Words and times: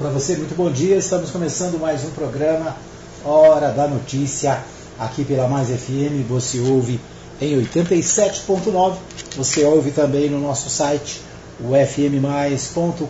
para 0.00 0.08
você, 0.08 0.34
muito 0.34 0.56
bom 0.56 0.72
dia. 0.72 0.96
Estamos 0.96 1.30
começando 1.30 1.78
mais 1.78 2.02
um 2.04 2.10
programa 2.12 2.74
Hora 3.22 3.70
da 3.70 3.86
Notícia 3.86 4.64
aqui 4.98 5.22
pela 5.26 5.46
Mais 5.46 5.68
FM. 5.68 6.26
Você 6.26 6.58
ouve 6.58 6.98
em 7.38 7.62
87.9. 7.62 8.94
Você 9.36 9.62
ouve 9.62 9.90
também 9.90 10.30
no 10.30 10.40
nosso 10.40 10.70
site, 10.70 11.20
o 11.60 11.72
fmmais.com.br. 11.76 13.04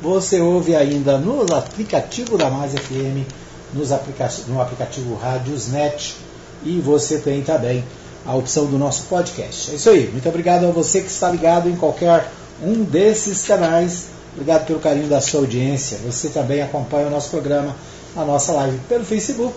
Você 0.00 0.40
ouve 0.40 0.74
ainda 0.74 1.18
no 1.18 1.42
aplicativo 1.54 2.38
da 2.38 2.48
Mais 2.48 2.72
FM, 2.72 3.28
nos 3.74 3.92
aplica 3.92 4.30
no 4.48 4.58
aplicativo 4.58 5.16
Radiosnet 5.16 6.16
e 6.64 6.80
você 6.80 7.18
tem 7.18 7.42
também 7.42 7.84
a 8.24 8.34
opção 8.34 8.64
do 8.64 8.78
nosso 8.78 9.02
podcast. 9.02 9.72
É 9.72 9.74
isso 9.74 9.90
aí. 9.90 10.08
Muito 10.10 10.26
obrigado 10.30 10.64
a 10.64 10.70
você 10.70 11.02
que 11.02 11.10
está 11.10 11.28
ligado 11.28 11.68
em 11.68 11.76
qualquer 11.76 12.32
um 12.62 12.82
desses 12.82 13.42
canais 13.42 14.16
Obrigado 14.36 14.66
pelo 14.66 14.78
carinho 14.80 15.08
da 15.08 15.18
sua 15.18 15.40
audiência. 15.40 15.96
Você 16.04 16.28
também 16.28 16.60
acompanha 16.60 17.06
o 17.06 17.10
nosso 17.10 17.30
programa, 17.30 17.74
a 18.14 18.22
nossa 18.22 18.52
live 18.52 18.78
pelo 18.86 19.02
Facebook 19.02 19.56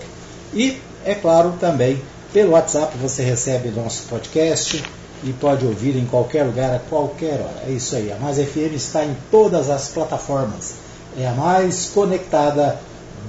e, 0.53 0.79
é 1.05 1.13
claro, 1.13 1.53
também 1.59 2.01
pelo 2.31 2.51
WhatsApp. 2.51 2.97
Você 2.97 3.21
recebe 3.21 3.69
nosso 3.71 4.03
podcast 4.03 4.81
e 5.21 5.33
pode 5.33 5.65
ouvir 5.65 5.97
em 5.97 6.05
qualquer 6.05 6.43
lugar, 6.43 6.73
a 6.73 6.79
qualquer 6.79 7.41
hora. 7.41 7.63
É 7.67 7.71
isso 7.71 7.93
aí. 7.93 8.09
A 8.09 8.15
Mais 8.15 8.37
FM 8.37 8.73
está 8.73 9.03
em 9.03 9.15
todas 9.29 9.69
as 9.69 9.89
plataformas. 9.89 10.75
É 11.17 11.27
a 11.27 11.33
mais 11.33 11.87
conectada 11.93 12.79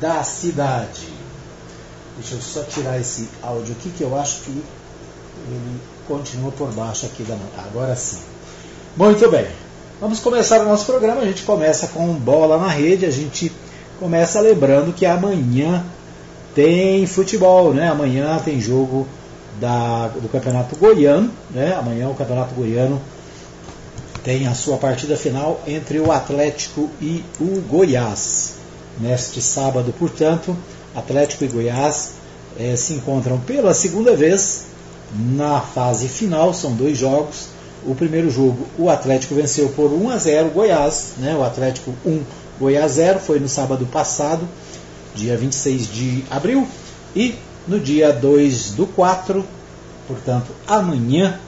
da 0.01 0.23
cidade. 0.23 1.09
Deixa 2.17 2.37
eu 2.37 2.41
só 2.41 2.63
tirar 2.63 3.01
esse 3.01 3.29
áudio 3.43 3.75
aqui 3.77 3.91
que 3.91 4.05
eu 4.05 4.17
acho 4.17 4.43
que 4.43 4.51
ele 5.49 5.81
continua 6.07 6.53
por 6.53 6.71
baixo 6.73 7.07
aqui 7.07 7.25
da. 7.25 7.37
Agora 7.59 7.97
sim. 7.97 8.21
Muito 8.97 9.29
bem. 9.29 9.49
Vamos 10.01 10.19
começar 10.21 10.63
o 10.63 10.65
nosso 10.65 10.87
programa. 10.87 11.21
A 11.21 11.27
gente 11.27 11.43
começa 11.43 11.89
com 11.89 12.15
bola 12.15 12.57
na 12.57 12.69
rede. 12.69 13.05
A 13.05 13.11
gente 13.11 13.53
começa 13.99 14.41
lembrando 14.41 14.95
que 14.95 15.05
amanhã 15.05 15.85
tem 16.55 17.07
futebol, 17.07 17.75
né? 17.75 17.91
Amanhã 17.91 18.41
tem 18.43 18.59
jogo 18.59 19.07
da, 19.61 20.09
do 20.09 20.27
Campeonato 20.31 20.75
Goiano, 20.75 21.31
né? 21.51 21.77
Amanhã 21.79 22.09
o 22.09 22.15
Campeonato 22.15 22.55
Goiano 22.55 22.99
tem 24.25 24.47
a 24.47 24.55
sua 24.55 24.79
partida 24.79 25.19
final 25.19 25.61
entre 25.67 26.01
o 26.01 26.11
Atlético 26.11 26.89
e 26.99 27.23
o 27.39 27.61
Goiás. 27.69 28.55
Neste 28.99 29.43
sábado, 29.43 29.95
portanto, 29.99 30.57
Atlético 30.97 31.45
e 31.45 31.49
Goiás 31.49 32.13
eh, 32.59 32.75
se 32.75 32.95
encontram 32.95 33.39
pela 33.39 33.75
segunda 33.75 34.17
vez 34.17 34.63
na 35.15 35.61
fase 35.61 36.09
final. 36.09 36.55
São 36.55 36.73
dois 36.73 36.97
jogos 36.97 37.50
o 37.87 37.95
primeiro 37.95 38.31
jogo, 38.31 38.67
o 38.79 38.89
Atlético 38.91 39.35
venceu 39.35 39.69
por 39.71 39.93
1 39.93 40.11
a 40.11 40.17
0 40.17 40.51
Goiás, 40.51 41.13
né? 41.19 41.35
O 41.35 41.43
Atlético 41.43 41.95
1, 42.05 42.23
Goiás 42.59 42.93
0, 42.93 43.19
foi 43.19 43.41
no 43.41 43.49
sábado 43.49 43.87
passado, 43.87 44.47
dia 45.15 45.37
26 45.37 45.87
de 45.87 46.25
abril, 46.31 46.67
e 47.17 47.35
no 47.67 47.81
dia 47.81 48.13
2 48.13 48.73
do 48.73 48.87
4, 48.87 49.45
portanto, 50.07 50.53
amanhã, 50.67 51.39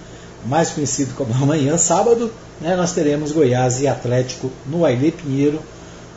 mais 0.47 0.71
conhecido 0.71 1.15
como 1.15 1.35
amanhã, 1.35 1.77
sábado, 1.77 2.33
né, 2.61 2.75
nós 2.77 2.93
teremos 2.93 3.33
Goiás 3.33 3.81
e 3.81 3.89
Atlético 3.89 4.51
no 4.67 4.85
Ailê 4.85 5.11
Pinheiro, 5.11 5.61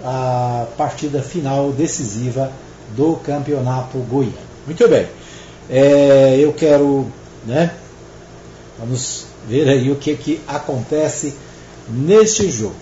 a 0.04 0.68
partida 0.78 1.22
final 1.22 1.72
decisiva 1.72 2.52
do 2.96 3.16
Campeonato 3.18 3.98
Goiano. 3.98 4.34
Muito 4.66 4.88
bem, 4.88 5.08
é, 5.70 6.38
eu 6.40 6.54
quero, 6.54 7.08
né, 7.46 7.72
vamos 8.80 9.35
ver 9.48 9.70
aí 9.70 9.92
o 9.92 9.96
que, 9.96 10.16
que 10.16 10.42
acontece 10.48 11.34
neste 11.90 12.50
jogo. 12.50 12.76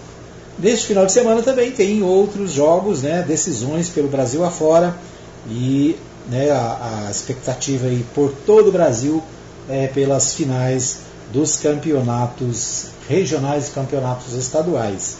Neste 0.57 0.87
final 0.87 1.05
de 1.05 1.11
semana 1.11 1.41
também 1.41 1.71
tem 1.71 2.03
outros 2.03 2.51
jogos, 2.51 3.01
né, 3.01 3.23
decisões 3.27 3.89
pelo 3.89 4.07
Brasil 4.07 4.43
afora 4.43 4.95
e 5.49 5.95
né, 6.29 6.51
a, 6.51 7.05
a 7.07 7.11
expectativa 7.11 7.87
aí 7.87 8.05
por 8.13 8.31
todo 8.45 8.69
o 8.69 8.71
Brasil 8.71 9.21
é, 9.67 9.87
pelas 9.87 10.33
finais 10.35 10.99
dos 11.31 11.57
campeonatos 11.57 12.87
regionais 13.09 13.67
e 13.67 13.71
campeonatos 13.71 14.33
estaduais. 14.33 15.17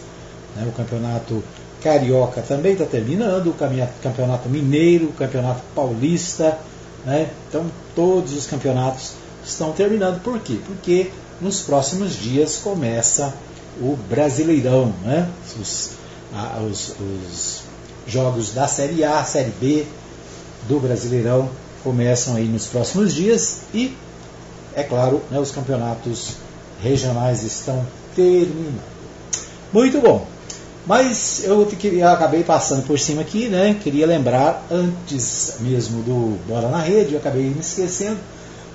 Né, 0.56 0.66
o 0.68 0.72
campeonato 0.72 1.42
carioca 1.82 2.40
também 2.40 2.72
está 2.72 2.84
terminando, 2.84 3.48
o 3.48 3.54
campeonato 4.02 4.48
mineiro, 4.48 5.06
o 5.06 5.12
campeonato 5.12 5.60
paulista, 5.74 6.58
né, 7.04 7.28
então 7.48 7.66
todos 7.94 8.34
os 8.34 8.46
campeonatos 8.46 9.12
estão 9.44 9.72
terminando. 9.72 10.22
Por 10.22 10.38
quê? 10.38 10.58
Porque 10.64 11.10
nos 11.40 11.60
próximos 11.62 12.14
dias 12.14 12.56
começa 12.56 13.34
o 13.80 13.96
Brasileirão, 14.08 14.92
né? 15.02 15.28
os, 15.60 15.90
a, 16.32 16.60
os, 16.60 16.94
os 17.00 17.62
jogos 18.06 18.52
da 18.52 18.68
Série 18.68 19.04
A, 19.04 19.22
Série 19.24 19.52
B 19.60 19.86
do 20.68 20.78
Brasileirão 20.80 21.48
começam 21.82 22.36
aí 22.36 22.46
nos 22.46 22.66
próximos 22.66 23.12
dias 23.12 23.60
e, 23.74 23.94
é 24.74 24.82
claro, 24.82 25.20
né, 25.30 25.38
os 25.38 25.50
campeonatos 25.50 26.36
regionais 26.82 27.42
estão 27.42 27.84
terminando. 28.14 28.82
Muito 29.72 30.00
bom. 30.00 30.26
Mas 30.86 31.42
eu 31.44 31.64
queria, 31.66 32.10
acabei 32.10 32.44
passando 32.44 32.86
por 32.86 32.98
cima 32.98 33.22
aqui, 33.22 33.48
né? 33.48 33.74
Queria 33.82 34.06
lembrar, 34.06 34.66
antes 34.70 35.54
mesmo 35.60 36.02
do 36.02 36.38
Bola 36.46 36.68
na 36.68 36.78
Rede, 36.78 37.14
eu 37.14 37.18
acabei 37.18 37.44
me 37.44 37.60
esquecendo, 37.60 38.18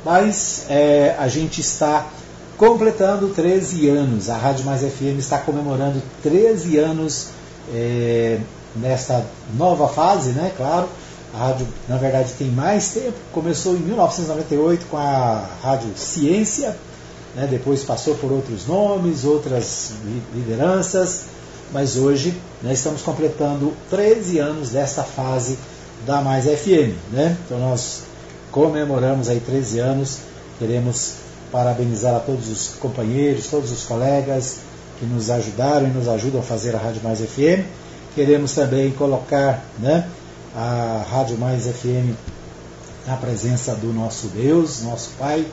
mas 0.03 0.65
é, 0.69 1.15
a 1.19 1.27
gente 1.27 1.61
está 1.61 2.07
completando 2.59 3.29
13 3.29 3.87
anos. 3.87 4.29
A 4.29 4.35
Rádio 4.35 4.65
Mais 4.65 4.81
FM 4.81 5.17
está 5.17 5.37
comemorando 5.37 6.03
13 6.21 6.77
anos 6.77 7.27
é, 7.73 8.37
nesta 8.75 9.25
nova 9.57 9.87
fase, 9.87 10.31
né? 10.31 10.51
Claro, 10.57 10.89
a 11.33 11.37
rádio, 11.37 11.65
na 11.87 11.95
verdade, 11.95 12.33
tem 12.37 12.49
mais 12.49 12.89
tempo. 12.89 13.13
Começou 13.31 13.75
em 13.75 13.79
1998 13.79 14.87
com 14.87 14.97
a 14.97 15.47
Rádio 15.63 15.91
Ciência, 15.95 16.75
né? 17.33 17.47
depois 17.49 17.81
passou 17.83 18.15
por 18.15 18.29
outros 18.29 18.67
nomes, 18.67 19.23
outras 19.23 19.93
lideranças, 20.35 21.27
mas 21.71 21.95
hoje 21.95 22.35
né, 22.61 22.73
estamos 22.73 23.01
completando 23.01 23.71
13 23.89 24.37
anos 24.39 24.69
desta 24.71 25.03
fase 25.03 25.57
da 26.05 26.19
Mais 26.19 26.43
FM. 26.43 26.93
Né? 27.13 27.37
Então 27.45 27.57
nós 27.57 28.01
comemoramos 28.51 29.29
aí 29.29 29.39
13 29.39 29.79
anos, 29.79 30.17
queremos 30.57 31.28
parabenizar 31.51 32.15
a 32.15 32.19
todos 32.19 32.47
os 32.49 32.75
companheiros, 32.79 33.47
todos 33.47 33.71
os 33.71 33.83
colegas 33.83 34.57
que 34.99 35.05
nos 35.05 35.29
ajudaram 35.29 35.87
e 35.87 35.91
nos 35.91 36.07
ajudam 36.07 36.41
a 36.41 36.43
fazer 36.43 36.75
a 36.75 36.79
Rádio 36.79 37.01
Mais 37.03 37.19
FM. 37.19 37.65
Queremos 38.15 38.53
também 38.53 38.91
colocar 38.91 39.63
né, 39.79 40.07
a 40.55 41.05
Rádio 41.09 41.37
Mais 41.37 41.65
FM 41.65 42.15
na 43.07 43.15
presença 43.15 43.73
do 43.75 43.93
nosso 43.93 44.27
Deus, 44.27 44.83
nosso 44.83 45.11
Pai, 45.17 45.45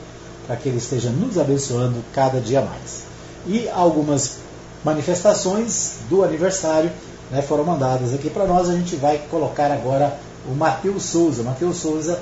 para 0.45 0.55
que 0.55 0.69
Ele 0.69 0.77
esteja 0.77 1.09
nos 1.09 1.37
abençoando 1.37 2.03
cada 2.13 2.39
dia 2.39 2.61
mais. 2.61 3.03
E 3.45 3.69
algumas 3.69 4.37
manifestações 4.83 5.93
do 6.09 6.23
aniversário 6.23 6.91
né, 7.31 7.41
foram 7.41 7.63
mandadas 7.63 8.13
aqui 8.13 8.29
para 8.29 8.45
nós. 8.45 8.69
A 8.69 8.73
gente 8.73 8.95
vai 8.95 9.21
colocar 9.29 9.71
agora 9.71 10.17
o 10.45 10.53
Matheus 10.53 11.03
Souza. 11.03 11.43
Matheus 11.43 11.77
Souza 11.77 12.19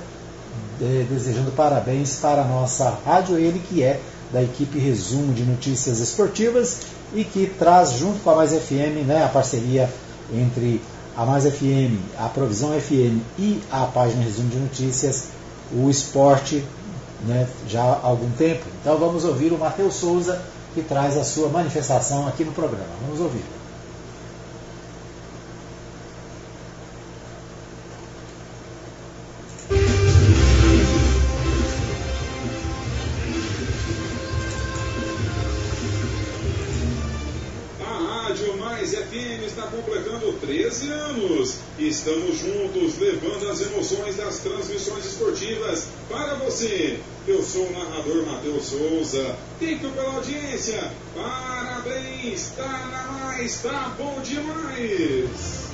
desejando 0.80 1.52
parabéns 1.52 2.18
para 2.18 2.42
a 2.42 2.46
nossa 2.46 2.98
rádio, 3.06 3.38
ele 3.38 3.60
que 3.60 3.84
é 3.84 4.00
da 4.32 4.42
equipe 4.42 4.78
Resumo 4.78 5.34
de 5.34 5.44
Notícias 5.44 6.00
Esportivas 6.00 6.80
e 7.14 7.24
que 7.24 7.48
traz 7.48 7.94
junto 7.94 8.20
com 8.20 8.30
a 8.32 8.36
Mais 8.36 8.52
FM 8.52 9.06
né, 9.06 9.24
a 9.24 9.30
parceria 9.30 9.90
entre 10.34 10.82
a 11.16 11.26
Mais 11.26 11.46
FM, 11.46 11.98
a 12.18 12.28
Provisão 12.28 12.72
FM 12.80 13.22
e 13.40 13.62
a 13.72 13.86
página 13.86 14.24
Resumo 14.24 14.50
de 14.50 14.58
Notícias, 14.58 15.28
o 15.72 15.90
esporte 15.90 16.66
né, 17.26 17.48
já 17.68 17.82
há 17.82 18.00
algum 18.04 18.30
tempo. 18.32 18.66
Então 18.82 18.98
vamos 18.98 19.24
ouvir 19.24 19.54
o 19.54 19.58
Matheus 19.58 19.96
Souza 19.96 20.42
que 20.74 20.82
traz 20.82 21.16
a 21.18 21.24
sua 21.24 21.48
manifestação 21.48 22.28
aqui 22.28 22.44
no 22.44 22.52
programa. 22.52 22.90
Vamos 23.06 23.22
ouvir. 23.22 23.55
Estamos 41.88 42.40
juntos 42.40 42.98
levando 42.98 43.48
as 43.48 43.62
emoções 43.62 44.16
das 44.16 44.40
transmissões 44.40 45.06
esportivas 45.06 45.86
para 46.10 46.34
você. 46.34 47.00
Eu 47.28 47.44
sou 47.44 47.68
o 47.68 47.72
narrador 47.72 48.26
Matheus 48.26 48.66
Souza. 48.66 49.36
Fico 49.60 49.90
pela 49.90 50.16
audiência. 50.16 50.92
Parabéns, 51.14 52.54
tá 52.58 52.90
na 52.92 53.06
mais, 53.36 53.62
tá 53.62 53.94
bom 53.98 54.20
demais. 54.24 55.66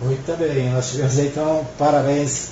Muito 0.00 0.38
bem, 0.38 0.70
nós 0.70 0.90
tivemos 0.90 1.18
então 1.18 1.66
parabéns 1.78 2.50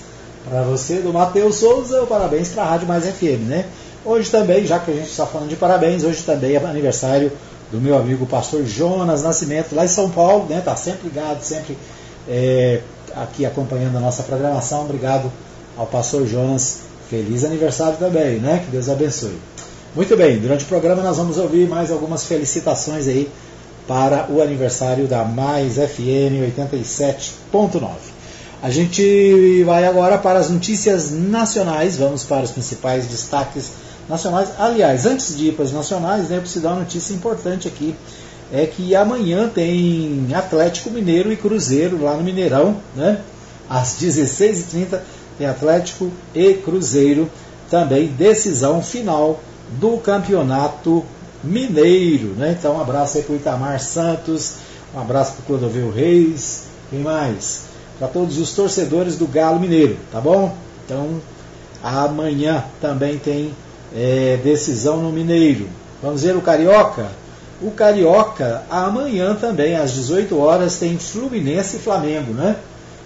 para 0.49 0.63
você 0.63 1.01
do 1.01 1.13
Matheus 1.13 1.57
Souza, 1.57 2.05
parabéns 2.07 2.49
para 2.49 2.63
a 2.63 2.67
Rádio 2.67 2.89
Mais 2.89 3.05
FM, 3.05 3.47
né? 3.49 3.69
Hoje 4.05 4.31
também, 4.31 4.67
já 4.67 4.79
que 4.79 4.91
a 4.91 4.95
gente 4.95 5.11
está 5.11 5.27
falando 5.27 5.51
de 5.51 5.57
parabéns, 5.57 6.05
hoje 6.05 6.23
também 6.23 6.55
é 6.55 6.65
aniversário 6.65 7.31
do 7.71 7.79
meu 7.79 7.97
amigo 7.97 8.27
pastor 8.27 8.65
Jonas 8.65 9.23
Nascimento, 9.23 9.75
lá 9.75 9.85
em 9.85 9.89
São 9.89 10.11
Paulo, 10.11 10.47
né? 10.49 10.59
Está 10.59 10.75
sempre 10.75 11.09
ligado, 11.09 11.43
sempre 11.43 11.77
é, 12.27 12.81
aqui 13.15 13.45
acompanhando 13.45 13.97
a 13.97 14.01
nossa 14.01 14.23
programação. 14.23 14.83
Obrigado 14.83 15.31
ao 15.77 15.87
pastor 15.87 16.27
Jonas. 16.27 16.79
Feliz 17.11 17.45
aniversário 17.45 17.99
também, 17.99 18.39
né? 18.39 18.63
Que 18.65 18.71
Deus 18.71 18.89
abençoe. 18.89 19.39
Muito 19.95 20.17
bem, 20.17 20.39
durante 20.39 20.65
o 20.65 20.69
programa 20.69 21.03
nós 21.03 21.19
vamos 21.19 21.37
ouvir 21.37 21.69
mais 21.69 21.91
algumas 21.91 22.25
felicitações 22.25 23.07
aí 23.07 23.29
para 23.87 24.31
o 24.31 24.41
aniversário 24.41 25.07
da 25.07 25.25
Mais 25.25 25.75
FM 25.75 26.41
87.9. 26.57 27.91
A 28.63 28.71
gente 28.71 29.65
vai 29.65 29.85
agora 29.87 30.17
para 30.17 30.39
as 30.39 30.49
notícias 30.49 31.11
nacionais, 31.11 31.97
vamos 31.97 32.25
para 32.25 32.45
os 32.45 32.51
principais 32.51 33.07
destaques 33.07 33.73
nacionais. 34.11 34.51
Aliás, 34.59 35.07
antes 35.07 35.37
de 35.37 35.49
ir 35.49 35.53
para 35.53 35.65
os 35.65 35.73
nacionais, 35.73 36.29
né, 36.29 36.37
eu 36.37 36.41
preciso 36.41 36.65
dar 36.65 36.71
uma 36.71 36.81
notícia 36.81 37.15
importante 37.15 37.69
aqui. 37.69 37.95
É 38.53 38.67
que 38.67 38.97
amanhã 38.97 39.49
tem 39.49 40.27
Atlético 40.35 40.91
Mineiro 40.91 41.33
e 41.33 41.37
Cruzeiro 41.37 42.03
lá 42.03 42.17
no 42.17 42.25
Mineirão, 42.25 42.77
né? 42.97 43.21
Às 43.69 43.95
16h30 44.01 44.99
tem 45.39 45.47
Atlético 45.47 46.11
e 46.35 46.55
Cruzeiro, 46.55 47.31
também 47.71 48.09
decisão 48.09 48.83
final 48.83 49.39
do 49.79 49.99
Campeonato 49.99 51.05
Mineiro, 51.45 52.35
né? 52.37 52.57
Então 52.59 52.77
um 52.77 52.81
abraço 52.81 53.19
aí 53.19 53.23
para 53.23 53.33
o 53.33 53.37
Itamar 53.37 53.81
Santos, 53.81 54.57
um 54.93 54.99
abraço 54.99 55.35
para 55.35 55.43
o 55.43 55.45
Clodovil 55.45 55.93
Reis, 55.93 56.65
quem 56.91 56.99
mais? 56.99 57.63
Para 58.01 58.09
todos 58.09 58.39
os 58.39 58.53
torcedores 58.53 59.17
do 59.17 59.29
Galo 59.29 59.61
Mineiro, 59.61 59.97
tá 60.11 60.21
bom? 60.21 60.57
Então 60.85 61.21
amanhã 61.81 62.65
também 62.81 63.17
tem 63.17 63.55
é, 63.95 64.39
decisão 64.43 64.99
no 64.99 65.11
Mineiro. 65.11 65.69
Vamos 66.03 66.23
ver 66.23 66.37
o 66.37 66.41
Carioca? 66.41 67.07
O 67.63 67.71
Carioca, 67.71 68.63
amanhã 68.71 69.35
também, 69.35 69.77
às 69.77 69.93
18 69.93 70.39
horas, 70.39 70.79
tem 70.79 70.99
Fluminense 70.99 71.77
e 71.77 71.81
Flamengo, 71.81 72.33
né? 72.33 72.57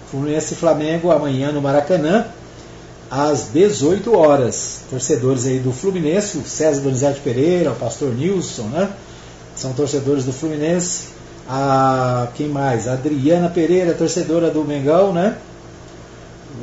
Fluminense 0.09 0.53
e 0.53 0.57
Flamengo 0.57 1.11
amanhã 1.11 1.51
no 1.51 1.61
Maracanã, 1.61 2.25
às 3.11 3.49
18 3.51 4.15
horas. 4.15 4.81
Torcedores 4.89 5.45
aí 5.45 5.59
do 5.59 5.73
Fluminense, 5.73 6.37
o 6.37 6.45
César 6.45 6.81
Donizete 6.81 7.19
Pereira, 7.19 7.71
o 7.71 7.75
pastor 7.75 8.13
Nilson, 8.13 8.63
né? 8.63 8.89
São 9.55 9.73
torcedores 9.73 10.23
do 10.23 10.31
Fluminense. 10.31 11.15
A, 11.47 12.27
quem 12.35 12.47
mais? 12.47 12.87
A 12.87 12.93
Adriana 12.93 13.49
Pereira, 13.49 13.93
torcedora 13.93 14.49
do 14.49 14.63
Mengão, 14.63 15.11
né? 15.11 15.35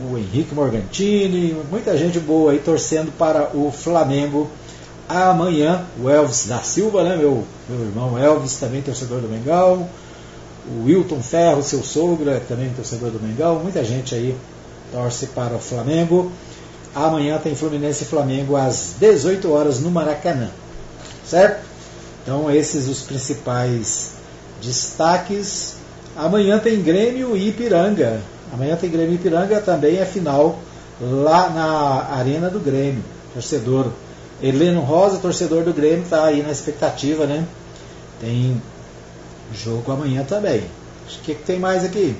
O 0.00 0.16
Henrique 0.16 0.54
Morgantini, 0.54 1.56
muita 1.70 1.96
gente 1.96 2.18
boa 2.18 2.52
aí 2.52 2.58
torcendo 2.58 3.12
para 3.16 3.56
o 3.56 3.70
Flamengo 3.70 4.50
amanhã. 5.08 5.84
O 6.00 6.08
Elvis 6.08 6.46
da 6.46 6.58
Silva, 6.58 7.02
né, 7.02 7.16
meu, 7.16 7.44
meu 7.68 7.80
irmão 7.80 8.18
Elvis, 8.18 8.56
também 8.56 8.82
torcedor 8.82 9.20
do 9.20 9.28
Mengão. 9.28 9.88
O 10.68 10.84
Wilton 10.84 11.20
Ferro, 11.20 11.62
seu 11.62 11.82
sogro, 11.82 12.30
é 12.30 12.38
também 12.38 12.70
torcedor 12.70 13.10
do 13.10 13.20
Mengão. 13.20 13.58
Muita 13.58 13.84
gente 13.84 14.14
aí 14.14 14.36
torce 14.92 15.26
para 15.26 15.54
o 15.54 15.58
Flamengo. 15.58 16.30
Amanhã 16.94 17.38
tem 17.38 17.54
Fluminense 17.54 18.04
e 18.04 18.06
Flamengo 18.06 18.54
às 18.56 18.94
18 19.00 19.50
horas 19.50 19.80
no 19.80 19.90
Maracanã. 19.90 20.50
Certo? 21.26 21.64
Então, 22.22 22.50
esses 22.50 22.86
os 22.88 23.00
principais 23.00 24.12
destaques. 24.62 25.76
Amanhã 26.14 26.58
tem 26.58 26.80
Grêmio 26.82 27.36
e 27.36 27.48
Ipiranga. 27.48 28.20
Amanhã 28.52 28.76
tem 28.76 28.90
Grêmio 28.90 29.14
Ipiranga, 29.14 29.60
também 29.60 29.98
é 29.98 30.04
final 30.04 30.58
lá 31.00 31.48
na 31.48 32.16
Arena 32.16 32.50
do 32.50 32.60
Grêmio. 32.60 33.02
Torcedor 33.32 33.86
Heleno 34.42 34.80
Rosa, 34.80 35.18
torcedor 35.18 35.64
do 35.64 35.72
Grêmio, 35.72 36.02
está 36.02 36.24
aí 36.24 36.42
na 36.42 36.50
expectativa, 36.50 37.26
né? 37.26 37.46
Tem 38.20 38.60
jogo 39.54 39.90
amanhã 39.90 40.22
também. 40.24 40.60
O 40.60 41.22
que, 41.22 41.34
que 41.34 41.42
tem 41.42 41.58
mais 41.58 41.84
aqui? 41.84 42.14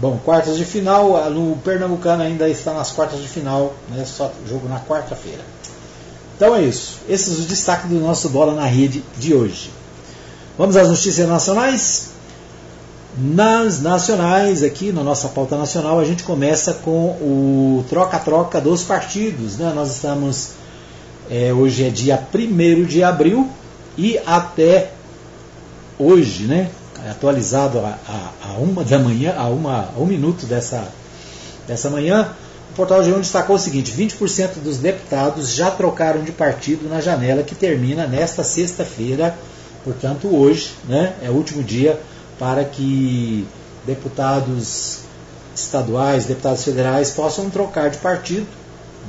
Bom, 0.00 0.18
quartas 0.24 0.56
de 0.56 0.64
final, 0.64 1.30
no 1.30 1.56
Pernambucano 1.56 2.22
ainda 2.22 2.48
está 2.48 2.72
nas 2.72 2.90
quartas 2.90 3.20
de 3.20 3.28
final, 3.28 3.74
né? 3.88 4.04
Só 4.04 4.32
jogo 4.48 4.68
na 4.68 4.80
quarta-feira. 4.80 5.42
Então 6.36 6.54
é 6.56 6.62
isso. 6.62 6.98
Esses 7.08 7.38
os 7.38 7.46
destaques 7.46 7.88
do 7.88 7.96
nosso 7.96 8.28
Bola 8.28 8.54
na 8.54 8.64
Rede 8.64 9.02
de 9.18 9.34
hoje. 9.34 9.70
Vamos 10.58 10.76
às 10.76 10.88
notícias 10.88 11.28
nacionais? 11.28 12.09
Nas 13.18 13.82
nacionais, 13.82 14.62
aqui 14.62 14.92
na 14.92 15.02
nossa 15.02 15.28
pauta 15.28 15.56
nacional, 15.56 15.98
a 15.98 16.04
gente 16.04 16.22
começa 16.22 16.74
com 16.74 17.10
o 17.20 17.84
troca-troca 17.88 18.60
dos 18.60 18.84
partidos. 18.84 19.56
Né? 19.58 19.72
Nós 19.74 19.96
estamos, 19.96 20.50
é, 21.28 21.52
hoje 21.52 21.84
é 21.84 21.90
dia 21.90 22.22
1 22.32 22.84
de 22.84 23.02
abril 23.02 23.48
e 23.98 24.16
até 24.24 24.92
hoje, 25.98 26.44
né? 26.44 26.70
atualizado 27.08 27.80
a, 27.80 27.98
a, 28.08 28.48
a, 28.48 28.52
uma 28.58 28.84
da 28.84 28.98
manhã, 28.98 29.34
a, 29.36 29.48
uma, 29.48 29.88
a 29.94 29.98
um 29.98 30.06
minuto 30.06 30.46
dessa, 30.46 30.86
dessa 31.66 31.90
manhã, 31.90 32.28
o 32.70 32.74
portal 32.74 33.00
G1 33.00 33.18
destacou 33.18 33.56
o 33.56 33.58
seguinte: 33.58 33.92
20% 33.92 34.60
dos 34.62 34.78
deputados 34.78 35.52
já 35.52 35.68
trocaram 35.70 36.22
de 36.22 36.30
partido 36.30 36.88
na 36.88 37.00
janela 37.00 37.42
que 37.42 37.56
termina 37.56 38.06
nesta 38.06 38.44
sexta-feira, 38.44 39.36
portanto, 39.82 40.28
hoje, 40.32 40.74
né? 40.88 41.14
é 41.22 41.28
o 41.28 41.32
último 41.32 41.64
dia 41.64 41.98
para 42.40 42.64
que 42.64 43.46
deputados 43.86 45.00
estaduais, 45.54 46.24
deputados 46.24 46.64
federais 46.64 47.10
possam 47.10 47.50
trocar 47.50 47.90
de 47.90 47.98
partido 47.98 48.46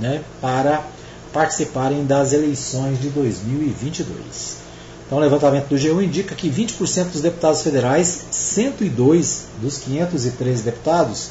né, 0.01 0.21
para 0.41 0.83
participarem 1.31 2.05
das 2.05 2.33
eleições 2.33 2.99
de 2.99 3.07
2022. 3.07 4.57
Então, 5.05 5.17
o 5.17 5.21
levantamento 5.21 5.69
do 5.69 5.75
G1 5.75 6.03
indica 6.03 6.35
que 6.35 6.49
20% 6.49 7.11
dos 7.11 7.21
deputados 7.21 7.61
federais, 7.61 8.25
102 8.31 9.45
dos 9.61 9.77
513 9.77 10.63
deputados, 10.63 11.29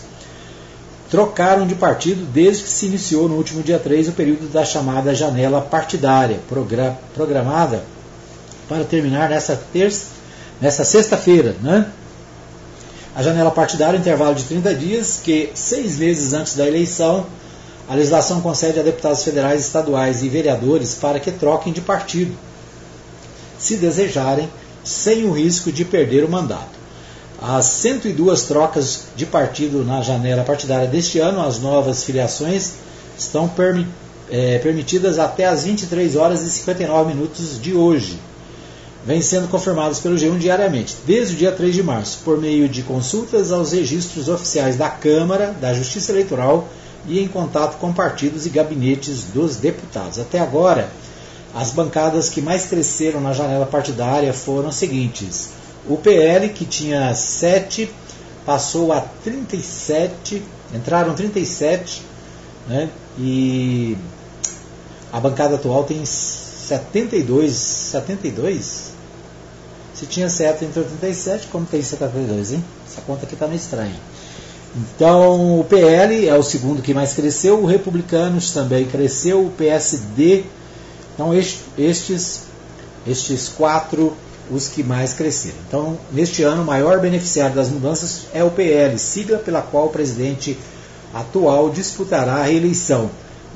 trocaram 1.10 1.66
de 1.66 1.74
partido 1.74 2.24
desde 2.32 2.62
que 2.62 2.70
se 2.70 2.86
iniciou 2.86 3.28
no 3.28 3.36
último 3.36 3.62
dia 3.62 3.78
3 3.78 4.08
o 4.08 4.12
período 4.12 4.50
da 4.50 4.64
chamada 4.64 5.14
janela 5.14 5.60
partidária, 5.60 6.40
programada 7.14 7.82
para 8.68 8.84
terminar 8.84 9.28
nessa 9.28 9.60
terça 9.70 10.19
nessa 10.60 10.84
sexta-feira, 10.84 11.56
né? 11.62 11.86
A 13.14 13.22
janela 13.22 13.50
partidária, 13.50 13.98
intervalo 13.98 14.34
de 14.34 14.44
30 14.44 14.74
dias, 14.74 15.20
que 15.22 15.50
seis 15.54 15.98
meses 15.98 16.32
antes 16.32 16.54
da 16.54 16.66
eleição, 16.66 17.26
a 17.88 17.94
legislação 17.94 18.40
concede 18.40 18.78
a 18.78 18.82
deputados 18.82 19.24
federais, 19.24 19.62
estaduais 19.62 20.22
e 20.22 20.28
vereadores 20.28 20.94
para 20.94 21.18
que 21.18 21.32
troquem 21.32 21.72
de 21.72 21.80
partido, 21.80 22.36
se 23.58 23.76
desejarem, 23.76 24.48
sem 24.84 25.24
o 25.24 25.32
risco 25.32 25.72
de 25.72 25.84
perder 25.84 26.24
o 26.24 26.30
mandato. 26.30 26.78
As 27.42 27.64
102 27.64 28.42
trocas 28.42 29.04
de 29.16 29.26
partido 29.26 29.84
na 29.84 30.02
janela 30.02 30.44
partidária 30.44 30.86
deste 30.86 31.18
ano, 31.18 31.42
as 31.42 31.58
novas 31.58 32.04
filiações 32.04 32.74
estão 33.18 33.50
é, 34.30 34.58
permitidas 34.58 35.18
até 35.18 35.46
as 35.46 35.64
23 35.64 36.16
horas 36.16 36.42
e 36.42 36.50
59 36.50 37.14
minutos 37.14 37.60
de 37.60 37.74
hoje 37.74 38.18
vêm 39.04 39.22
sendo 39.22 39.48
confirmados 39.48 39.98
pelo 40.00 40.16
G1 40.16 40.38
diariamente, 40.38 40.96
desde 41.06 41.34
o 41.34 41.38
dia 41.38 41.52
3 41.52 41.74
de 41.74 41.82
março, 41.82 42.20
por 42.24 42.38
meio 42.38 42.68
de 42.68 42.82
consultas 42.82 43.50
aos 43.50 43.72
registros 43.72 44.28
oficiais 44.28 44.76
da 44.76 44.88
Câmara, 44.88 45.54
da 45.60 45.72
Justiça 45.72 46.12
Eleitoral 46.12 46.68
e 47.06 47.20
em 47.20 47.28
contato 47.28 47.78
com 47.78 47.92
partidos 47.92 48.46
e 48.46 48.50
gabinetes 48.50 49.24
dos 49.32 49.56
deputados. 49.56 50.18
Até 50.18 50.38
agora, 50.38 50.90
as 51.54 51.70
bancadas 51.72 52.28
que 52.28 52.42
mais 52.42 52.66
cresceram 52.66 53.20
na 53.20 53.32
janela 53.32 53.66
partidária 53.66 54.32
foram 54.32 54.68
as 54.68 54.76
seguintes: 54.76 55.50
o 55.88 55.96
PL, 55.96 56.50
que 56.50 56.64
tinha 56.64 57.14
7, 57.14 57.90
passou 58.44 58.92
a 58.92 59.00
37, 59.00 60.42
entraram 60.74 61.14
37, 61.14 62.02
né, 62.68 62.90
e 63.18 63.96
a 65.12 65.18
bancada 65.18 65.56
atual 65.56 65.84
tem 65.84 66.04
72, 66.04 67.52
72, 67.52 68.89
se 70.00 70.06
tinha 70.06 70.30
certo 70.30 70.64
entre 70.64 70.80
87, 70.80 71.48
como 71.48 71.66
tem 71.66 71.82
72, 71.82 72.52
hein? 72.52 72.64
Essa 72.90 73.02
conta 73.02 73.26
aqui 73.26 73.34
está 73.34 73.46
meio 73.46 73.58
estranha. 73.58 73.94
Então, 74.74 75.60
o 75.60 75.64
PL 75.64 76.26
é 76.26 76.34
o 76.34 76.42
segundo 76.42 76.80
que 76.80 76.94
mais 76.94 77.12
cresceu, 77.12 77.60
o 77.60 77.66
Republicanos 77.66 78.50
também 78.50 78.86
cresceu, 78.86 79.44
o 79.44 79.50
PSD. 79.50 80.44
Então, 81.12 81.34
estes, 81.34 82.44
estes 83.06 83.48
quatro, 83.48 84.16
os 84.50 84.68
que 84.68 84.82
mais 84.82 85.12
cresceram. 85.12 85.58
Então, 85.68 85.98
neste 86.10 86.42
ano, 86.44 86.62
o 86.62 86.66
maior 86.66 86.98
beneficiário 86.98 87.54
das 87.54 87.68
mudanças 87.68 88.22
é 88.32 88.42
o 88.42 88.50
PL, 88.50 88.98
sigla 88.98 89.36
pela 89.36 89.60
qual 89.60 89.86
o 89.86 89.90
presidente 89.90 90.56
atual 91.12 91.68
disputará 91.68 92.36
a 92.36 92.44
reeleição. 92.44 93.10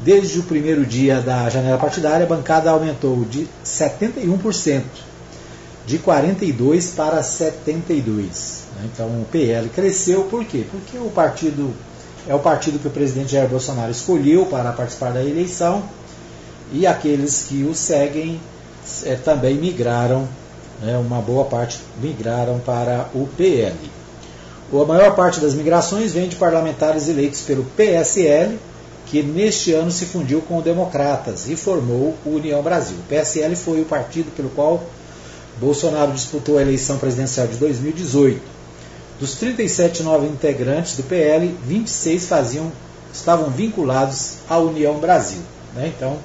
Desde 0.05 0.41
o 0.41 0.43
primeiro 0.43 0.85
dia 0.85 1.23
da 1.23 1.49
janela 1.49 1.79
partidária, 1.79 2.27
a 2.27 2.29
bancada 2.29 2.71
aumentou 2.71 3.25
de 3.25 3.49
71% 3.65 4.83
de 5.87 5.99
42 5.99 6.91
para 6.91 7.23
72. 7.23 8.65
Né? 8.77 8.89
Então 8.93 9.07
o 9.07 9.27
PL 9.31 9.69
cresceu, 9.69 10.25
por 10.25 10.45
quê? 10.45 10.65
Porque 10.71 10.97
o 10.97 11.11
partido 11.11 11.75
é 12.27 12.35
o 12.35 12.39
partido 12.39 12.79
que 12.79 12.89
o 12.89 12.91
presidente 12.91 13.33
Jair 13.33 13.49
Bolsonaro 13.49 13.91
escolheu 13.91 14.47
para 14.47 14.73
participar 14.73 15.13
da 15.13 15.23
eleição 15.23 15.83
e 16.73 16.87
aqueles 16.87 17.45
que 17.49 17.63
o 17.65 17.75
seguem 17.75 18.41
é, 19.05 19.15
também 19.17 19.57
migraram, 19.57 20.27
né, 20.81 20.97
uma 20.97 21.21
boa 21.21 21.45
parte 21.45 21.79
migraram 22.01 22.59
para 22.61 23.09
o 23.15 23.29
PL. 23.37 23.77
A 24.73 24.85
maior 24.87 25.15
parte 25.15 25.39
das 25.39 25.55
migrações 25.55 26.13
vem 26.13 26.29
de 26.29 26.37
parlamentares 26.37 27.09
eleitos 27.09 27.43
pelo 27.43 27.65
PSL, 27.77 28.59
que 29.07 29.23
neste 29.23 29.73
ano 29.73 29.91
se 29.91 30.07
fundiu 30.07 30.41
com 30.41 30.59
o 30.59 30.63
Democratas 30.63 31.49
e 31.49 31.55
formou 31.55 32.17
o 32.25 32.31
União 32.31 32.61
Brasil. 32.63 32.97
O 32.97 33.03
PSL 33.09 33.55
foi 33.55 33.83
o 33.83 33.85
partido 33.85 34.35
pelo 34.35 34.49
qual 34.49 34.83
Bolsonaro 35.65 36.13
disputou 36.13 36.59
a 36.59 36.63
eleição 36.63 36.99
presidencial 36.99 37.47
de 37.47 37.57
2018. 37.57 38.41
Dos 39.19 39.37
37 39.37 40.03
novos 40.03 40.29
integrantes 40.29 40.97
do 40.97 41.03
PL, 41.05 41.57
26 41.65 42.27
faziam, 42.27 42.71
estavam 43.13 43.51
vinculados 43.51 44.35
à 44.49 44.59
União 44.59 44.99
Brasil. 44.99 45.41
Né? 45.75 45.93
Então, 45.97 46.19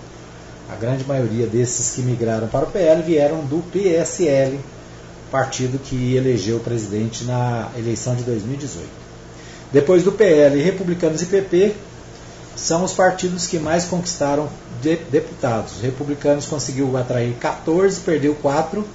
a 0.69 0.75
grande 0.75 1.03
maioria 1.05 1.47
desses 1.47 1.95
que 1.95 2.01
migraram 2.01 2.47
para 2.47 2.65
o 2.65 2.71
PL 2.71 3.01
vieram 3.01 3.45
do 3.45 3.63
PSL, 3.71 4.59
partido 5.31 5.79
que 5.79 6.15
elegeu 6.15 6.57
o 6.57 6.59
presidente 6.59 7.23
na 7.23 7.69
eleição 7.77 8.15
de 8.15 8.23
2018. 8.23 8.87
Depois 9.71 10.03
do 10.03 10.11
PL, 10.11 10.61
Republicanos 10.61 11.21
e 11.21 11.25
PP 11.27 11.75
são 12.55 12.83
os 12.83 12.91
partidos 12.91 13.47
que 13.47 13.57
mais 13.57 13.85
conquistaram 13.85 14.49
de 14.81 14.95
deputados. 14.95 15.77
Os 15.77 15.81
republicanos 15.81 16.45
conseguiu 16.45 16.95
atrair 16.97 17.35
14, 17.35 18.01
perdeu 18.01 18.35
4. 18.35 18.85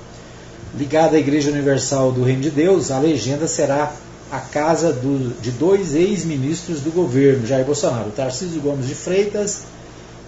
Ligada 0.76 1.16
à 1.16 1.20
Igreja 1.20 1.50
Universal 1.50 2.10
do 2.10 2.24
Reino 2.24 2.42
de 2.42 2.50
Deus, 2.50 2.90
a 2.90 2.98
legenda 2.98 3.46
será 3.46 3.92
a 4.30 4.40
casa 4.40 4.92
do, 4.92 5.40
de 5.40 5.52
dois 5.52 5.94
ex-ministros 5.94 6.80
do 6.80 6.90
governo, 6.90 7.46
Jair 7.46 7.64
Bolsonaro, 7.64 8.10
Tarcísio 8.10 8.60
Gomes 8.60 8.88
de 8.88 8.94
Freitas 8.94 9.62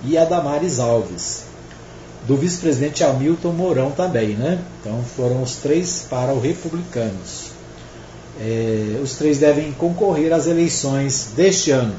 e 0.04 0.16
Adamares 0.16 0.78
Alves. 0.78 1.42
Do 2.28 2.36
vice-presidente 2.36 3.02
Hamilton 3.02 3.52
Mourão 3.52 3.90
também, 3.90 4.34
né? 4.34 4.60
Então 4.80 5.02
foram 5.16 5.42
os 5.42 5.56
três 5.56 6.06
para 6.08 6.32
os 6.32 6.42
republicanos. 6.42 7.50
É, 8.40 9.00
os 9.02 9.14
três 9.14 9.38
devem 9.38 9.72
concorrer 9.72 10.32
às 10.32 10.46
eleições 10.46 11.30
deste 11.34 11.70
ano. 11.70 11.94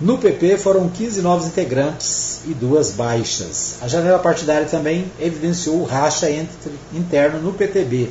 No 0.00 0.16
PP 0.16 0.58
foram 0.58 0.88
15 0.88 1.20
novos 1.22 1.46
integrantes 1.46 2.42
e 2.46 2.54
duas 2.54 2.92
baixas. 2.92 3.78
A 3.82 3.88
janela 3.88 4.20
partidária 4.20 4.66
também 4.66 5.10
evidenciou 5.18 5.80
o 5.80 5.84
racha 5.84 6.30
entre, 6.30 6.70
interno 6.94 7.40
no 7.40 7.52
PTB, 7.52 8.10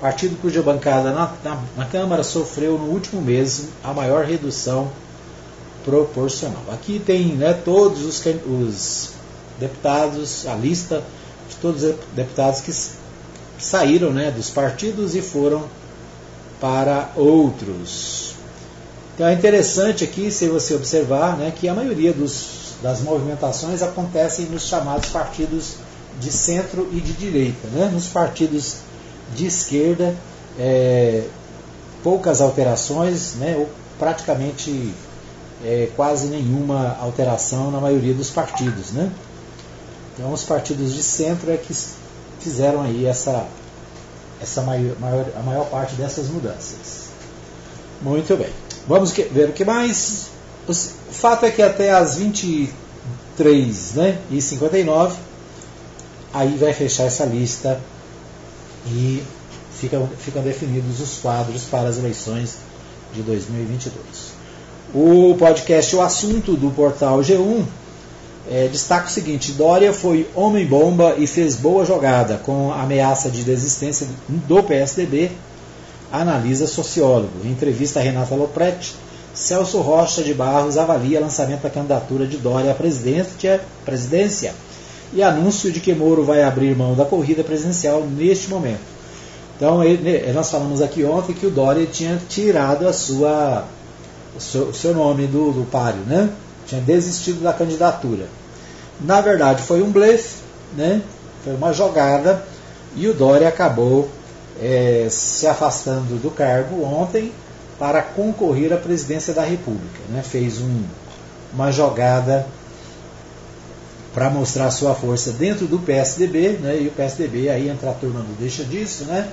partido 0.00 0.40
cuja 0.40 0.62
bancada 0.62 1.10
na, 1.10 1.32
na, 1.42 1.60
na 1.76 1.84
Câmara 1.86 2.22
sofreu 2.22 2.78
no 2.78 2.84
último 2.84 3.20
mês 3.20 3.64
a 3.82 3.92
maior 3.92 4.24
redução 4.24 4.92
proporcional. 5.84 6.62
Aqui 6.72 7.02
tem 7.04 7.34
né, 7.34 7.52
todos 7.52 8.04
os, 8.04 8.24
os, 8.46 9.10
deputados, 9.58 10.46
a 10.46 10.54
lista 10.54 11.02
de 11.48 11.56
todos 11.56 11.82
os 11.82 11.96
deputados 12.14 12.60
que 12.60 12.72
saíram 13.60 14.12
né, 14.12 14.30
dos 14.30 14.50
partidos 14.50 15.16
e 15.16 15.20
foram 15.20 15.64
para 16.60 17.10
outros. 17.16 18.37
Então 19.18 19.26
é 19.26 19.32
interessante 19.32 20.04
aqui, 20.04 20.30
se 20.30 20.46
você 20.46 20.74
observar, 20.74 21.36
né, 21.36 21.50
que 21.50 21.68
a 21.68 21.74
maioria 21.74 22.12
dos, 22.12 22.74
das 22.80 23.00
movimentações 23.00 23.82
acontecem 23.82 24.46
nos 24.46 24.68
chamados 24.68 25.08
partidos 25.08 25.74
de 26.20 26.30
centro 26.30 26.88
e 26.92 27.00
de 27.00 27.14
direita. 27.14 27.66
Né? 27.72 27.90
Nos 27.92 28.06
partidos 28.06 28.76
de 29.34 29.46
esquerda, 29.46 30.14
é, 30.56 31.24
poucas 32.00 32.40
alterações, 32.40 33.34
né, 33.34 33.56
ou 33.58 33.68
praticamente 33.98 34.94
é, 35.64 35.88
quase 35.96 36.28
nenhuma 36.28 36.96
alteração 37.00 37.72
na 37.72 37.80
maioria 37.80 38.14
dos 38.14 38.30
partidos. 38.30 38.92
Né? 38.92 39.10
Então, 40.14 40.32
os 40.32 40.44
partidos 40.44 40.94
de 40.94 41.02
centro 41.02 41.50
é 41.50 41.56
que 41.56 41.74
fizeram 42.38 42.82
aí 42.82 43.04
essa, 43.04 43.48
essa 44.40 44.62
maior, 44.62 44.96
maior, 45.00 45.26
a 45.36 45.42
maior 45.42 45.66
parte 45.66 45.96
dessas 45.96 46.28
mudanças. 46.28 47.08
Muito 48.00 48.36
bem. 48.36 48.67
Vamos 48.88 49.12
ver 49.12 49.50
o 49.50 49.52
que 49.52 49.64
mais. 49.64 50.30
O 50.66 50.72
fato 50.72 51.44
é 51.44 51.50
que 51.50 51.60
até 51.60 51.92
as 51.92 52.16
23 52.16 53.92
né, 53.94 54.18
e 54.30 54.40
59 54.40 55.16
aí 56.32 56.56
vai 56.56 56.72
fechar 56.72 57.04
essa 57.04 57.24
lista 57.24 57.80
e 58.86 59.22
ficam, 59.72 60.08
ficam 60.18 60.42
definidos 60.42 61.00
os 61.00 61.18
quadros 61.18 61.64
para 61.64 61.88
as 61.88 61.98
eleições 61.98 62.56
de 63.14 63.22
2022. 63.22 64.38
O 64.94 65.36
podcast 65.38 65.94
O 65.94 66.00
Assunto 66.00 66.56
do 66.56 66.70
portal 66.70 67.20
G1 67.20 67.64
é, 68.50 68.68
destaca 68.68 69.06
o 69.06 69.10
seguinte: 69.10 69.52
Dória 69.52 69.92
foi 69.92 70.28
homem-bomba 70.34 71.14
e 71.18 71.26
fez 71.26 71.56
boa 71.56 71.84
jogada 71.84 72.38
com 72.38 72.72
ameaça 72.72 73.30
de 73.30 73.42
desistência 73.42 74.06
do 74.28 74.62
PSDB, 74.62 75.30
analisa 76.12 76.66
sociólogo. 76.66 77.44
Em 77.44 77.50
entrevista 77.50 78.00
a 78.00 78.02
Renata 78.02 78.34
Lopretti, 78.34 78.94
Celso 79.34 79.80
Rocha 79.80 80.22
de 80.22 80.34
Barros 80.34 80.76
avalia 80.76 81.20
lançamento 81.20 81.62
da 81.62 81.70
candidatura 81.70 82.26
de 82.26 82.36
Dória 82.36 82.72
à 82.72 82.74
presidência, 82.74 83.60
presidência 83.84 84.54
e 85.12 85.22
anúncio 85.22 85.70
de 85.70 85.80
que 85.80 85.94
Moro 85.94 86.24
vai 86.24 86.42
abrir 86.42 86.76
mão 86.76 86.94
da 86.94 87.04
corrida 87.04 87.44
presidencial 87.44 88.02
neste 88.02 88.48
momento. 88.48 88.80
Então, 89.56 89.82
ele, 89.82 90.32
nós 90.32 90.50
falamos 90.50 90.80
aqui 90.80 91.04
ontem 91.04 91.34
que 91.34 91.46
o 91.46 91.50
Dória 91.50 91.86
tinha 91.86 92.20
tirado 92.28 92.86
a 92.86 92.92
sua 92.92 93.64
o 94.36 94.40
seu, 94.40 94.72
seu 94.72 94.94
nome 94.94 95.26
do, 95.26 95.52
do 95.52 95.66
páreo, 95.70 96.02
né? 96.06 96.30
Tinha 96.66 96.80
desistido 96.80 97.42
da 97.42 97.52
candidatura. 97.52 98.26
Na 99.00 99.20
verdade, 99.20 99.62
foi 99.62 99.82
um 99.82 99.90
blefe, 99.90 100.36
né? 100.76 101.02
Foi 101.42 101.54
uma 101.54 101.72
jogada 101.72 102.44
e 102.94 103.08
o 103.08 103.14
Dória 103.14 103.48
acabou 103.48 104.08
é, 104.60 105.06
se 105.10 105.46
afastando 105.46 106.20
do 106.20 106.30
cargo 106.30 106.82
ontem 106.82 107.32
para 107.78 108.02
concorrer 108.02 108.72
à 108.72 108.76
presidência 108.76 109.32
da 109.32 109.42
República. 109.42 110.00
Né? 110.08 110.22
Fez 110.22 110.60
um, 110.60 110.82
uma 111.52 111.70
jogada 111.70 112.46
para 114.12 114.28
mostrar 114.30 114.70
sua 114.70 114.94
força 114.94 115.32
dentro 115.32 115.66
do 115.66 115.78
PSDB, 115.78 116.58
né? 116.60 116.80
e 116.80 116.88
o 116.88 116.90
PSDB 116.90 117.48
aí 117.48 117.68
entra 117.68 117.90
a 117.90 117.94
turma 117.94 118.20
do 118.20 118.38
deixa 118.38 118.64
disso, 118.64 119.04
né? 119.04 119.28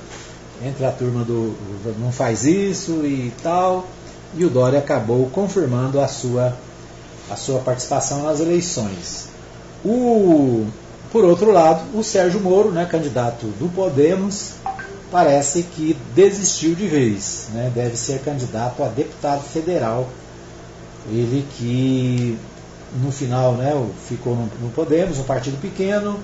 entra 0.63 0.89
a 0.89 0.91
turma 0.91 1.23
do 1.23 1.55
não 1.99 2.11
faz 2.11 2.45
isso 2.45 3.05
e 3.05 3.33
tal 3.43 3.85
e 4.37 4.43
o 4.43 4.49
Dória 4.49 4.79
acabou 4.79 5.27
confirmando 5.29 5.99
a 5.99 6.07
sua, 6.07 6.53
a 7.29 7.35
sua 7.35 7.59
participação 7.59 8.23
nas 8.23 8.39
eleições. 8.39 9.29
O, 9.83 10.65
por 11.11 11.23
outro 11.23 11.51
lado, 11.51 11.83
o 11.97 12.03
Sérgio 12.03 12.39
Moro, 12.41 12.71
né, 12.71 12.85
candidato 12.85 13.45
do 13.59 13.69
Podemos, 13.73 14.53
parece 15.11 15.63
que 15.63 15.95
desistiu 16.13 16.75
de 16.75 16.87
vez. 16.87 17.47
Né, 17.53 17.71
deve 17.73 17.97
ser 17.97 18.19
candidato 18.19 18.83
a 18.83 18.87
deputado 18.87 19.43
federal. 19.43 20.07
Ele 21.07 21.45
que 21.57 22.37
no 23.01 23.11
final 23.11 23.53
né, 23.53 23.71
ficou 24.07 24.35
no, 24.35 24.69
Podemos, 24.69 25.19
um 25.19 25.23
partido 25.23 25.59
pequeno. 25.59 26.19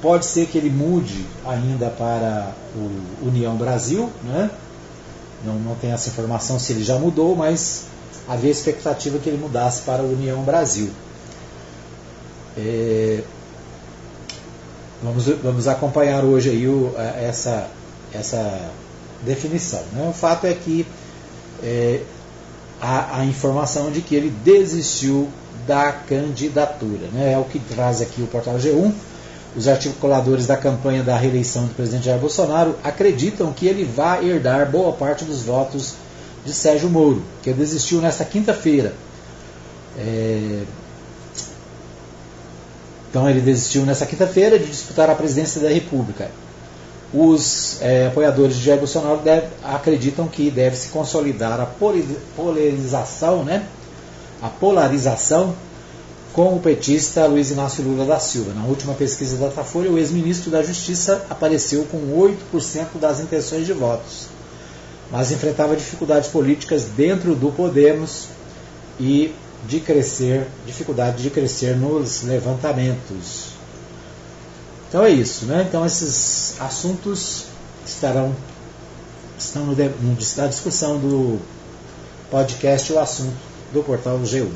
Pode 0.00 0.26
ser 0.26 0.46
que 0.46 0.58
ele 0.58 0.70
mude 0.70 1.24
ainda 1.46 1.88
para 1.88 2.52
o 2.76 3.26
União 3.26 3.56
Brasil, 3.56 4.10
né? 4.22 4.50
Não, 5.44 5.54
não 5.54 5.74
tem 5.76 5.92
essa 5.92 6.08
informação 6.08 6.58
se 6.58 6.72
ele 6.72 6.84
já 6.84 6.98
mudou, 6.98 7.34
mas 7.34 7.84
havia 8.28 8.50
expectativa 8.50 9.18
que 9.18 9.28
ele 9.28 9.38
mudasse 9.38 9.82
para 9.82 10.02
a 10.02 10.06
União 10.06 10.42
Brasil. 10.42 10.90
É, 12.56 13.22
vamos, 15.02 15.26
vamos 15.42 15.68
acompanhar 15.68 16.24
hoje 16.24 16.50
aí 16.50 16.68
o, 16.68 16.94
essa, 16.96 17.68
essa 18.14 18.70
definição. 19.22 19.82
Né? 19.92 20.06
O 20.08 20.12
fato 20.12 20.46
é 20.46 20.54
que 20.54 20.86
é, 21.62 22.00
há 22.80 23.20
a 23.20 23.24
informação 23.24 23.90
de 23.90 24.00
que 24.00 24.14
ele 24.14 24.30
desistiu 24.44 25.28
da 25.66 25.92
candidatura. 25.92 27.08
Né? 27.12 27.32
É 27.32 27.38
o 27.38 27.44
que 27.44 27.58
traz 27.58 28.00
aqui 28.00 28.22
o 28.22 28.26
portal 28.26 28.56
G1 28.56 28.92
os 29.56 29.68
articuladores 29.68 30.46
da 30.46 30.56
campanha 30.56 31.02
da 31.02 31.16
reeleição 31.16 31.66
do 31.66 31.74
presidente 31.74 32.06
Jair 32.06 32.18
Bolsonaro 32.18 32.76
acreditam 32.82 33.52
que 33.52 33.66
ele 33.66 33.84
vai 33.84 34.28
herdar 34.28 34.68
boa 34.68 34.92
parte 34.92 35.24
dos 35.24 35.42
votos 35.42 35.94
de 36.44 36.52
Sérgio 36.52 36.90
Moro, 36.90 37.22
que 37.42 37.52
desistiu 37.52 38.00
nesta 38.00 38.24
quinta-feira. 38.24 38.92
É... 39.96 40.62
Então 43.08 43.30
ele 43.30 43.40
desistiu 43.40 43.86
nesta 43.86 44.04
quinta-feira 44.04 44.58
de 44.58 44.66
disputar 44.66 45.08
a 45.08 45.14
presidência 45.14 45.60
da 45.60 45.68
República. 45.68 46.30
Os 47.14 47.80
é, 47.80 48.08
apoiadores 48.08 48.56
de 48.56 48.64
Jair 48.64 48.78
Bolsonaro 48.78 49.18
deve, 49.18 49.46
acreditam 49.62 50.26
que 50.26 50.50
deve 50.50 50.74
se 50.74 50.88
consolidar 50.88 51.60
a 51.60 51.66
polarização, 52.36 53.44
né? 53.44 53.64
a 54.42 54.48
polarização 54.48 55.54
com 56.32 56.56
o 56.56 56.60
petista 56.60 57.24
Luiz 57.26 57.52
Inácio 57.52 57.84
Lula 57.84 58.04
da 58.04 58.18
Silva. 58.18 58.52
Na 58.52 58.64
última 58.64 58.92
pesquisa 58.92 59.36
da 59.36 59.46
Datafolha, 59.46 59.90
o 59.90 59.96
ex-ministro 59.96 60.50
da 60.50 60.62
Justiça 60.62 61.24
apareceu 61.30 61.84
com 61.84 61.98
8% 62.52 62.98
das 63.00 63.20
intenções 63.20 63.64
de 63.64 63.72
votos, 63.72 64.26
mas 65.10 65.30
enfrentava 65.30 65.76
dificuldades 65.76 66.28
políticas 66.28 66.86
dentro 66.96 67.36
do 67.36 67.52
Podemos 67.52 68.26
e 68.98 69.32
de 69.66 69.78
crescer, 69.78 70.46
dificuldade 70.66 71.22
de 71.22 71.30
crescer 71.30 71.76
nos 71.76 72.22
levantamentos. 72.22 73.53
Então 74.94 75.04
é 75.04 75.10
isso, 75.10 75.46
né? 75.46 75.66
Então 75.68 75.84
esses 75.84 76.54
assuntos 76.60 77.46
estarão 77.84 78.32
estão 79.36 79.64
no, 79.64 79.74
na 80.36 80.46
discussão 80.46 80.98
do 80.98 81.40
podcast 82.30 82.92
o 82.92 83.00
assunto 83.00 83.34
do 83.72 83.82
portal 83.82 84.20
G1. 84.20 84.46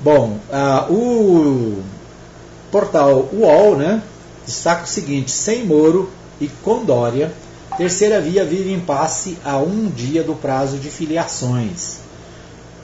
Bom, 0.00 0.40
uh, 0.50 0.92
o 0.92 1.84
portal 2.72 3.28
UOL 3.32 3.76
né, 3.76 4.02
destaca 4.44 4.82
o 4.82 4.88
seguinte: 4.88 5.30
sem 5.30 5.64
Moro 5.64 6.10
e 6.40 6.48
com 6.48 6.84
Dória, 6.84 7.32
terceira 7.76 8.20
via 8.20 8.44
vive 8.44 8.72
impasse 8.72 9.38
a 9.44 9.56
um 9.56 9.88
dia 9.88 10.24
do 10.24 10.34
prazo 10.34 10.78
de 10.78 10.90
filiações. 10.90 11.98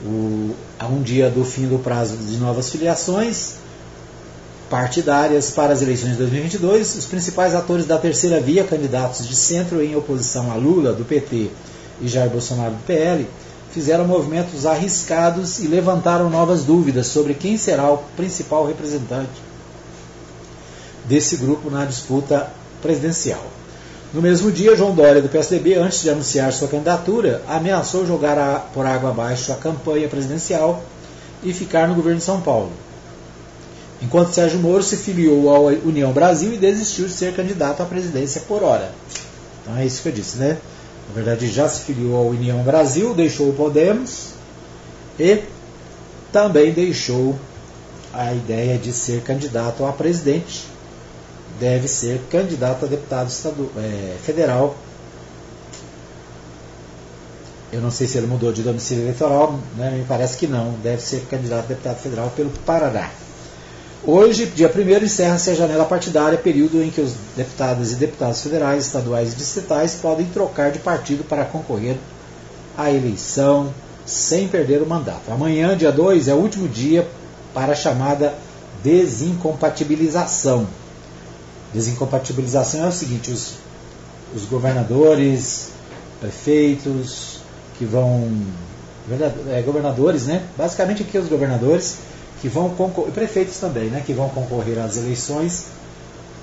O, 0.05 0.55
a 0.79 0.87
um 0.87 1.01
dia 1.01 1.29
do 1.29 1.43
fim 1.43 1.67
do 1.67 1.79
prazo 1.79 2.15
de 2.15 2.37
novas 2.37 2.69
filiações 2.69 3.55
partidárias 4.69 5.49
para 5.49 5.73
as 5.73 5.81
eleições 5.81 6.11
de 6.11 6.17
2022, 6.17 6.95
os 6.95 7.05
principais 7.05 7.55
atores 7.55 7.85
da 7.85 7.97
terceira 7.97 8.39
via, 8.39 8.63
candidatos 8.63 9.27
de 9.27 9.35
centro 9.35 9.81
em 9.81 9.95
oposição 9.95 10.51
a 10.51 10.55
Lula, 10.55 10.93
do 10.93 11.03
PT, 11.03 11.49
e 12.01 12.07
Jair 12.07 12.29
Bolsonaro, 12.29 12.73
do 12.73 12.85
PL, 12.85 13.27
fizeram 13.71 14.07
movimentos 14.07 14.65
arriscados 14.65 15.59
e 15.59 15.67
levantaram 15.67 16.29
novas 16.29 16.63
dúvidas 16.63 17.07
sobre 17.07 17.33
quem 17.33 17.57
será 17.57 17.91
o 17.91 17.97
principal 18.15 18.65
representante 18.65 19.49
desse 21.05 21.37
grupo 21.37 21.69
na 21.69 21.85
disputa 21.85 22.47
presidencial. 22.81 23.43
No 24.13 24.21
mesmo 24.21 24.51
dia, 24.51 24.75
João 24.75 24.95
Dória, 24.95 25.21
do 25.21 25.29
PSDB, 25.29 25.75
antes 25.75 26.01
de 26.01 26.09
anunciar 26.09 26.51
sua 26.51 26.67
candidatura, 26.67 27.43
ameaçou 27.47 28.07
jogar 28.07 28.71
por 28.73 28.85
água 28.85 29.11
abaixo 29.11 29.51
a 29.51 29.55
campanha 29.55 30.07
presidencial 30.07 30.83
e 31.43 31.53
ficar 31.53 31.87
no 31.87 31.95
governo 31.95 32.17
de 32.17 32.23
São 32.23 32.41
Paulo. 32.41 32.71
Enquanto 34.01 34.33
Sérgio 34.33 34.59
Moro 34.59 34.81
se 34.81 34.95
filiou 34.95 35.49
à 35.49 35.59
União 35.59 36.11
Brasil 36.13 36.53
e 36.53 36.57
desistiu 36.57 37.05
de 37.05 37.11
ser 37.11 37.35
candidato 37.35 37.83
à 37.83 37.85
presidência 37.85 38.41
por 38.47 38.63
hora. 38.63 38.91
Então 39.61 39.77
é 39.77 39.85
isso 39.85 40.01
que 40.01 40.09
eu 40.09 40.13
disse, 40.13 40.37
né? 40.37 40.57
Na 41.09 41.15
verdade, 41.15 41.49
já 41.49 41.67
se 41.67 41.81
filiou 41.81 42.15
à 42.15 42.21
União 42.21 42.63
Brasil, 42.63 43.13
deixou 43.13 43.49
o 43.49 43.53
Podemos 43.53 44.29
e 45.19 45.43
também 46.31 46.71
deixou 46.71 47.37
a 48.13 48.33
ideia 48.33 48.77
de 48.77 48.93
ser 48.93 49.21
candidato 49.21 49.85
a 49.85 49.91
presidente. 49.91 50.65
Deve 51.59 51.87
ser 51.87 52.21
candidato 52.29 52.85
a 52.85 52.87
deputado 52.87 53.29
é, 53.75 54.15
federal. 54.23 54.77
Eu 57.71 57.81
não 57.81 57.91
sei 57.91 58.07
se 58.07 58.17
ele 58.17 58.27
mudou 58.27 58.53
de 58.53 58.63
domicílio 58.63 59.03
eleitoral, 59.03 59.59
né? 59.75 59.91
me 59.91 60.05
parece 60.05 60.37
que 60.37 60.47
não. 60.47 60.71
Deve 60.81 61.01
ser 61.01 61.21
candidato 61.29 61.65
a 61.65 61.67
deputado 61.67 61.97
federal 61.97 62.31
pelo 62.35 62.49
Paraná. 62.65 63.09
Hoje, 64.11 64.47
dia 64.47 64.73
1 64.75 65.03
encerra-se 65.05 65.51
a 65.51 65.53
janela 65.53 65.85
partidária, 65.85 66.35
período 66.35 66.81
em 66.81 66.89
que 66.89 66.99
os 66.99 67.13
deputados 67.37 67.91
e 67.91 67.95
deputados 67.95 68.41
federais, 68.41 68.87
estaduais 68.87 69.33
e 69.33 69.35
distritais 69.35 69.93
podem 70.01 70.25
trocar 70.25 70.71
de 70.71 70.79
partido 70.79 71.23
para 71.23 71.45
concorrer 71.45 71.95
à 72.75 72.89
eleição 72.89 73.71
sem 74.07 74.47
perder 74.47 74.81
o 74.81 74.87
mandato. 74.87 75.31
Amanhã, 75.31 75.77
dia 75.77 75.91
2, 75.91 76.27
é 76.27 76.33
o 76.33 76.37
último 76.37 76.67
dia 76.67 77.07
para 77.53 77.73
a 77.73 77.75
chamada 77.75 78.33
desincompatibilização. 78.83 80.65
Desincompatibilização 81.71 82.85
é 82.85 82.87
o 82.87 82.91
seguinte: 82.91 83.29
os, 83.29 83.57
os 84.35 84.43
governadores, 84.45 85.69
prefeitos 86.19 87.41
que 87.77 87.85
vão. 87.85 88.27
É, 89.51 89.61
governadores, 89.61 90.25
né? 90.25 90.41
Basicamente 90.57 91.03
aqui 91.03 91.15
os 91.15 91.27
governadores 91.27 92.08
que 92.41 92.47
vão 92.47 92.69
concorrer, 92.69 93.11
prefeitos 93.11 93.57
também, 93.57 93.89
né, 93.89 94.01
que 94.05 94.13
vão 94.13 94.29
concorrer 94.29 94.79
às 94.79 94.97
eleições, 94.97 95.65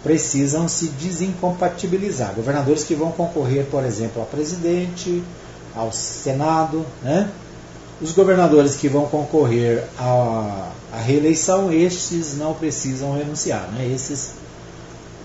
precisam 0.03 0.69
se 0.69 0.89
desincompatibilizar. 0.89 2.33
Governadores 2.35 2.85
que 2.85 2.95
vão 2.95 3.11
concorrer, 3.11 3.67
por 3.67 3.85
exemplo, 3.85 4.23
a 4.23 4.25
presidente, 4.25 5.23
ao 5.75 5.93
Senado, 5.93 6.87
né? 7.03 7.29
Os 8.01 8.13
governadores 8.13 8.77
que 8.77 8.89
vão 8.89 9.07
concorrer 9.07 9.83
à, 9.99 10.71
à 10.93 10.99
reeleição, 10.99 11.73
estes 11.73 12.37
não 12.37 12.55
precisam 12.55 13.17
renunciar, 13.17 13.69
né? 13.73 13.91
Esses 13.93 14.35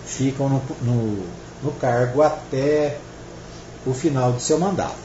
ficam 0.05 0.49
no, 0.49 0.62
no, 0.81 1.23
no 1.63 1.71
cargo 1.73 2.21
até 2.21 2.97
o 3.86 3.93
final 3.93 4.31
do 4.31 4.39
seu 4.39 4.60
mandato. 4.60 4.95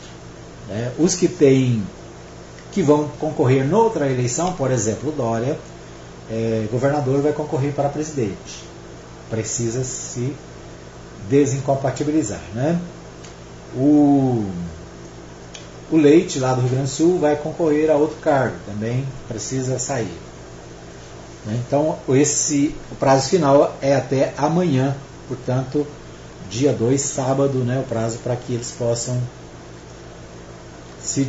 Né? 0.68 0.92
Os 0.98 1.14
que 1.14 1.28
têm 1.28 1.82
que 2.76 2.82
vão 2.82 3.08
concorrer 3.18 3.66
noutra 3.66 4.06
eleição, 4.06 4.52
por 4.52 4.70
exemplo, 4.70 5.10
Dória, 5.10 5.58
é, 6.30 6.68
governador 6.70 7.22
vai 7.22 7.32
concorrer 7.32 7.72
para 7.72 7.88
presidente. 7.88 8.64
Precisa 9.30 9.82
se 9.82 10.34
desincompatibilizar. 11.26 12.42
Né? 12.52 12.78
O, 13.74 14.44
o 15.90 15.96
Leite, 15.96 16.38
lá 16.38 16.52
do 16.52 16.60
Rio 16.60 16.68
Grande 16.68 16.84
do 16.84 16.90
Sul, 16.90 17.18
vai 17.18 17.34
concorrer 17.34 17.90
a 17.90 17.94
outro 17.94 18.18
cargo, 18.18 18.56
também 18.66 19.06
precisa 19.26 19.78
sair. 19.78 20.18
Né? 21.46 21.58
Então, 21.66 21.96
esse, 22.10 22.74
o 22.92 22.94
prazo 22.96 23.30
final 23.30 23.74
é 23.80 23.96
até 23.96 24.34
amanhã, 24.36 24.94
portanto, 25.26 25.86
dia 26.50 26.74
2, 26.74 27.00
sábado, 27.00 27.56
né, 27.60 27.80
o 27.80 27.88
prazo 27.88 28.18
para 28.18 28.36
que 28.36 28.52
eles 28.52 28.70
possam 28.72 29.18
se 31.16 31.24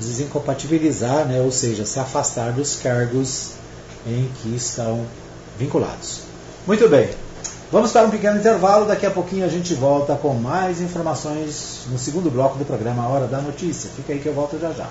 desincompatibilizar, 0.00 1.24
né, 1.26 1.40
ou 1.40 1.52
seja, 1.52 1.86
se 1.86 2.00
afastar 2.00 2.52
dos 2.52 2.76
cargos 2.76 3.50
em 4.04 4.28
que 4.42 4.56
estão 4.56 5.06
vinculados. 5.56 6.22
Muito 6.66 6.88
bem, 6.88 7.10
vamos 7.70 7.92
para 7.92 8.06
um 8.06 8.10
pequeno 8.10 8.38
intervalo, 8.38 8.86
daqui 8.86 9.06
a 9.06 9.10
pouquinho 9.10 9.44
a 9.44 9.48
gente 9.48 9.72
volta 9.74 10.16
com 10.16 10.34
mais 10.34 10.80
informações 10.80 11.82
no 11.88 11.98
segundo 11.98 12.28
bloco 12.28 12.58
do 12.58 12.64
programa 12.64 13.08
Hora 13.08 13.28
da 13.28 13.40
Notícia. 13.40 13.88
Fica 13.94 14.12
aí 14.12 14.18
que 14.18 14.26
eu 14.26 14.34
volto 14.34 14.58
já 14.58 14.72
já. 14.72 14.88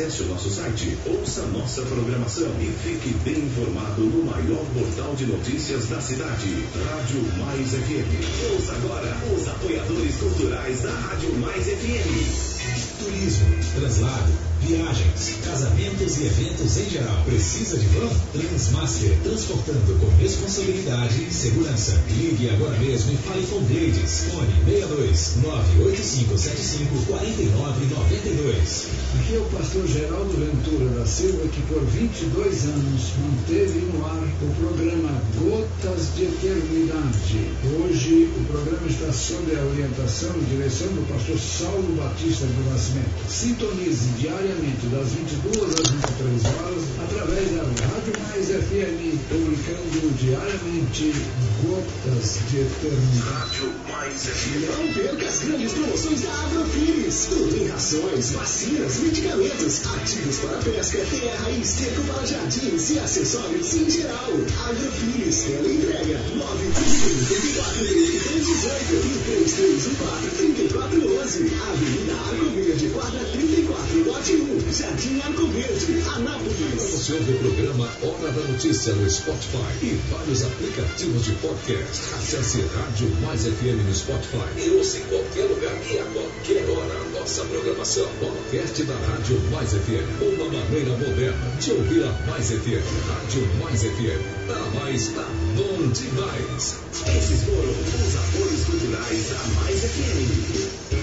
Acesse 0.00 0.22
o 0.22 0.26
nosso 0.28 0.48
site, 0.48 0.96
ouça 1.04 1.42
nossa 1.48 1.82
programação 1.82 2.48
e 2.58 2.72
fique 2.82 3.12
bem 3.22 3.38
informado 3.38 4.00
no 4.00 4.24
maior 4.24 4.64
portal 4.72 5.14
de 5.14 5.26
notícias 5.26 5.90
da 5.90 6.00
cidade. 6.00 6.48
Rádio 6.88 7.20
Mais 7.36 7.68
FM. 7.68 8.54
Ouça 8.54 8.72
agora 8.76 9.14
os 9.36 9.46
apoiadores 9.46 10.16
culturais 10.16 10.80
da 10.80 10.90
Rádio 10.90 11.34
Mais 11.36 11.66
FM. 11.66 12.98
Turismo, 12.98 13.46
translado, 13.74 14.32
viagens, 14.62 15.36
casamentos 15.44 16.18
e 16.18 16.26
eventos 16.26 16.76
em 16.76 16.90
geral. 16.90 17.22
Precisa 17.24 17.78
de 17.78 17.86
van? 17.86 18.08
Transmaster, 18.32 19.16
transportando 19.22 19.98
com 19.98 20.08
responsabilidade 20.22 21.24
e 21.24 21.32
segurança. 21.32 22.00
Ligue 22.08 22.50
agora 22.50 22.76
mesmo 22.78 23.12
e 23.12 23.16
fale 23.16 23.46
com 23.46 23.60
Blades. 23.60 24.24
Fone 24.30 24.54
62 24.64 25.36
98575 25.42 27.06
4992. 27.06 28.86
Aqui 29.18 29.34
é 29.34 29.38
o 29.38 29.44
pastor 29.46 29.86
Geraldo 29.88 30.32
Ventura 30.36 30.90
da 30.90 31.06
Silva, 31.06 31.48
que 31.48 31.60
por 31.62 31.84
22 31.84 32.64
anos 32.64 33.12
manteve 33.18 33.80
no 33.92 34.04
ar 34.06 34.22
Gotas 35.40 36.14
de 36.16 36.24
Eternidade. 36.24 37.48
Hoje 37.64 38.28
o 38.36 38.44
programa 38.44 38.86
está 38.86 39.10
sob 39.10 39.56
a 39.56 39.64
orientação 39.64 40.36
e 40.36 40.44
direção 40.54 40.88
do 40.88 41.08
pastor 41.08 41.38
Saulo 41.38 41.96
Batista 41.96 42.44
do 42.44 42.70
Nascimento. 42.70 43.24
Sintonize 43.26 44.08
diariamente 44.18 44.84
das 44.92 45.08
22 45.14 45.80
às 45.80 45.88
23 45.88 46.44
horas 46.44 46.84
através 47.00 47.56
da 47.56 47.62
Rádio 47.62 48.12
Mais 48.20 48.48
FM, 48.48 49.16
publicando 49.30 50.14
diariamente 50.20 51.14
Gotas 51.62 52.38
de 52.48 52.60
Eternidade. 52.60 53.72
Mais. 53.86 54.24
Não 54.24 54.94
perca 54.94 55.26
as 55.26 55.38
grandes 55.40 55.72
promoções 55.72 56.22
da 56.22 56.32
Agrofires. 56.32 57.26
Tudo 57.28 57.56
em 57.56 57.66
rações, 57.68 58.30
vacinas, 58.30 58.98
medicamentos, 59.00 59.86
ativos 59.86 60.38
para 60.38 60.56
pesca, 60.58 60.98
terra 61.10 61.50
e 61.50 61.60
esterco 61.60 62.02
para 62.04 62.24
jardins 62.24 62.90
e 62.90 62.98
acessórios 62.98 63.74
em 63.74 63.90
geral. 63.90 64.30
Agrofires, 64.68 65.42
tela 65.42 65.68
entrega 65.70 66.18
931 66.34 67.24
34 67.26 67.84
18 67.84 68.94
e 68.94 69.20
3314 69.44 70.30
3411. 70.30 71.52
Avenida 71.60 72.14
Arco 72.14 72.50
Verde, 72.54 72.88
quadra 72.88 73.20
34, 73.20 74.04
lote 74.06 74.32
1, 74.32 74.72
Jardim 74.72 75.20
Arco 75.20 75.46
Verde, 75.48 76.02
Anápolis. 76.14 76.90
Você 76.90 77.12
ouvir 77.12 77.34
o 77.34 77.38
programa 77.38 77.88
Hora 78.02 78.32
da 78.32 78.40
Notícia 78.48 78.94
no 78.94 79.10
Spotify 79.10 79.68
e 79.82 80.00
vários 80.10 80.42
aplicativos 80.42 81.24
de 81.24 81.32
podcast. 81.32 81.49
Acesse 81.52 82.60
Rádio 82.60 83.10
Mais 83.22 83.42
FM 83.42 83.84
no 83.84 83.92
Spotify 83.92 84.46
e 84.56 84.70
ouça 84.70 84.98
em 84.98 85.00
qualquer 85.06 85.46
lugar 85.46 85.76
e 85.90 85.98
a 85.98 86.04
qualquer 86.04 86.64
hora 86.70 86.94
a 86.94 87.18
nossa 87.18 87.44
programação. 87.44 88.06
Podcast 88.20 88.84
da 88.84 88.94
Rádio 88.94 89.40
Mais 89.50 89.70
FM. 89.70 90.22
Uma 90.22 90.44
maneira 90.44 90.90
moderna 90.96 91.50
de 91.58 91.72
ouvir 91.72 92.04
a 92.04 92.12
Mais 92.30 92.50
FM. 92.50 92.86
Rádio 93.08 93.48
Mais 93.60 93.82
FM. 93.82 94.46
Tá 94.46 94.80
mais, 94.80 95.08
tá 95.08 95.26
bom 95.56 95.88
demais. 95.88 96.76
Esses 97.18 97.42
foram 97.42 97.70
os 97.70 98.16
apoios 98.16 98.64
culturais 98.66 99.30
da 99.30 99.60
Mais 99.60 99.80
FM. 99.80 100.99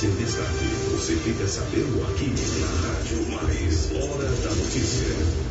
Merecem 0.00 0.10
destaque. 0.12 0.64
Você 0.92 1.16
fica 1.16 1.46
sabendo 1.46 2.02
aqui 2.08 2.32
na 2.60 2.88
Rádio 2.88 3.26
Mais. 3.28 3.90
Hora 3.92 4.24
da 4.24 4.54
notícia. 4.54 5.50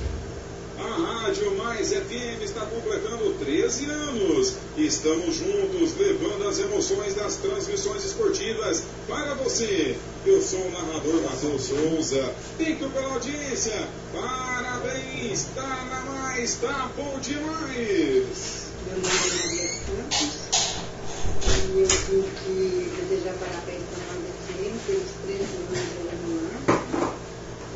A 0.79 1.23
Rádio 1.23 1.55
Mais 1.57 1.89
FM 1.89 2.41
está 2.43 2.61
completando 2.61 3.33
13 3.39 3.85
anos. 3.85 4.53
Estamos 4.77 5.35
juntos 5.35 5.95
levando 5.97 6.47
as 6.47 6.59
emoções 6.59 7.13
das 7.15 7.35
transmissões 7.35 8.03
esportivas 8.05 8.83
para 9.07 9.35
você. 9.35 9.95
Eu 10.25 10.41
sou 10.41 10.61
o 10.61 10.71
narrador 10.71 11.21
Matheus 11.21 11.63
Souza. 11.63 12.33
Thank 12.57 12.81
you 12.81 12.89
pela 12.89 13.13
audiência. 13.13 13.87
Parabéns. 14.13 15.47
Tá 15.53 15.85
na 15.89 16.11
mais, 16.11 16.55
tá 16.55 16.89
bom 16.95 17.19
demais. 17.19 18.69
Meu 18.87 18.97
nome 18.97 19.07
é 19.07 19.45
Maria 19.45 19.67
Santos 19.67 20.49
e 21.71 21.81
eu 21.81 21.87
tenho 21.87 22.23
que 22.23 22.91
desejar 23.09 23.33
parabéns 23.35 23.83
para 23.89 24.03
a 24.03 24.07
Rádio 24.09 24.33
FM 24.47 24.78
pelos 24.89 25.11
13 25.23 25.43
anos 25.69 26.25
no 26.25 26.39
ar. 26.49 26.83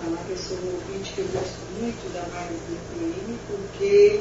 Falar 0.04 0.24
que 0.26 0.32
eu 0.32 0.38
sou 0.38 0.58
um 0.58 0.74
ouvinte 0.74 1.14
que 1.14 1.22
eu 1.22 1.28
gosto 1.28 1.62
muito 1.80 2.12
da 2.12 2.22
Rádio 2.22 2.58
FM 2.58 3.38
porque 3.48 4.20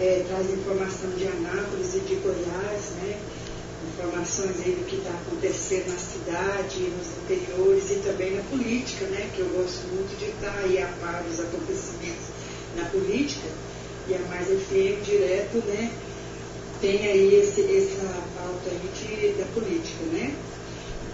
é, 0.00 0.24
traz 0.26 0.50
informação 0.50 1.10
de 1.10 1.26
Anápolis 1.28 1.94
e 1.94 2.00
de 2.00 2.14
Goiás, 2.16 2.92
né? 3.02 3.20
Informações 3.92 4.56
aí 4.64 4.72
do 4.72 4.86
que 4.86 4.96
está 4.96 5.10
acontecendo 5.10 5.92
na 5.92 5.98
cidade, 5.98 6.80
nos 6.96 7.08
interiores 7.24 7.90
e 7.90 7.96
também 7.96 8.36
na 8.36 8.42
política, 8.44 9.04
né? 9.06 9.28
Que 9.34 9.40
eu 9.40 9.48
gosto 9.50 9.86
muito 9.88 10.18
de 10.18 10.30
estar 10.30 10.56
aí 10.64 10.80
a 10.80 10.86
par 11.02 11.22
dos 11.24 11.40
acontecimentos 11.40 12.32
na 12.74 12.86
política. 12.86 13.48
E 14.08 14.14
a 14.14 14.18
Mais 14.28 14.48
FM 14.48 15.04
direto, 15.04 15.58
né? 15.66 15.92
tem 16.80 17.06
aí 17.06 17.40
esse, 17.40 17.62
essa 17.62 18.06
pauta 18.36 18.68
aí 18.68 18.78
de, 18.94 19.38
da 19.38 19.46
política, 19.54 20.04
né? 20.12 20.34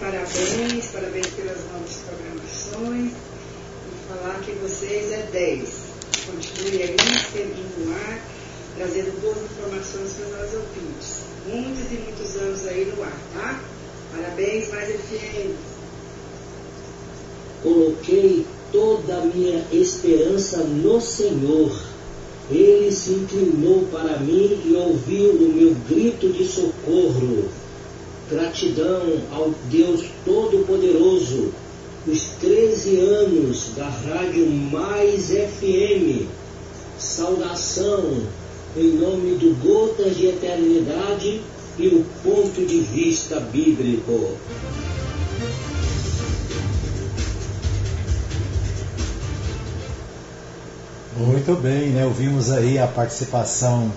Parabéns, 0.01 0.87
parabéns 0.87 1.27
pelas 1.27 1.59
novas 1.71 1.99
programações 2.07 3.11
e 3.11 4.07
falar 4.09 4.41
que 4.43 4.51
vocês 4.53 5.11
é 5.11 5.29
10. 5.31 5.69
Continue 6.25 6.81
aí, 6.81 6.97
sempre 7.31 7.63
no 7.77 7.93
ar, 7.93 8.19
trazendo 8.77 9.21
boas 9.21 9.37
informações 9.37 10.13
para 10.13 10.39
nós 10.39 10.53
ouvintes. 10.55 11.19
Muitos 11.47 11.91
e 11.91 11.95
muitos 12.03 12.35
anos 12.35 12.67
aí 12.67 12.85
no 12.85 13.03
ar, 13.03 13.15
tá? 13.35 13.63
Parabéns, 14.15 14.69
mais 14.69 14.89
FM. 14.89 15.55
Coloquei 17.61 18.47
toda 18.71 19.17
a 19.17 19.25
minha 19.25 19.63
esperança 19.71 20.63
no 20.63 20.99
Senhor 20.99 21.91
ele 22.49 22.91
se 22.91 23.11
inclinou 23.11 23.87
para 23.91 24.19
mim 24.19 24.61
e 24.65 24.73
ouviu 24.75 25.31
o 25.31 25.53
meu 25.53 25.75
grito 25.87 26.27
de 26.29 26.45
socorro. 26.45 27.60
Gratidão 28.31 29.21
ao 29.33 29.53
Deus 29.69 30.05
Todo-Poderoso, 30.23 31.51
os 32.07 32.21
13 32.39 32.97
anos 32.97 33.71
da 33.75 33.89
Rádio 33.89 34.49
Mais 34.49 35.27
FM. 35.27 36.27
Saudação 36.97 38.21
em 38.77 38.91
nome 38.93 39.35
do 39.35 39.53
Gotas 39.61 40.15
de 40.15 40.27
Eternidade 40.27 41.41
e 41.77 41.87
o 41.89 42.05
ponto 42.23 42.65
de 42.65 42.79
vista 42.79 43.37
bíblico. 43.37 44.37
Muito 51.17 51.61
bem, 51.61 51.89
né? 51.89 52.05
Ouvimos 52.05 52.49
aí 52.49 52.79
a 52.79 52.87
participação 52.87 53.91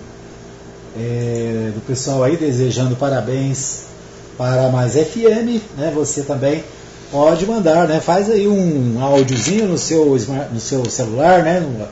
é, 0.97 1.71
do 1.73 1.79
pessoal 1.87 2.21
aí 2.21 2.35
desejando 2.35 2.97
parabéns 2.97 3.94
para 4.37 4.65
a 4.65 4.69
Mais 4.69 4.93
FM, 4.93 5.61
né? 5.77 5.91
Você 5.95 6.23
também 6.23 6.63
pode 7.11 7.45
mandar, 7.45 7.87
né? 7.87 7.99
Faz 7.99 8.29
aí 8.29 8.47
um 8.47 9.01
áudiozinho 9.01 9.67
no 9.67 9.77
seu, 9.77 10.17
no 10.51 10.59
seu 10.59 10.89
celular, 10.89 11.43
né? 11.43 11.59
No 11.59 11.87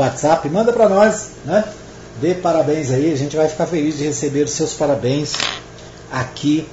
WhatsApp, 0.00 0.48
manda 0.48 0.72
para 0.72 0.88
nós, 0.88 1.28
né? 1.44 1.64
Dê 2.20 2.34
parabéns 2.34 2.90
aí, 2.90 3.12
a 3.12 3.16
gente 3.16 3.36
vai 3.36 3.48
ficar 3.48 3.66
feliz 3.66 3.98
de 3.98 4.04
receber 4.04 4.44
os 4.44 4.52
seus 4.52 4.72
parabéns 4.74 5.32
aqui 6.12 6.66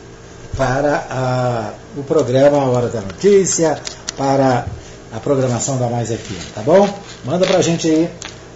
para 0.55 1.05
a, 1.09 1.69
o 1.97 2.03
programa 2.03 2.57
Hora 2.69 2.89
da 2.89 3.01
Notícia, 3.01 3.79
para 4.17 4.67
a 5.11 5.19
programação 5.19 5.77
da 5.77 5.87
Mais 5.87 6.09
FM, 6.09 6.53
tá 6.53 6.61
bom? 6.61 6.87
Manda 7.25 7.45
pra 7.45 7.61
gente 7.61 7.89
aí 7.89 8.09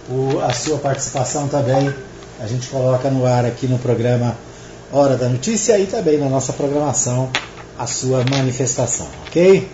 o, 0.08 0.40
a 0.40 0.52
sua 0.52 0.78
participação 0.78 1.48
também. 1.48 1.92
A 2.40 2.46
gente 2.46 2.68
coloca 2.68 3.10
no 3.10 3.26
ar 3.26 3.44
aqui 3.44 3.66
no 3.66 3.78
programa 3.78 4.36
Hora 4.92 5.16
da 5.16 5.28
Notícia 5.28 5.78
e 5.78 5.86
também 5.86 6.16
na 6.16 6.28
nossa 6.28 6.52
programação 6.52 7.28
a 7.76 7.86
sua 7.86 8.24
manifestação, 8.30 9.06
ok? 9.26 9.68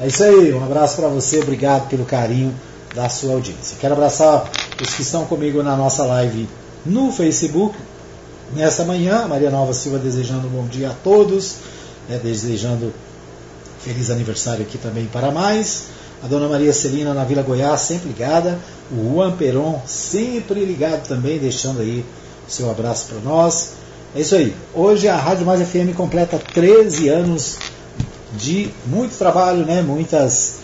É 0.00 0.06
isso 0.06 0.22
aí, 0.22 0.52
um 0.52 0.62
abraço 0.62 0.96
para 0.96 1.08
você, 1.08 1.38
obrigado 1.38 1.88
pelo 1.88 2.04
carinho 2.04 2.54
da 2.94 3.08
sua 3.08 3.34
audiência. 3.34 3.76
Quero 3.80 3.94
abraçar 3.94 4.50
os 4.80 4.94
que 4.94 5.02
estão 5.02 5.24
comigo 5.24 5.62
na 5.62 5.76
nossa 5.76 6.04
live 6.04 6.48
no 6.84 7.10
Facebook. 7.10 7.74
Nessa 8.54 8.84
manhã, 8.84 9.26
Maria 9.26 9.50
Nova 9.50 9.72
Silva 9.72 9.98
desejando 9.98 10.46
um 10.46 10.50
bom 10.50 10.66
dia 10.66 10.90
a 10.90 10.94
todos, 10.94 11.56
né, 12.08 12.20
desejando 12.22 12.92
feliz 13.80 14.10
aniversário 14.10 14.62
aqui 14.62 14.76
também 14.76 15.06
para 15.06 15.30
mais. 15.30 15.84
A 16.22 16.26
dona 16.26 16.48
Maria 16.48 16.72
Celina 16.72 17.14
na 17.14 17.24
Vila 17.24 17.42
Goiás, 17.42 17.80
sempre 17.80 18.08
ligada. 18.08 18.58
O 18.92 19.14
Juan 19.14 19.32
Peron, 19.32 19.82
sempre 19.86 20.64
ligado 20.64 21.06
também, 21.08 21.38
deixando 21.38 21.80
aí 21.80 22.04
seu 22.46 22.70
abraço 22.70 23.06
para 23.06 23.18
nós. 23.18 23.83
É 24.16 24.20
isso 24.20 24.36
aí. 24.36 24.54
Hoje 24.72 25.08
a 25.08 25.16
Rádio 25.16 25.44
Mais 25.44 25.60
FM 25.60 25.92
completa 25.96 26.38
13 26.38 27.08
anos 27.08 27.56
de 28.36 28.70
muito 28.86 29.18
trabalho, 29.18 29.66
né? 29.66 29.82
Muitas, 29.82 30.58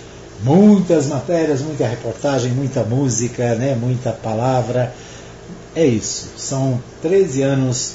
muitas 0.45 1.07
matérias, 1.07 1.61
muita 1.61 1.85
reportagem, 1.85 2.53
muita 2.53 2.85
música, 2.85 3.57
né? 3.57 3.75
Muita 3.75 4.13
palavra. 4.13 4.95
É 5.75 5.85
isso. 5.85 6.29
São 6.37 6.81
13 7.03 7.43
anos 7.43 7.95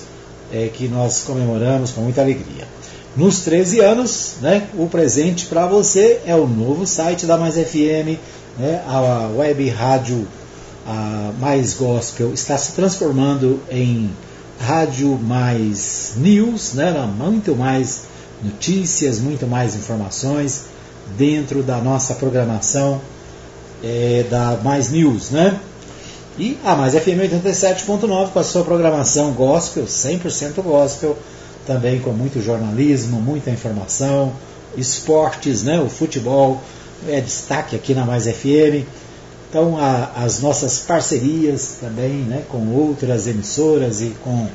é, 0.52 0.68
que 0.68 0.90
nós 0.90 1.24
comemoramos 1.24 1.92
com 1.92 2.02
muita 2.02 2.20
alegria. 2.20 2.68
Nos 3.16 3.40
13 3.40 3.80
anos, 3.80 4.34
né, 4.42 4.68
o 4.78 4.88
presente 4.88 5.46
para 5.46 5.66
você 5.66 6.20
é 6.26 6.36
o 6.36 6.46
novo 6.46 6.86
site 6.86 7.26
da 7.26 7.38
Mais 7.38 7.56
FM, 7.56 8.20
né, 8.60 8.84
a 8.86 9.30
web 9.34 9.70
rádio 9.70 10.28
a 10.86 11.32
Mais 11.40 11.74
Gospel 11.74 12.34
está 12.34 12.58
se 12.58 12.74
transformando 12.74 13.62
em 13.72 14.12
rádio 14.60 15.18
mais 15.18 16.14
news, 16.18 16.74
né, 16.74 16.92
muito 17.18 17.56
mais 17.56 18.04
notícias, 18.44 19.20
muito 19.20 19.48
mais 19.48 19.76
informações 19.76 20.66
dentro 21.18 21.62
da 21.64 21.78
nossa 21.78 22.16
programação 22.16 23.02
é, 23.84 24.26
da 24.30 24.58
Mais 24.64 24.90
News, 24.90 25.30
né? 25.30 25.60
E 26.38 26.58
a 26.66 26.76
Mais 26.76 26.94
FM 26.94 27.22
87.9 27.32 28.32
com 28.32 28.40
a 28.40 28.44
sua 28.44 28.64
programação 28.64 29.32
gospel, 29.32 29.86
100% 29.86 30.62
gospel, 30.62 31.18
também 31.66 32.00
com 32.00 32.12
muito 32.12 32.42
jornalismo, 32.42 33.22
muita 33.22 33.50
informação, 33.50 34.34
esportes, 34.76 35.64
né? 35.64 35.80
o 35.80 35.90
futebol 35.90 36.62
é 37.08 37.22
destaque 37.22 37.76
aqui 37.76 37.94
na 37.94 38.06
Mais 38.06 38.26
FM. 38.26 38.86
Então, 39.56 39.78
a, 39.78 40.12
as 40.18 40.42
nossas 40.42 40.80
parcerias 40.80 41.78
também 41.80 42.24
né? 42.24 42.44
com 42.50 42.74
outras 42.74 43.26
emissoras 43.26 44.02
e 44.02 44.10
com 44.22 44.50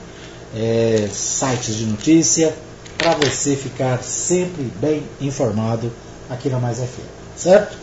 é, 0.54 1.08
sites 1.10 1.74
de 1.74 1.86
notícia, 1.86 2.54
para 2.98 3.14
você 3.14 3.56
ficar 3.56 4.02
sempre 4.02 4.70
bem 4.78 5.02
informado 5.18 5.90
aqui 6.28 6.50
na 6.50 6.58
Mais 6.58 6.76
FM, 6.80 7.00
certo? 7.34 7.78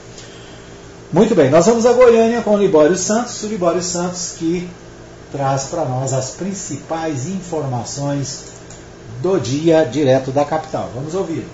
Muito 1.12 1.34
bem, 1.34 1.50
nós 1.50 1.66
vamos 1.66 1.88
a 1.88 1.94
Goiânia 1.94 2.44
com 2.44 2.54
o 2.54 2.58
Libório 2.60 2.96
Santos, 2.96 3.42
o 3.42 3.48
Libório 3.48 3.82
Santos 3.82 4.36
que 4.38 4.70
traz 5.32 5.64
para 5.64 5.86
nós 5.86 6.14
as 6.14 6.30
principais 6.36 7.28
informações 7.28 8.44
do 9.24 9.40
dia 9.40 9.84
direto 9.86 10.30
da 10.30 10.46
capital. 10.46 10.92
Vamos 10.94 11.16
ouvir. 11.16 11.48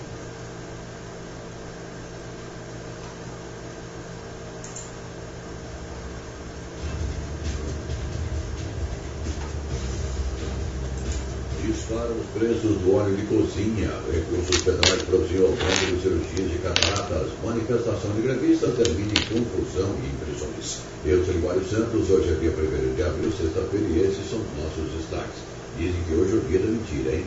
Disparam 11.64 12.12
os 12.12 12.26
preços 12.44 12.76
do 12.84 12.92
óleo 12.92 13.16
de 13.16 13.24
cozinha. 13.24 13.88
Recursos 14.12 14.60
federais 14.60 15.00
produziu 15.08 15.48
aumento 15.48 15.84
de 15.88 16.02
cirurgias 16.02 16.50
de 16.52 16.58
cataratas. 16.58 17.32
Manifestação 17.42 18.10
de 18.12 18.20
grevistas 18.20 18.76
termina 18.76 19.12
em 19.16 19.24
confusão 19.32 19.88
e 19.96 20.12
impressões. 20.12 20.84
Eu 21.06 21.24
sou 21.24 21.34
Mário 21.40 21.64
Santos, 21.64 22.10
hoje 22.10 22.28
é 22.28 22.36
dia 22.36 22.52
1 22.52 22.96
de 22.96 23.02
abril, 23.02 23.32
sexta-feira, 23.32 23.88
e 23.88 24.00
esses 24.04 24.28
são 24.28 24.40
nossos 24.60 24.84
destaques. 24.92 25.40
Dizem 25.78 26.02
que 26.04 26.12
hoje 26.12 26.32
é 26.32 26.36
o 26.36 26.40
dia 26.44 26.60
da 26.60 26.68
mentira, 26.68 27.16
hein? 27.16 27.24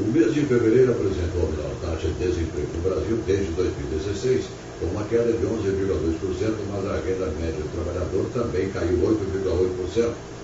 O 0.00 0.04
mês 0.10 0.34
de 0.34 0.40
fevereiro 0.42 0.92
apresentou 0.92 1.46
a 1.46 1.50
menor 1.54 1.72
taxa 1.80 2.08
de 2.10 2.18
desemprego 2.18 2.68
no 2.74 2.82
Brasil 2.82 3.16
desde 3.24 3.50
2016, 3.54 4.44
com 4.80 4.86
uma 4.86 5.04
queda 5.04 5.32
de 5.32 5.46
11,2%, 5.46 6.52
mas 6.74 6.84
a 6.90 7.00
renda 7.00 7.30
média 7.38 7.62
do 7.62 7.70
trabalhador 7.72 8.26
também 8.34 8.68
caiu 8.70 8.98
8,8%. 8.98 10.35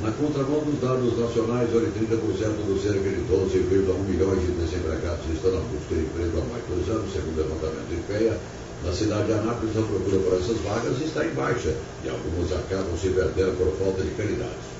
Na 0.00 0.10
contramão 0.12 0.64
dos 0.64 0.80
dados 0.80 1.18
nacionais, 1.18 1.68
onde 1.68 1.92
30% 1.92 2.64
dos 2.64 2.80
cerca 2.80 3.04
de 3.04 3.20
12,1 3.28 4.08
milhões 4.08 4.40
de 4.40 4.52
desempregados 4.56 5.28
estão 5.28 5.52
na 5.52 5.60
busca 5.68 5.92
de 5.92 6.08
emprego 6.08 6.40
há 6.40 6.44
mais 6.48 6.64
de 6.64 6.72
dois 6.72 6.88
anos, 6.88 7.12
segundo 7.12 7.36
o 7.36 7.42
levantamento 7.44 7.92
de 7.92 8.00
FEA, 8.08 8.38
na 8.82 8.92
cidade 8.92 9.26
de 9.26 9.32
Anápolis 9.36 9.76
a 9.76 9.82
procura 9.84 10.18
por 10.24 10.32
essas 10.40 10.58
vagas 10.64 10.96
está 10.98 11.24
em 11.24 11.34
baixa 11.36 11.76
e 12.02 12.08
algumas 12.08 12.50
acabam 12.50 12.96
se 12.96 13.10
perdendo 13.10 13.52
por 13.60 13.68
falta 13.76 14.02
de 14.02 14.10
candidatos. 14.16 14.72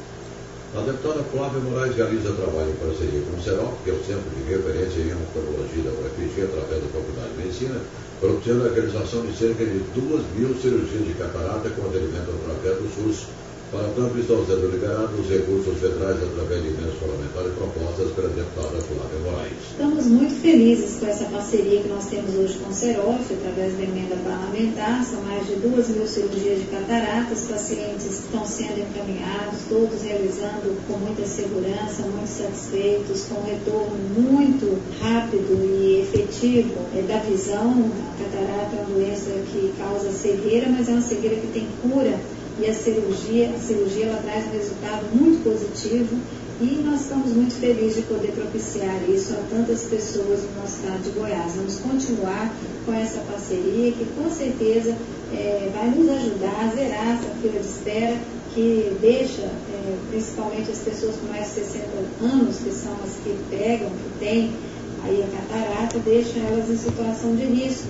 A 0.75 0.81
deputada 0.81 1.23
Flávia 1.29 1.61
Moraes 1.61 1.95
realiza 1.95 2.33
trabalho 2.33 2.73
em 2.73 2.81
parceria 2.81 3.21
com 3.29 3.37
o 3.37 3.43
CEROP, 3.45 3.77
que 3.85 3.91
é 3.91 3.93
o 3.93 4.03
Centro 4.03 4.27
de 4.33 4.43
Referência 4.49 5.05
em 5.05 5.13
Oftalmologia 5.13 5.85
da 5.85 5.93
UFG, 5.93 6.49
através 6.49 6.81
da 6.81 6.89
Faculdade 6.89 7.29
de 7.29 7.39
Medicina, 7.45 7.77
propiciando 8.19 8.65
a 8.65 8.73
realização 8.73 9.21
de 9.21 9.37
cerca 9.37 9.63
de 9.63 9.79
2 9.93 10.25
mil 10.35 10.57
cirurgias 10.57 11.05
de 11.05 11.13
catarata 11.15 11.69
com 11.77 11.85
atendimento 11.85 12.33
através 12.33 12.81
do 12.81 12.89
SUS 12.89 13.29
para 13.73 13.89
tanto, 13.97 14.19
estão 14.19 14.45
sendo 14.45 14.69
liberados 14.71 15.19
os 15.19 15.29
recursos 15.31 15.79
federais 15.81 16.23
através 16.23 16.63
de 16.63 16.69
emendas 16.69 16.95
parlamentares 17.01 17.53
propostas 17.55 18.13
pela 18.13 18.29
deputada 18.29 18.77
Flávia 18.85 19.19
Moraes. 19.25 19.57
Estamos 19.71 20.07
muito 20.07 20.35
felizes 20.43 21.01
com 21.01 21.07
essa 21.07 21.25
parceria 21.25 21.81
que 21.81 21.89
nós 21.89 22.05
temos 22.05 22.35
hoje 22.35 22.59
com 22.59 22.69
o 22.69 22.75
Serof, 22.75 23.33
através 23.33 23.73
da 23.73 23.83
emenda 23.83 24.17
parlamentar. 24.23 25.03
São 25.05 25.23
mais 25.23 25.47
de 25.47 25.57
duas 25.57 25.89
mil 25.89 26.07
cirurgias 26.07 26.61
de 26.61 26.67
cataratas, 26.67 27.47
pacientes 27.49 28.21
estão 28.21 28.45
sendo 28.45 28.79
encaminhados, 28.79 29.61
todos 29.71 30.03
realizando 30.03 30.77
com 30.87 30.99
muita 30.99 31.25
segurança, 31.25 32.03
muito 32.03 32.29
satisfeitos, 32.29 33.25
com 33.25 33.41
um 33.41 33.45
retorno 33.45 33.97
muito 34.21 34.79
rápido 35.01 35.49
e 35.65 36.03
efetivo 36.03 36.75
da 37.09 37.19
visão. 37.21 37.91
A 38.13 38.23
catarata 38.23 38.77
é 38.77 38.85
uma 38.85 39.01
doença 39.01 39.31
que 39.51 39.73
causa 39.79 40.13
cegueira, 40.13 40.69
mas 40.69 40.91
é 40.91 40.93
uma 40.93 41.01
cegueira 41.01 41.37
que 41.37 41.47
tem 41.47 41.67
cura 41.81 42.21
e 42.61 42.67
a 42.67 42.75
cirurgia, 42.75 43.51
a 43.51 43.59
cirurgia 43.59 44.07
ela 44.07 44.23
traz 44.23 44.47
um 44.47 44.51
resultado 44.51 45.07
muito 45.15 45.43
positivo 45.43 46.17
e 46.61 46.83
nós 46.85 47.01
estamos 47.01 47.33
muito 47.33 47.55
felizes 47.55 47.97
de 47.97 48.03
poder 48.03 48.33
propiciar 48.33 49.03
isso 49.09 49.33
a 49.35 49.43
tantas 49.51 49.85
pessoas 49.85 50.43
no 50.43 50.61
nosso 50.61 50.77
estado 50.77 51.03
de 51.03 51.11
Goiás. 51.11 51.55
Vamos 51.57 51.79
continuar 51.81 52.55
com 52.87 52.93
essa 52.93 53.21
parceria 53.21 53.93
que 53.93 54.07
com 54.17 54.31
certeza 54.31 54.95
é, 55.33 55.71
vai 55.75 55.89
nos 55.91 56.09
ajudar 56.11 56.69
a 56.69 56.75
zerar 56.75 57.19
essa 57.19 57.31
fila 57.41 57.59
de 57.59 57.67
espera 57.67 58.17
que 58.55 58.97
deixa 59.01 59.43
é, 59.43 59.97
principalmente 60.11 60.71
as 60.71 60.79
pessoas 60.79 61.17
com 61.17 61.27
mais 61.29 61.47
de 61.49 61.55
60 61.55 61.87
anos, 62.21 62.59
que 62.59 62.71
são 62.71 62.93
as 63.03 63.15
que 63.25 63.35
pegam, 63.51 63.89
que 63.89 64.19
têm 64.21 64.53
aí 65.05 65.25
a 65.25 65.37
catarata, 65.37 65.99
deixa 66.01 66.39
elas 66.39 66.69
em 66.69 66.77
situação 66.77 67.35
de 67.35 67.45
risco 67.45 67.89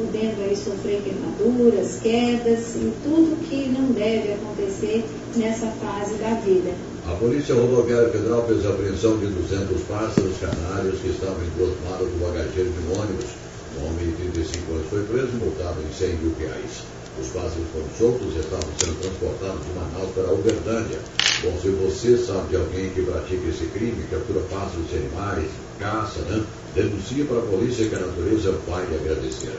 podendo 0.00 0.42
aí 0.42 0.56
sofrer 0.56 1.02
queimaduras, 1.02 2.00
quedas 2.02 2.74
e 2.76 2.92
tudo 3.04 3.36
que 3.48 3.68
não 3.68 3.92
deve 3.92 4.32
acontecer 4.32 5.04
nessa 5.36 5.66
fase 5.66 6.14
da 6.14 6.34
vida. 6.40 6.72
A 7.06 7.14
Polícia 7.16 7.54
Rodoviária 7.54 8.08
Federal 8.08 8.46
fez 8.46 8.64
a 8.64 8.70
apreensão 8.70 9.18
de 9.18 9.26
200 9.26 9.82
pássaros 9.82 10.38
canários 10.38 11.00
que 11.00 11.08
estavam 11.08 11.36
malas 11.84 12.08
do 12.08 12.18
bagageiro 12.24 12.70
de 12.70 12.78
um 12.86 13.00
ônibus. 13.00 13.30
Um 13.78 13.86
homem 13.86 14.06
de 14.06 14.30
35 14.32 14.72
anos 14.72 14.86
foi 14.88 15.02
preso 15.04 15.28
e 15.34 15.44
multado 15.44 15.76
em 15.82 15.92
100 15.92 16.08
mil 16.16 16.34
reais. 16.38 16.82
Os 17.20 17.28
pássaros 17.28 17.68
foram 17.72 17.90
soltos 17.98 18.34
e 18.34 18.38
estavam 18.38 18.70
sendo 18.78 19.00
transportados 19.00 19.60
de 19.66 19.72
Manaus 19.74 20.10
para 20.14 20.32
Uberlândia. 20.32 20.98
Bom, 21.42 21.58
se 21.60 21.68
você 21.68 22.16
sabe 22.16 22.48
de 22.48 22.56
alguém 22.56 22.90
que 22.90 23.02
pratica 23.02 23.48
esse 23.48 23.66
crime, 23.66 24.04
captura 24.10 24.40
pássaros 24.48 24.88
e 24.92 24.96
animais, 24.96 25.50
caça, 25.78 26.20
né? 26.22 26.42
denuncie 26.74 27.24
para 27.24 27.38
a 27.38 27.42
polícia 27.42 27.88
que 27.88 27.94
a 27.94 28.00
natureza 28.00 28.54
vai 28.68 28.86
lhe 28.86 28.96
agradecer. 28.96 29.58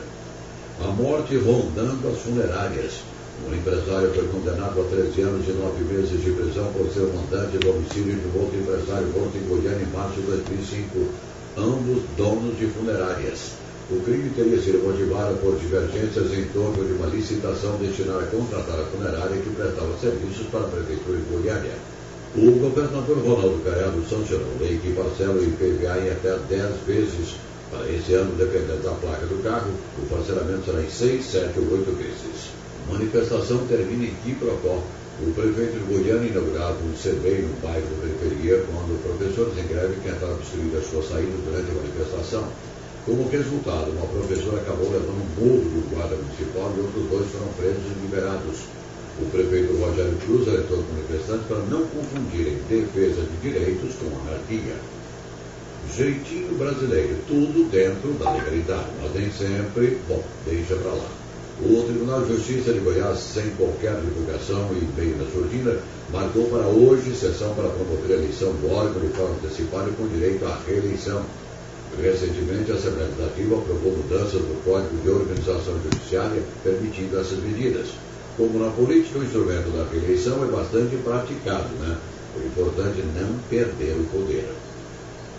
A 0.80 0.86
morte 0.86 1.36
rondando 1.36 2.08
as 2.08 2.18
funerárias. 2.18 3.02
Um 3.46 3.54
empresário 3.54 4.10
foi 4.14 4.26
condenado 4.28 4.80
a 4.80 4.84
13 4.84 5.20
anos 5.20 5.48
e 5.48 5.52
9 5.52 5.84
meses 5.84 6.22
de 6.22 6.30
prisão 6.30 6.72
por 6.72 6.88
ser 6.90 7.06
mandante 7.12 7.58
do 7.58 7.70
homicídio 7.70 8.16
de 8.16 8.38
outro 8.38 8.58
empresário 8.58 9.08
morto 9.08 9.36
em 9.36 9.48
Goiânia 9.48 9.84
em 9.84 9.92
março 9.92 10.20
de 10.20 10.22
2005, 10.22 10.98
ambos 11.58 12.02
donos 12.16 12.56
de 12.58 12.66
funerárias. 12.66 13.52
O 13.90 14.00
crime 14.00 14.30
teria 14.30 14.62
sido 14.62 14.78
motivado 14.86 15.36
por 15.36 15.58
divergências 15.58 16.32
em 16.32 16.44
torno 16.54 16.84
de 16.84 16.92
uma 16.94 17.06
licitação 17.06 17.76
destinada 17.76 18.20
a 18.20 18.26
contratar 18.26 18.80
a 18.80 18.86
funerária 18.86 19.36
que 19.42 19.50
prestava 19.50 19.98
serviços 20.00 20.46
para 20.50 20.60
a 20.60 20.68
Prefeitura 20.68 21.18
de 21.18 21.24
Goiânia. 21.28 21.76
O 22.34 22.50
governador 22.58 23.18
Ronaldo 23.18 23.60
Caiado 23.62 24.00
sancionou 24.08 24.56
lei 24.58 24.78
que 24.78 24.94
parcela 24.94 25.34
o 25.34 25.44
IPVA 25.44 25.98
em 26.00 26.10
até 26.10 26.38
10 26.48 26.80
vezes 26.86 27.36
para 27.72 27.88
esse 27.88 28.12
ano, 28.12 28.36
dependendo 28.36 28.84
da 28.84 28.92
placa 29.00 29.24
do 29.24 29.42
carro, 29.42 29.72
o 29.96 30.04
parcelamento 30.04 30.66
será 30.66 30.82
em 30.82 30.90
6, 30.90 31.24
7 31.24 31.58
ou 31.58 31.72
8 31.72 31.96
vezes. 31.96 32.52
Manifestação 32.86 33.64
termina 33.66 34.04
em 34.04 34.14
Quiprocó. 34.22 34.84
O 35.24 35.32
prefeito 35.32 35.80
de 35.80 35.84
Goiânia 35.88 36.28
inaugurava 36.28 36.76
um 36.84 36.92
no 36.92 37.56
bairro 37.64 37.86
da 37.88 37.96
periferia 38.04 38.64
quando 38.68 39.00
professores 39.00 39.56
em 39.56 39.66
greve 39.68 39.96
tentaram 40.04 40.36
destruir 40.36 40.76
as 40.76 40.84
suas 40.84 41.08
saídas 41.08 41.40
durante 41.48 41.70
a 41.70 41.80
manifestação. 41.80 42.44
Como 43.06 43.28
resultado, 43.28 43.90
uma 43.90 44.06
professora 44.06 44.60
acabou 44.60 44.92
levando 44.92 45.16
um 45.16 45.28
burro 45.32 45.64
do 45.72 45.88
guarda 45.94 46.16
municipal 46.16 46.68
e 46.76 46.80
outros 46.80 47.08
dois 47.08 47.26
foram 47.32 47.48
presos 47.56 47.88
e 47.88 48.00
liberados. 48.04 48.68
O 49.20 49.24
prefeito 49.32 49.76
Rogério 49.80 50.16
Cruz 50.24 50.48
alertou 50.48 50.78
os 50.78 50.88
manifestantes 50.92 51.46
para 51.48 51.64
não 51.72 51.86
confundirem 51.88 52.60
defesa 52.68 53.22
de 53.24 53.36
direitos 53.40 53.96
com 53.96 54.12
anarquia 54.28 54.76
jeitinho 55.94 56.56
brasileiro, 56.56 57.16
tudo 57.26 57.68
dentro 57.70 58.12
da 58.12 58.32
legalidade, 58.32 58.86
mas 59.00 59.14
nem 59.14 59.30
sempre, 59.30 59.98
bom, 60.08 60.22
deixa 60.46 60.76
para 60.76 60.92
lá. 60.92 61.08
O 61.60 61.82
Tribunal 61.84 62.22
de 62.22 62.34
Justiça 62.34 62.72
de 62.72 62.80
Goiás, 62.80 63.18
sem 63.18 63.50
qualquer 63.50 63.94
divulgação 64.00 64.70
e 64.72 65.00
meio 65.00 65.14
da 65.16 65.30
surdina, 65.30 65.76
marcou 66.10 66.46
para 66.46 66.66
hoje 66.66 67.14
sessão 67.14 67.54
para 67.54 67.68
promover 67.68 68.16
a 68.16 68.18
eleição 68.20 68.52
do 68.54 68.72
órgão 68.72 69.00
de 69.00 69.08
forma 69.08 69.36
antecipada 69.36 69.90
com 69.92 70.08
direito 70.08 70.44
à 70.46 70.58
reeleição. 70.66 71.22
Recentemente, 72.00 72.72
a 72.72 72.74
Assembleia 72.74 73.10
Legislativa 73.10 73.58
aprovou 73.58 73.92
mudanças 73.92 74.40
no 74.40 74.54
Código 74.64 74.96
de 75.02 75.10
Organização 75.10 75.74
Judiciária 75.84 76.42
permitindo 76.64 77.20
essas 77.20 77.38
medidas. 77.38 77.88
Como 78.36 78.58
na 78.58 78.70
política, 78.70 79.18
o 79.18 79.24
instrumento 79.24 79.70
da 79.76 79.84
reeleição 79.92 80.42
é 80.42 80.46
bastante 80.46 80.96
praticado, 80.96 81.68
né? 81.78 81.98
O 82.34 82.46
importante 82.46 82.98
é 82.98 83.20
não 83.20 83.38
perder 83.50 83.94
o 84.00 84.04
poder. 84.04 84.48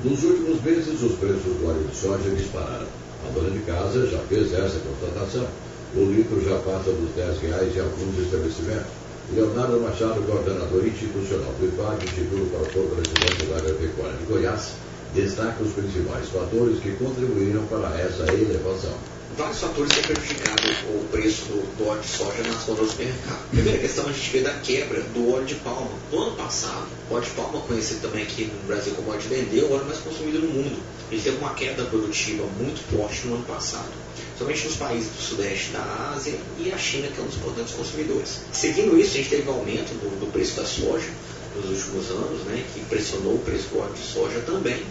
Nos 0.02 0.24
últimos 0.24 0.62
meses, 0.62 1.02
os 1.02 1.16
preços 1.18 1.44
do 1.44 1.68
óleo 1.68 1.84
de 1.88 1.96
soja 1.96 2.30
dispararam. 2.32 2.88
A 3.24 3.32
dona 3.32 3.52
de 3.52 3.60
casa 3.60 4.08
já 4.08 4.20
fez 4.28 4.52
essa 4.54 4.80
constatação. 4.80 5.48
O 5.96 6.06
litro 6.12 6.44
já 6.44 6.58
passa 6.60 6.92
dos 6.92 7.12
10 7.16 7.40
reais 7.40 7.76
em 7.76 7.80
alguns 7.80 8.20
estabelecimentos. 8.20 8.92
Leonardo 9.34 9.80
Machado, 9.80 10.22
coordenador 10.24 10.86
institucional 10.86 11.54
do 11.60 11.68
IPAG, 11.68 12.06
Instituto 12.06 12.52
para 12.52 12.62
o 12.62 12.66
Fortalecimento 12.66 13.50
da 13.50 13.58
Agropecuária 13.60 14.18
de 14.18 14.26
Goiás, 14.26 14.74
destaca 15.16 15.64
os 15.64 15.72
principais 15.72 16.28
fatores 16.28 16.80
que 16.80 16.92
contribuíram 16.94 17.64
para 17.68 17.98
essa 18.02 18.24
elevação 18.34 19.13
vários 19.38 19.60
fatores 19.60 19.92
têm 19.94 20.04
prejudicado 20.04 20.64
o 20.90 21.08
preço 21.12 21.46
do, 21.46 21.78
do, 21.78 21.88
óleo 21.88 22.02
de 22.02 22.08
soja 22.08 22.44
nas 22.44 22.64
contas 22.64 22.86
do 22.86 22.92
supermercado. 22.92 23.50
Primeira 23.50 23.80
questão, 23.80 24.06
a 24.08 24.12
gente 24.12 24.30
vê 24.30 24.42
da 24.42 24.54
quebra 24.54 25.02
do 25.02 25.34
óleo 25.34 25.46
de 25.46 25.56
palma. 25.56 25.92
No 26.12 26.22
ano 26.22 26.36
passado, 26.36 26.88
o 27.10 27.14
óleo 27.14 27.24
de 27.24 27.32
palma, 27.32 27.60
conhecido 27.62 28.02
também 28.02 28.24
aqui 28.24 28.46
no 28.46 28.68
Brasil 28.68 28.94
como 28.96 29.12
óleo 29.12 29.22
de 29.22 29.28
dendê, 29.28 29.60
é 29.60 29.64
o 29.64 29.74
óleo 29.74 29.86
mais 29.86 30.00
consumido 30.00 30.40
no 30.40 30.48
mundo. 30.48 30.80
Ele 31.12 31.22
teve 31.22 31.38
uma 31.38 31.54
queda 31.54 31.84
produtiva 31.86 32.46
muito 32.60 32.82
forte 32.96 33.28
no 33.28 33.36
ano 33.36 33.46
passado, 33.46 33.92
somente 34.38 34.66
nos 34.66 34.76
países 34.76 35.10
do 35.10 35.22
sudeste 35.22 35.72
da 35.72 36.12
Ásia 36.16 36.34
e 36.60 36.72
a 36.72 36.78
China, 36.78 37.08
que 37.08 37.20
é 37.20 37.24
um 37.24 37.28
dos 37.28 37.36
importantes 37.36 37.74
consumidores. 37.74 38.40
Seguindo 38.52 38.98
isso, 39.00 39.12
a 39.12 39.18
gente 39.18 39.30
teve 39.30 39.50
um 39.50 39.54
aumento 39.54 39.94
do, 40.00 40.20
do 40.20 40.32
preço 40.32 40.56
da 40.56 40.66
soja, 40.66 41.10
nos 41.56 41.86
últimos 41.86 42.10
anos, 42.10 42.42
né, 42.46 42.64
que 42.74 42.80
pressionou 42.86 43.36
o 43.36 43.40
preço 43.40 43.70
do 43.70 43.80
óleo 43.80 43.94
de 43.94 44.02
soja 44.02 44.40
também. 44.40 44.84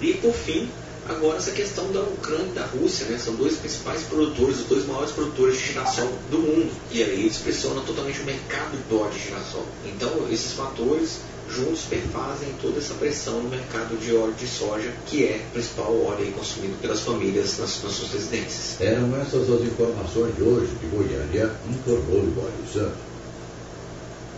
E 0.00 0.14
por 0.14 0.32
fim, 0.32 0.68
agora 1.08 1.38
essa 1.38 1.50
questão 1.50 1.90
da 1.92 2.00
Ucrânia 2.00 2.50
e 2.50 2.54
da 2.54 2.66
Rússia, 2.66 3.06
né, 3.06 3.18
são 3.18 3.34
dois 3.34 3.56
principais 3.56 4.02
produtores, 4.02 4.60
os 4.60 4.66
dois 4.66 4.86
maiores 4.86 5.12
produtores 5.12 5.58
de 5.58 5.64
girassol 5.64 6.10
do 6.30 6.38
mundo. 6.38 6.70
E 6.92 7.02
aí 7.02 7.20
eles 7.20 7.38
pressionam 7.38 7.84
totalmente 7.84 8.20
o 8.20 8.24
mercado 8.24 8.76
do 8.88 9.00
óleo 9.00 9.12
de 9.12 9.20
girassol. 9.20 9.66
Então 9.86 10.26
esses 10.30 10.52
fatores 10.52 11.20
juntos 11.50 11.82
perfazem 11.88 12.48
toda 12.60 12.78
essa 12.78 12.94
pressão 12.94 13.42
no 13.42 13.48
mercado 13.48 13.98
de 13.98 14.14
óleo 14.14 14.34
de 14.34 14.46
soja, 14.46 14.92
que 15.06 15.24
é 15.24 15.40
o 15.48 15.52
principal 15.52 15.94
óleo 16.04 16.30
consumido 16.32 16.74
pelas 16.80 17.00
famílias 17.00 17.58
nas, 17.58 17.82
nas 17.82 17.92
suas 17.92 18.12
residências. 18.12 18.80
Eram 18.80 19.16
essas 19.16 19.50
as 19.50 19.62
informações 19.62 20.36
de 20.36 20.42
hoje 20.42 20.70
de 20.80 20.86
Goiânia, 20.88 21.50
informou 21.70 22.20
Libório 22.20 22.52
Santos. 22.72 23.08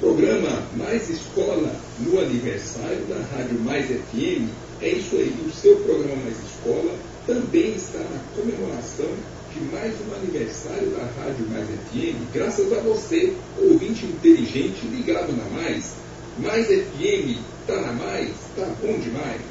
Programa 0.01 0.63
Mais 0.77 1.11
Escola 1.11 1.75
no 1.99 2.19
aniversário 2.21 3.05
da 3.07 3.17
Rádio 3.37 3.61
Mais 3.61 3.87
FM. 3.87 4.49
É 4.83 4.89
isso 4.89 5.17
aí, 5.17 5.35
o 5.47 5.53
seu 5.53 5.77
programa 5.77 6.17
Mais 6.25 6.37
Escola 6.39 6.95
também 7.27 7.75
está 7.75 7.99
na 7.99 8.21
comemoração 8.35 9.11
de 9.53 9.61
mais 9.73 9.93
um 10.09 10.15
aniversário 10.15 10.89
da 10.91 11.05
Rádio 11.21 11.47
Mais 11.51 11.67
FM, 11.67 12.33
graças 12.33 12.73
a 12.73 12.81
você, 12.81 13.35
ouvinte 13.61 14.07
inteligente 14.07 14.87
ligado 14.87 15.33
na 15.37 15.45
Mais. 15.51 15.93
Mais 16.39 16.67
FM, 16.69 17.41
tá 17.67 17.79
na 17.81 17.93
Mais, 17.93 18.31
tá 18.57 18.67
bom 18.81 18.99
demais. 18.99 19.43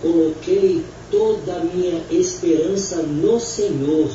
Coloquei 0.00 0.84
toda 1.10 1.56
a 1.56 1.64
minha 1.64 2.04
esperança 2.12 3.02
no 3.02 3.40
Senhor. 3.40 4.10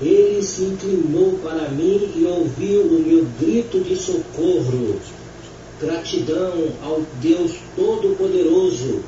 Ele 0.00 0.42
se 0.42 0.62
inclinou 0.62 1.38
para 1.42 1.70
mim 1.70 2.12
e 2.14 2.24
ouviu 2.24 2.82
o 2.82 3.00
meu 3.00 3.26
grito 3.40 3.80
de 3.80 3.96
socorro. 3.96 5.00
Gratidão 5.82 6.72
ao 6.80 7.02
Deus 7.20 7.56
Todo-Poderoso, 7.74 9.02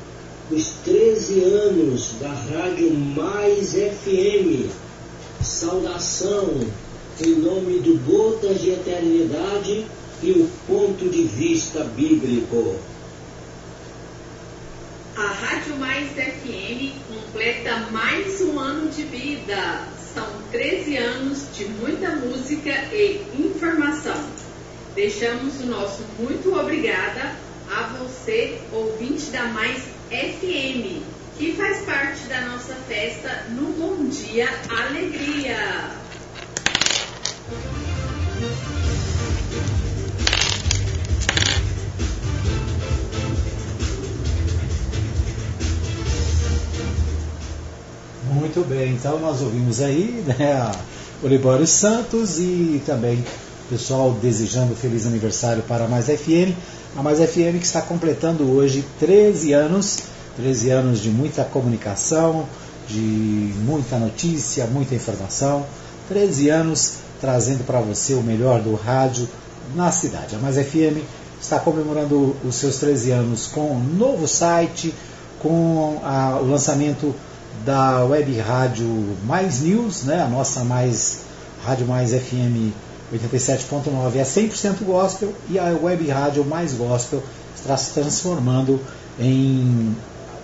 os 0.51 0.71
13 0.83 1.41
anos 1.41 2.15
da 2.19 2.27
Rádio 2.27 2.93
Mais 2.93 3.71
FM. 3.71 4.69
Saudação 5.41 6.67
em 7.21 7.35
nome 7.35 7.79
do 7.79 7.97
Gotas 7.99 8.59
de 8.59 8.71
Eternidade 8.71 9.87
e 10.21 10.31
o 10.31 10.51
ponto 10.67 11.07
de 11.07 11.23
vista 11.23 11.81
bíblico. 11.85 12.75
A 15.15 15.27
Rádio 15.27 15.77
Mais 15.77 16.09
FM 16.09 16.91
completa 17.07 17.87
mais 17.89 18.41
um 18.41 18.59
ano 18.59 18.89
de 18.89 19.03
vida. 19.03 19.87
São 20.13 20.27
13 20.51 20.97
anos 20.97 21.45
de 21.55 21.65
muita 21.69 22.17
música 22.17 22.71
e 22.93 23.23
informação. 23.39 24.34
Deixamos 24.95 25.59
o 25.59 25.65
nosso 25.65 26.03
muito 26.17 26.57
obrigada 26.57 27.35
a 27.69 27.83
você, 27.97 28.61
ouvinte 28.71 29.25
da 29.25 29.43
Mais 29.47 29.83
FM, 30.09 31.03
que 31.37 31.53
faz 31.57 31.81
parte 31.81 32.21
da 32.29 32.39
nossa 32.47 32.73
festa 32.87 33.43
no 33.49 33.73
Bom 33.73 34.07
Dia 34.07 34.47
Alegria. 34.69 35.91
Muito 48.31 48.65
bem, 48.65 48.93
então 48.93 49.19
nós 49.19 49.41
ouvimos 49.41 49.81
aí 49.81 50.23
né, 50.25 50.71
Olibório 51.21 51.67
Santos 51.67 52.39
e 52.39 52.81
também 52.85 53.21
pessoal 53.69 54.11
desejando 54.21 54.75
feliz 54.75 55.05
aniversário 55.05 55.63
para 55.63 55.85
a 55.85 55.87
Mais 55.87 56.05
FM. 56.05 56.53
A 56.97 57.03
Mais 57.03 57.19
FM 57.19 57.57
que 57.59 57.65
está 57.65 57.81
completando 57.81 58.49
hoje 58.51 58.85
13 58.99 59.53
anos, 59.53 59.99
13 60.37 60.69
anos 60.69 60.99
de 60.99 61.09
muita 61.09 61.43
comunicação, 61.43 62.45
de 62.87 63.53
muita 63.65 63.97
notícia, 63.97 64.65
muita 64.67 64.95
informação, 64.95 65.65
13 66.07 66.49
anos 66.49 66.93
trazendo 67.19 67.63
para 67.65 67.79
você 67.79 68.13
o 68.13 68.21
melhor 68.21 68.61
do 68.61 68.75
rádio 68.75 69.27
na 69.75 69.91
cidade. 69.91 70.35
A 70.35 70.39
Mais 70.39 70.55
FM 70.55 71.01
está 71.41 71.59
comemorando 71.59 72.35
os 72.45 72.55
seus 72.55 72.77
13 72.77 73.11
anos 73.11 73.47
com 73.47 73.71
um 73.71 73.79
novo 73.79 74.27
site, 74.27 74.93
com 75.39 75.99
a, 76.03 76.39
o 76.41 76.49
lançamento 76.49 77.13
da 77.65 78.03
web 78.05 78.37
rádio 78.39 79.17
Mais 79.25 79.61
News, 79.61 80.03
né, 80.03 80.21
a 80.21 80.27
nossa 80.27 80.63
mais 80.63 81.19
Rádio 81.65 81.87
Mais 81.87 82.11
FM 82.11 82.71
87.9 83.19 84.15
é 84.15 84.23
100% 84.23 84.83
gospel 84.83 85.33
e 85.49 85.59
a 85.59 85.65
web 85.81 86.07
rádio 86.09 86.45
Mais 86.45 86.73
Gospel 86.73 87.23
está 87.55 87.75
se 87.77 87.93
transformando 87.93 88.79
em 89.19 89.95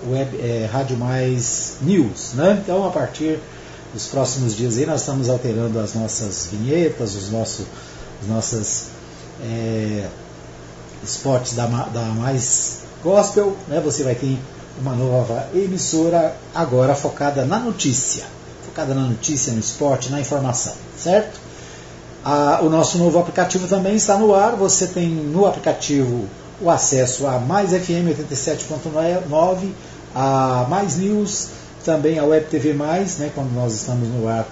web, 0.09 0.37
é, 0.37 0.69
Rádio 0.71 0.97
Mais 0.97 1.77
News. 1.81 2.33
Né? 2.33 2.59
Então, 2.63 2.87
a 2.87 2.91
partir 2.91 3.39
dos 3.93 4.07
próximos 4.07 4.55
dias 4.55 4.77
aí, 4.77 4.85
nós 4.85 5.01
estamos 5.01 5.29
alterando 5.29 5.79
as 5.79 5.93
nossas 5.93 6.47
vinhetas, 6.51 7.15
os 7.15 7.29
nossos 7.29 7.65
os 8.21 8.27
nossas 8.27 8.87
é, 9.43 10.07
spots 11.03 11.53
da, 11.53 11.65
da 11.65 12.01
Mais 12.01 12.79
Gospel. 13.03 13.55
Né? 13.67 13.81
Você 13.83 14.03
vai 14.03 14.15
ter 14.15 14.37
uma 14.79 14.95
nova 14.95 15.47
emissora 15.53 16.35
agora 16.53 16.95
focada 16.95 17.45
na 17.45 17.59
notícia, 17.59 18.23
focada 18.65 18.93
na 18.93 19.01
notícia, 19.01 19.51
no 19.53 19.59
esporte, 19.59 20.09
na 20.09 20.19
informação, 20.19 20.73
certo? 20.97 21.39
Ah, 22.23 22.59
o 22.61 22.69
nosso 22.69 22.97
novo 22.97 23.17
aplicativo 23.19 23.67
também 23.67 23.95
está 23.95 24.17
no 24.17 24.33
ar. 24.33 24.55
Você 24.55 24.87
tem 24.87 25.09
no 25.09 25.45
aplicativo 25.45 26.27
o 26.61 26.69
acesso 26.69 27.25
a 27.25 27.39
mais 27.39 27.71
FM 27.71 28.07
87.9, 28.29 29.71
a 30.13 30.65
mais 30.69 30.97
news, 30.97 31.49
também 31.83 32.19
a 32.19 32.23
Web 32.23 32.45
TV 32.47 32.73
Mais, 32.73 33.17
né, 33.17 33.31
quando 33.33 33.51
nós 33.53 33.73
estamos 33.73 34.07
no 34.09 34.27
ar, 34.27 34.45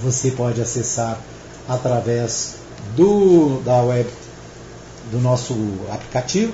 você 0.00 0.30
pode 0.30 0.60
acessar 0.60 1.18
através 1.68 2.54
do 2.94 3.60
da 3.64 3.82
web 3.82 4.08
do 5.10 5.18
nosso 5.18 5.54
aplicativo 5.90 6.52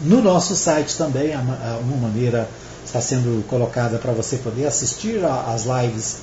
no 0.00 0.22
nosso 0.22 0.56
site 0.56 0.96
também, 0.96 1.34
uma 1.36 2.08
maneira 2.08 2.48
está 2.84 3.02
sendo 3.02 3.46
colocada 3.46 3.98
para 3.98 4.12
você 4.12 4.38
poder 4.38 4.66
assistir 4.66 5.20
às 5.24 5.64
lives 5.66 6.16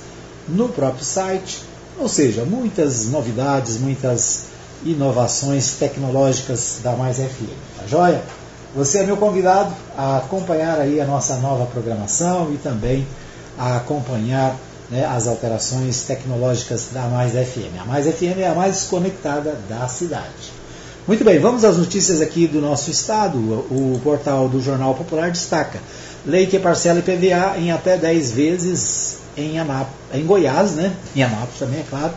no 0.47 0.69
próprio 0.69 1.05
site. 1.05 1.61
Ou 1.99 2.07
seja, 2.07 2.45
muitas 2.45 3.07
novidades, 3.07 3.77
muitas 3.77 4.45
inovações 4.85 5.71
tecnológicas 5.71 6.77
da 6.83 6.91
Mais 6.93 7.17
FM. 7.17 7.49
Tá 7.77 7.87
joia? 7.87 8.21
Você 8.75 8.99
é 8.99 9.03
meu 9.03 9.17
convidado 9.17 9.73
a 9.97 10.17
acompanhar 10.17 10.79
aí 10.79 11.01
a 11.01 11.05
nossa 11.05 11.37
nova 11.37 11.65
programação 11.65 12.53
e 12.53 12.57
também 12.57 13.07
a 13.57 13.77
acompanhar 13.77 14.55
né, 14.91 15.05
as 15.05 15.27
alterações 15.27 16.03
tecnológicas 16.03 16.89
da 16.93 17.03
Mais 17.03 17.31
FM. 17.31 17.81
A 17.81 17.85
Mais 17.85 18.05
FM 18.05 18.39
é 18.39 18.47
a 18.47 18.53
mais 18.53 18.83
conectada 18.83 19.57
da 19.67 19.87
cidade. 19.87 20.53
Muito 21.07 21.23
bem, 21.23 21.39
vamos 21.39 21.63
às 21.63 21.77
notícias 21.77 22.21
aqui 22.21 22.45
do 22.45 22.61
nosso 22.61 22.91
estado. 22.91 23.37
O 23.37 23.99
portal 24.03 24.47
do 24.47 24.61
Jornal 24.61 24.93
Popular 24.93 25.31
destaca: 25.31 25.79
lei 26.25 26.45
que 26.45 26.59
parcela 26.59 26.99
IPVA 26.99 27.57
em 27.57 27.71
até 27.71 27.97
10 27.97 28.31
vezes 28.31 29.17
em, 29.37 29.59
Anap 29.59 29.87
em 30.13 30.25
Goiás, 30.25 30.71
né? 30.71 30.93
em 31.15 31.23
Anápolis 31.23 31.59
também, 31.59 31.79
é 31.79 31.85
claro, 31.89 32.13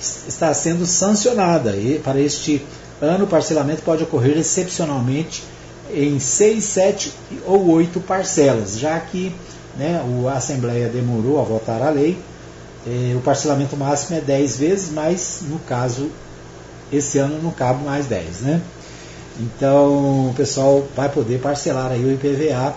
está 0.00 0.52
sendo 0.52 0.84
sancionada. 0.84 1.76
E 1.76 2.00
para 2.02 2.20
este 2.20 2.64
ano, 3.00 3.24
o 3.24 3.28
parcelamento 3.28 3.82
pode 3.82 4.02
ocorrer 4.02 4.36
excepcionalmente 4.36 5.42
em 5.92 6.18
6, 6.18 6.64
7 6.64 7.12
ou 7.46 7.68
8 7.68 8.00
parcelas, 8.00 8.78
já 8.78 8.98
que 8.98 9.34
né, 9.76 10.02
a 10.28 10.36
Assembleia 10.36 10.88
demorou 10.88 11.40
a 11.40 11.44
votar 11.44 11.82
a 11.82 11.90
lei. 11.90 12.18
Eh, 12.86 13.14
o 13.16 13.20
parcelamento 13.20 13.76
máximo 13.76 14.18
é 14.18 14.20
10 14.20 14.56
vezes, 14.58 14.90
mas 14.90 15.40
no 15.42 15.58
caso 15.60 16.10
esse 16.92 17.18
ano 17.18 17.40
não 17.42 17.50
cabe 17.50 17.84
mais 17.84 18.06
10, 18.06 18.40
né? 18.40 18.62
Então 19.38 20.30
o 20.30 20.34
pessoal 20.34 20.86
vai 20.94 21.08
poder 21.08 21.40
parcelar 21.40 21.90
aí 21.92 22.04
o 22.04 22.12
IPVA. 22.12 22.74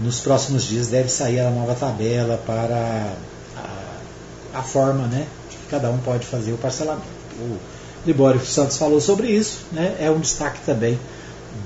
Nos 0.00 0.20
próximos 0.20 0.64
dias 0.64 0.88
deve 0.88 1.08
sair 1.08 1.40
a 1.40 1.50
nova 1.50 1.74
tabela 1.74 2.40
para 2.46 3.14
a, 3.56 4.58
a 4.58 4.62
forma 4.62 5.06
né, 5.06 5.26
que 5.50 5.56
cada 5.70 5.90
um 5.90 5.98
pode 5.98 6.26
fazer 6.26 6.52
o 6.52 6.58
parcelamento. 6.58 7.06
O 7.38 7.58
Libório 8.06 8.44
Santos 8.44 8.76
falou 8.76 9.00
sobre 9.00 9.28
isso, 9.28 9.58
né, 9.70 9.96
é 10.00 10.10
um 10.10 10.20
destaque 10.20 10.60
também 10.64 10.98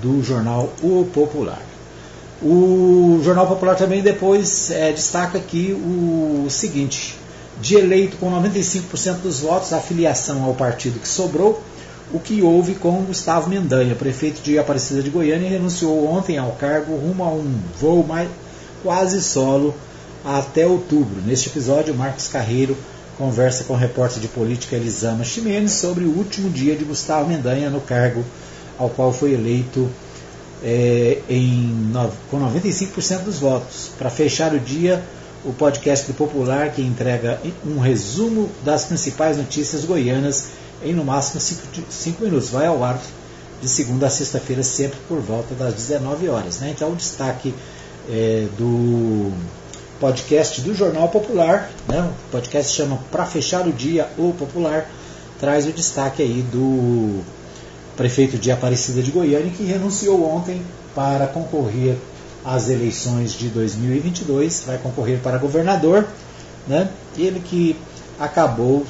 do 0.02 0.22
jornal 0.22 0.72
O 0.82 1.08
Popular. 1.12 1.62
O 2.42 3.20
Jornal 3.24 3.46
Popular 3.46 3.76
também 3.76 4.02
depois 4.02 4.70
é, 4.70 4.92
destaca 4.92 5.38
aqui 5.38 5.72
o 5.72 6.46
seguinte: 6.50 7.16
de 7.60 7.76
eleito 7.76 8.18
com 8.18 8.30
95% 8.30 9.20
dos 9.22 9.40
votos, 9.40 9.72
a 9.72 9.80
filiação 9.80 10.44
ao 10.44 10.54
partido 10.54 11.00
que 11.00 11.08
sobrou, 11.08 11.62
o 12.12 12.20
que 12.20 12.42
houve 12.42 12.74
com 12.74 13.02
Gustavo 13.02 13.50
Mendanha, 13.50 13.94
prefeito 13.94 14.40
de 14.42 14.58
Aparecida 14.58 15.02
de 15.02 15.10
Goiânia, 15.10 15.50
renunciou 15.50 16.06
ontem 16.06 16.38
ao 16.38 16.52
cargo 16.52 16.94
rumo 16.96 17.24
a 17.24 17.28
um 17.28 17.58
voo 17.78 18.06
mais, 18.06 18.28
quase 18.82 19.20
solo 19.20 19.74
até 20.24 20.66
outubro. 20.66 21.20
Neste 21.26 21.48
episódio, 21.48 21.94
Marcos 21.94 22.28
Carreiro 22.28 22.76
conversa 23.18 23.64
com 23.64 23.72
o 23.72 23.76
repórter 23.76 24.20
de 24.20 24.28
política 24.28 24.76
Elisama 24.76 25.24
Ximenes 25.24 25.72
sobre 25.72 26.04
o 26.04 26.10
último 26.10 26.50
dia 26.50 26.76
de 26.76 26.84
Gustavo 26.84 27.28
Mendanha 27.28 27.70
no 27.70 27.80
cargo 27.80 28.22
ao 28.78 28.90
qual 28.90 29.12
foi 29.12 29.32
eleito 29.32 29.88
é, 30.62 31.18
em, 31.28 31.92
com 32.30 32.38
95% 32.38 33.24
dos 33.24 33.38
votos. 33.38 33.90
Para 33.98 34.10
fechar 34.10 34.54
o 34.54 34.60
dia, 34.60 35.02
o 35.44 35.52
podcast 35.52 36.06
do 36.06 36.14
Popular, 36.14 36.72
que 36.72 36.82
entrega 36.82 37.40
um 37.64 37.78
resumo 37.78 38.50
das 38.64 38.84
principais 38.84 39.36
notícias 39.36 39.84
goianas 39.84 40.48
em 40.82 40.94
no 40.94 41.04
máximo 41.04 41.40
5 41.40 42.22
minutos. 42.22 42.50
Vai 42.50 42.66
ao 42.66 42.82
ar 42.82 43.00
de 43.60 43.68
segunda 43.68 44.06
a 44.06 44.10
sexta-feira, 44.10 44.62
sempre 44.62 44.98
por 45.08 45.20
volta 45.20 45.54
das 45.54 45.74
19 45.74 46.28
horas. 46.28 46.60
Né? 46.60 46.72
Então, 46.74 46.92
o 46.92 46.96
destaque 46.96 47.54
é, 48.08 48.46
do 48.56 49.32
podcast 49.98 50.60
do 50.60 50.74
Jornal 50.74 51.08
Popular, 51.08 51.70
né? 51.88 52.00
o 52.02 52.30
podcast 52.30 52.74
chama 52.74 52.98
Para 53.10 53.24
Fechar 53.24 53.66
o 53.66 53.72
Dia, 53.72 54.08
o 54.18 54.32
Popular, 54.32 54.88
traz 55.40 55.66
o 55.66 55.72
destaque 55.72 56.22
aí 56.22 56.42
do 56.52 57.20
prefeito 57.96 58.36
de 58.36 58.50
Aparecida 58.50 59.02
de 59.02 59.10
Goiânia, 59.10 59.50
que 59.50 59.64
renunciou 59.64 60.22
ontem 60.28 60.62
para 60.94 61.26
concorrer 61.26 61.96
às 62.44 62.68
eleições 62.68 63.32
de 63.32 63.48
2022, 63.48 64.64
vai 64.66 64.78
concorrer 64.78 65.18
para 65.18 65.38
governador, 65.38 66.06
né? 66.68 66.88
ele 67.16 67.40
que 67.40 67.76
acabou 68.18 68.84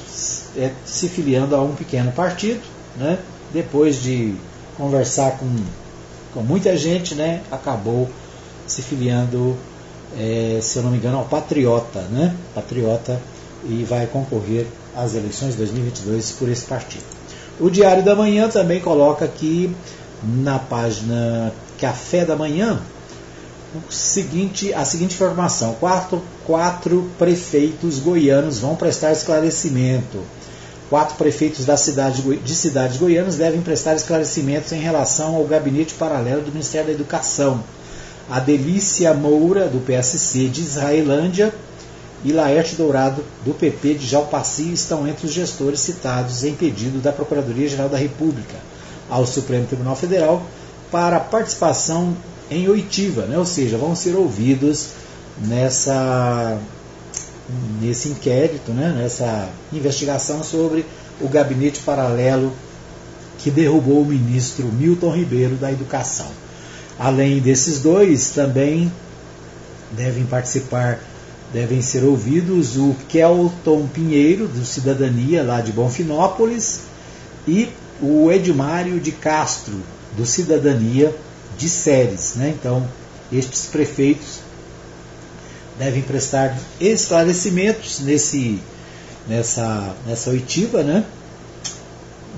é, 0.57 0.71
se 0.85 1.09
filiando 1.09 1.55
a 1.55 1.63
um 1.63 1.75
pequeno 1.75 2.13
partido, 2.13 2.61
né? 2.97 3.19
depois 3.53 4.03
de 4.03 4.35
conversar 4.77 5.39
com, 5.39 5.47
com 6.35 6.43
muita 6.43 6.77
gente, 6.77 7.15
né? 7.15 7.43
acabou 7.51 8.09
se 8.67 8.83
filiando, 8.83 9.57
é, 10.17 10.59
se 10.61 10.79
eu 10.79 10.83
não 10.83 10.91
me 10.91 10.99
engano, 10.99 11.19
ao 11.19 11.25
Patriota, 11.25 12.01
né? 12.11 12.35
Patriota, 12.55 13.21
e 13.65 13.85
vai 13.85 14.07
concorrer 14.07 14.67
às 14.95 15.15
eleições 15.15 15.53
de 15.53 15.59
2022 15.59 16.33
por 16.33 16.49
esse 16.49 16.65
partido. 16.65 17.05
O 17.61 17.71
Diário 17.71 18.05
da 18.05 18.15
Manhã 18.15 18.49
também 18.49 18.81
coloca 18.81 19.25
aqui 19.25 19.75
na 20.23 20.59
página 20.59 21.53
Café 21.79 22.25
da 22.25 22.37
Manhã 22.37 22.81
seguinte, 23.91 24.73
a 24.73 24.85
seguinte 24.85 25.15
informação: 25.15 25.75
quatro, 25.75 26.23
quatro 26.47 27.11
prefeitos 27.19 27.99
goianos 27.99 28.59
vão 28.59 28.77
prestar 28.77 29.13
esclarecimento. 29.13 30.23
Quatro 30.89 31.17
prefeitos 31.17 31.65
da 31.65 31.77
cidade, 31.77 32.23
de 32.23 32.55
cidades 32.55 32.97
goianas 32.97 33.35
devem 33.35 33.61
prestar 33.61 33.97
esclarecimentos 33.97 34.71
em 34.71 34.79
relação 34.79 35.35
ao 35.35 35.45
gabinete 35.45 35.95
paralelo 35.95 36.43
do 36.43 36.53
Ministério 36.53 36.87
da 36.87 36.93
Educação. 36.93 37.63
A 38.31 38.39
Delícia 38.39 39.13
Moura, 39.13 39.69
do 39.69 39.85
PSC 39.85 40.47
de 40.47 40.61
Israelândia, 40.61 41.53
e 42.25 42.33
Laerte 42.33 42.75
Dourado, 42.75 43.25
do 43.45 43.53
PP 43.53 43.95
de 43.95 44.07
Jalpaci, 44.07 44.73
estão 44.73 45.07
entre 45.07 45.27
os 45.27 45.33
gestores 45.33 45.81
citados 45.81 46.45
em 46.45 46.55
pedido 46.55 47.01
da 47.01 47.13
Procuradoria-Geral 47.13 47.89
da 47.89 47.99
República 47.99 48.57
ao 49.09 49.27
Supremo 49.27 49.67
Tribunal 49.67 49.95
Federal 49.95 50.43
para 50.91 51.21
participação 51.21 52.17
em 52.51 52.69
oitiva, 52.69 53.23
né? 53.23 53.37
ou 53.39 53.47
seja, 53.47 53.77
vão 53.77 53.95
ser 53.95 54.15
ouvidos 54.15 54.91
nessa, 55.39 56.59
nesse 57.81 58.09
inquérito, 58.09 58.73
né? 58.73 58.95
nessa 58.97 59.49
investigação 59.73 60.43
sobre 60.43 60.85
o 61.21 61.29
gabinete 61.29 61.81
paralelo 61.81 62.53
que 63.39 63.51
derrubou 63.51 64.03
o 64.03 64.07
ministro 64.07 64.67
Milton 64.67 65.15
Ribeiro 65.15 65.57
da 65.57 65.71
Educação. 65.71 66.27
Além 66.99 67.41
desses 67.41 67.81
dois, 67.81 68.31
também 68.31 68.91
devem 69.93 70.25
participar, 70.25 70.99
devem 71.53 71.83
ser 71.83 72.05
ouvidos 72.05 72.77
o 72.77 72.97
Kelton 73.09 73.87
Pinheiro, 73.87 74.49
do 74.49 74.65
Cidadania, 74.65 75.43
lá 75.43 75.61
de 75.61 75.73
Bonfinópolis, 75.73 76.81
e 77.47 77.69
o 78.01 78.31
Edmário 78.31 78.99
de 78.99 79.13
Castro, 79.13 79.75
do 80.17 80.25
Cidadania 80.25 81.15
de 81.57 81.69
Séries. 81.69 82.35
Né? 82.37 82.55
Então, 82.59 82.87
estes 83.33 83.67
prefeitos 83.67 84.41
devem 85.79 86.03
prestar 86.03 86.57
esclarecimentos 86.81 88.01
nesse, 88.01 88.61
nessa, 89.29 89.95
nessa 90.07 90.31
oitiva, 90.31 90.83
né? 90.83 91.05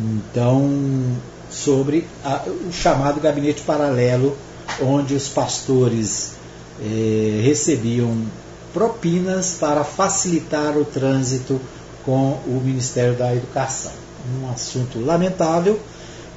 Então, 0.00 1.16
sobre 1.50 2.06
a, 2.24 2.42
o 2.46 2.72
chamado 2.72 3.20
gabinete 3.20 3.62
paralelo 3.62 4.36
onde 4.80 5.14
os 5.14 5.28
pastores 5.28 6.32
eh, 6.80 7.40
recebiam 7.42 8.24
propinas 8.72 9.56
para 9.58 9.82
facilitar 9.82 10.76
o 10.76 10.84
trânsito 10.84 11.60
com 12.04 12.38
o 12.46 12.60
Ministério 12.64 13.14
da 13.14 13.34
Educação. 13.34 13.92
Um 14.40 14.50
assunto 14.50 15.00
lamentável 15.00 15.80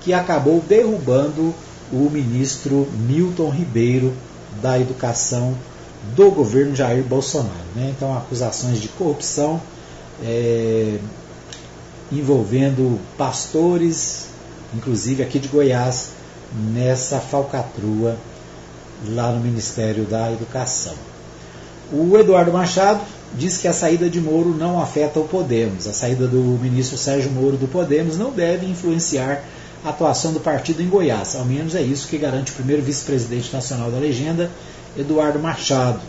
que 0.02 0.14
acabou 0.14 0.62
derrubando 0.68 1.54
o 1.92 2.10
ministro 2.10 2.88
Milton 3.08 3.50
Ribeiro 3.50 4.14
da 4.62 4.80
Educação 4.80 5.56
do 6.16 6.32
governo 6.32 6.76
Jair 6.76 7.04
Bolsonaro. 7.04 7.52
Né? 7.76 7.94
Então, 7.96 8.16
acusações 8.18 8.80
de 8.80 8.88
corrupção 8.90 9.62
é, 10.24 10.98
envolvendo 12.12 13.00
pastores, 13.18 14.28
inclusive 14.74 15.24
aqui 15.24 15.40
de 15.40 15.48
Goiás, 15.48 16.10
nessa 16.74 17.20
falcatrua 17.20 18.18
lá 19.10 19.32
no 19.32 19.40
Ministério 19.40 20.04
da 20.06 20.32
Educação. 20.32 20.94
O 21.92 22.18
Eduardo 22.18 22.52
Machado 22.52 23.02
diz 23.34 23.58
que 23.58 23.68
a 23.68 23.74
saída 23.74 24.10
de 24.10 24.20
Moro 24.20 24.50
não 24.50 24.82
afeta 24.82 25.20
o 25.20 25.28
Podemos. 25.28 25.88
A 25.88 25.94
saída 25.94 26.28
do 26.28 26.40
ministro 26.62 26.98
Sérgio 26.98 27.32
Moro 27.32 27.58
do 27.58 27.68
Podemos 27.68 28.18
não 28.18 28.32
deve 28.32 28.66
influenciar 28.66 29.44
atuação 29.84 30.34
do 30.34 30.40
partido 30.40 30.82
em 30.82 30.90
Goiás. 30.90 31.36
Ao 31.36 31.46
menos 31.46 31.76
é 31.76 31.82
isso 31.82 32.08
que 32.08 32.18
garante 32.18 32.52
o 32.52 32.56
primeiro 32.56 32.82
vice-presidente 32.82 33.52
nacional 33.54 33.90
da 33.92 33.98
legenda, 33.98 34.50
Eduardo 34.98 35.40
Machado. 35.40 36.02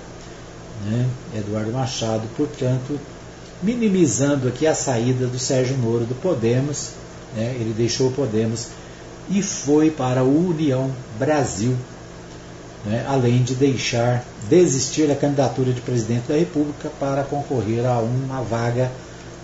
Né? 0.84 1.06
Eduardo 1.36 1.72
Machado, 1.72 2.22
portanto, 2.36 2.98
minimizando 3.62 4.48
aqui 4.48 4.66
a 4.66 4.74
saída 4.74 5.26
do 5.26 5.38
Sérgio 5.38 5.76
Moro 5.78 6.04
do 6.04 6.14
Podemos. 6.14 6.90
Né? 7.36 7.56
Ele 7.58 7.74
deixou 7.76 8.08
o 8.08 8.12
Podemos 8.12 8.68
e 9.30 9.42
foi 9.42 9.90
para 9.90 10.20
a 10.20 10.24
União 10.24 10.90
Brasil, 11.18 11.76
né, 12.84 13.04
além 13.08 13.42
de 13.42 13.54
deixar 13.54 14.24
desistir 14.48 15.06
da 15.06 15.14
candidatura 15.14 15.72
de 15.72 15.80
presidente 15.80 16.28
da 16.28 16.34
República 16.34 16.90
para 16.98 17.22
concorrer 17.22 17.86
a 17.86 17.98
uma 18.00 18.42
vaga 18.42 18.90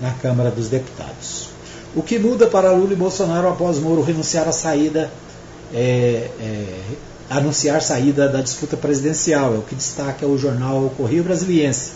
na 0.01 0.13
Câmara 0.13 0.51
dos 0.51 0.69
Deputados. 0.69 1.58
O 1.97 2.03
que 2.03 2.19
muda 2.19 2.47
para 2.47 2.71
Lula 2.73 2.93
e 2.93 2.97
Bolsonaro 2.97 3.49
após 3.49 3.79
Moro 3.79 4.03
renunciar 4.03 4.47
à 4.47 4.53
saída, 4.53 5.11
é, 5.73 6.31
é, 6.41 6.81
anunciar 7.31 7.81
saída 7.81 8.29
da 8.29 8.43
disputa 8.43 8.77
presidencial, 8.77 9.55
é 9.55 9.59
o 9.59 9.63
que 9.63 9.75
destaca 9.75 10.27
o 10.27 10.37
jornal 10.37 10.93
Correio 10.97 11.25
Brasiliense. 11.25 11.93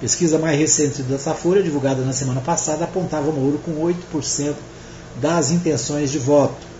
Pesquisa 0.00 0.38
mais 0.38 0.58
recente 0.58 1.02
da 1.02 1.16
Datafolha, 1.16 1.62
divulgada 1.62 2.02
na 2.02 2.12
semana 2.12 2.40
passada, 2.40 2.84
apontava 2.84 3.30
Moro 3.30 3.58
com 3.64 3.72
8% 3.84 4.54
das 5.20 5.50
intenções 5.50 6.10
de 6.10 6.18
voto 6.18 6.74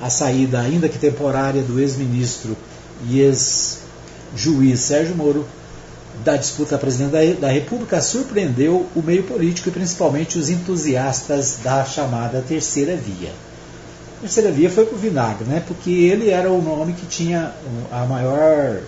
a 0.00 0.10
saída, 0.10 0.60
ainda 0.60 0.88
que 0.88 0.98
temporária, 0.98 1.62
do 1.62 1.80
ex-ministro 1.80 2.56
e 3.08 3.20
ex-juiz 3.20 4.80
Sérgio 4.80 5.14
Moro 5.14 5.46
da 6.22 6.36
disputa 6.36 6.76
à 6.76 6.78
presidência 6.78 7.34
da 7.34 7.48
República 7.48 8.00
surpreendeu 8.00 8.86
o 8.94 9.02
meio 9.02 9.24
político 9.24 9.68
e 9.68 9.72
principalmente 9.72 10.38
os 10.38 10.48
entusiastas 10.48 11.58
da 11.62 11.84
chamada 11.84 12.44
terceira 12.46 12.94
via. 12.96 13.32
A 14.18 14.20
terceira 14.20 14.50
via 14.52 14.70
foi 14.70 14.86
para 14.86 14.94
o 14.94 14.98
vinagre, 14.98 15.44
né? 15.44 15.62
porque 15.66 15.90
ele 15.90 16.30
era 16.30 16.50
o 16.50 16.62
nome 16.62 16.92
que 16.92 17.06
tinha 17.06 17.52
a 17.90 18.06
maior, 18.06 18.80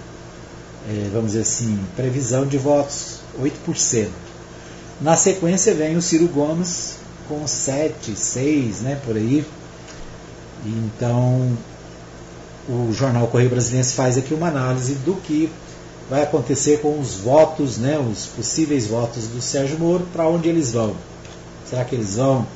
é, 0.88 1.10
vamos 1.12 1.32
dizer 1.32 1.42
assim, 1.42 1.78
previsão 1.96 2.46
de 2.46 2.58
votos, 2.58 3.18
8%. 3.40 4.08
Na 5.00 5.16
sequência 5.16 5.74
vem 5.74 5.96
o 5.96 6.02
Ciro 6.02 6.26
Gomes 6.28 6.96
com 7.28 7.46
7, 7.46 8.16
6, 8.16 8.80
né, 8.80 8.98
por 9.04 9.16
aí. 9.16 9.44
Então, 10.64 11.56
o 12.68 12.92
jornal 12.92 13.26
Correio 13.26 13.50
Brasileiro 13.50 13.86
faz 13.88 14.16
aqui 14.16 14.32
uma 14.32 14.48
análise 14.48 14.94
do 14.94 15.14
que 15.16 15.50
vai 16.08 16.22
acontecer 16.22 16.80
com 16.80 16.98
os 16.98 17.14
votos, 17.14 17.78
né, 17.78 17.98
os 17.98 18.26
possíveis 18.26 18.86
votos 18.86 19.26
do 19.26 19.40
Sérgio 19.40 19.78
Moro, 19.78 20.06
para 20.12 20.28
onde 20.28 20.48
eles 20.48 20.72
vão. 20.72 20.94
Será 21.68 21.84
que 21.84 21.94
eles 21.94 22.16
vão, 22.16 22.46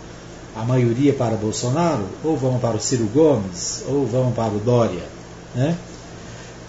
a 0.55 0.64
maioria 0.64 1.12
para 1.12 1.34
Bolsonaro, 1.36 2.05
ou 2.22 2.36
vão 2.36 2.59
para 2.59 2.76
o 2.76 2.80
Ciro 2.80 3.07
Gomes, 3.07 3.82
ou 3.88 4.07
vão 4.07 4.30
para 4.32 4.53
o 4.53 4.59
Dória? 4.59 5.03
Né? 5.55 5.76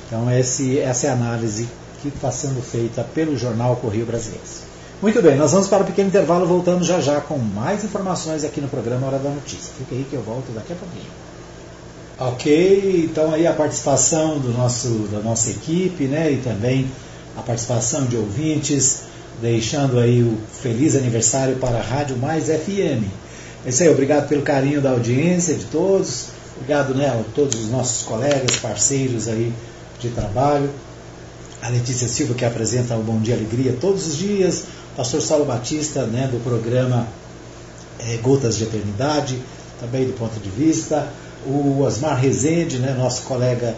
Então, 0.07 0.29
esse, 0.31 0.79
essa 0.79 1.07
é 1.07 1.09
a 1.11 1.13
análise 1.13 1.67
que 2.01 2.07
está 2.07 2.31
sendo 2.31 2.61
feita 2.61 3.03
pelo 3.13 3.37
jornal 3.37 3.75
Correio 3.75 4.05
Brasileiro. 4.05 4.43
Muito 5.01 5.21
bem, 5.21 5.35
nós 5.35 5.51
vamos 5.51 5.67
para 5.67 5.83
um 5.83 5.85
pequeno 5.85 6.09
intervalo, 6.09 6.45
voltando 6.45 6.83
já 6.83 6.99
já 6.99 7.21
com 7.21 7.37
mais 7.37 7.83
informações 7.83 8.43
aqui 8.43 8.61
no 8.61 8.67
programa 8.67 9.07
Hora 9.07 9.19
da 9.19 9.29
Notícia. 9.29 9.71
Fica 9.77 9.95
aí 9.95 10.05
que 10.07 10.15
eu 10.15 10.21
volto 10.21 10.51
daqui 10.53 10.73
a 10.73 10.75
pouquinho. 10.75 11.09
Ok, 12.23 13.09
então 13.09 13.33
aí 13.33 13.47
a 13.47 13.53
participação 13.53 14.37
do 14.37 14.49
nosso, 14.49 14.89
da 15.11 15.17
nossa 15.21 15.49
equipe, 15.49 16.03
né, 16.03 16.31
e 16.31 16.37
também 16.37 16.85
a 17.35 17.41
participação 17.41 18.05
de 18.05 18.15
ouvintes, 18.15 19.05
deixando 19.41 19.97
aí 19.97 20.21
o 20.21 20.37
feliz 20.61 20.95
aniversário 20.95 21.55
para 21.55 21.79
a 21.79 21.81
Rádio 21.81 22.15
Mais 22.17 22.45
FM. 22.45 23.09
É 23.65 23.69
isso 23.69 23.81
aí, 23.81 23.89
obrigado 23.89 24.27
pelo 24.29 24.43
carinho 24.43 24.79
da 24.79 24.91
audiência 24.91 25.55
de 25.55 25.63
todos. 25.65 26.27
Obrigado 26.57 26.93
né, 26.93 27.07
a 27.07 27.23
todos 27.33 27.59
os 27.59 27.71
nossos 27.71 28.03
colegas, 28.03 28.55
parceiros 28.57 29.27
aí 29.27 29.51
de 29.99 30.09
trabalho. 30.09 30.69
A 31.59 31.69
Letícia 31.69 32.07
Silva, 32.07 32.35
que 32.35 32.45
apresenta 32.45 32.95
o 32.95 33.01
Bom 33.01 33.19
Dia 33.19 33.33
Alegria 33.33 33.75
todos 33.81 34.05
os 34.05 34.15
dias. 34.15 34.65
Pastor 34.95 35.23
Saulo 35.23 35.45
Batista, 35.45 36.03
né, 36.05 36.29
do 36.31 36.39
programa 36.43 37.07
é, 37.97 38.17
Gotas 38.17 38.57
de 38.57 38.65
Eternidade, 38.65 39.39
também 39.79 40.05
do 40.05 40.13
ponto 40.13 40.39
de 40.39 40.49
vista. 40.51 41.11
O 41.45 41.81
Osmar 41.81 42.19
Rezende, 42.19 42.77
né, 42.77 42.93
nosso 42.93 43.23
colega 43.23 43.75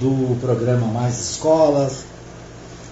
do 0.00 0.38
programa 0.40 0.86
Mais 0.86 1.18
Escolas. 1.18 2.04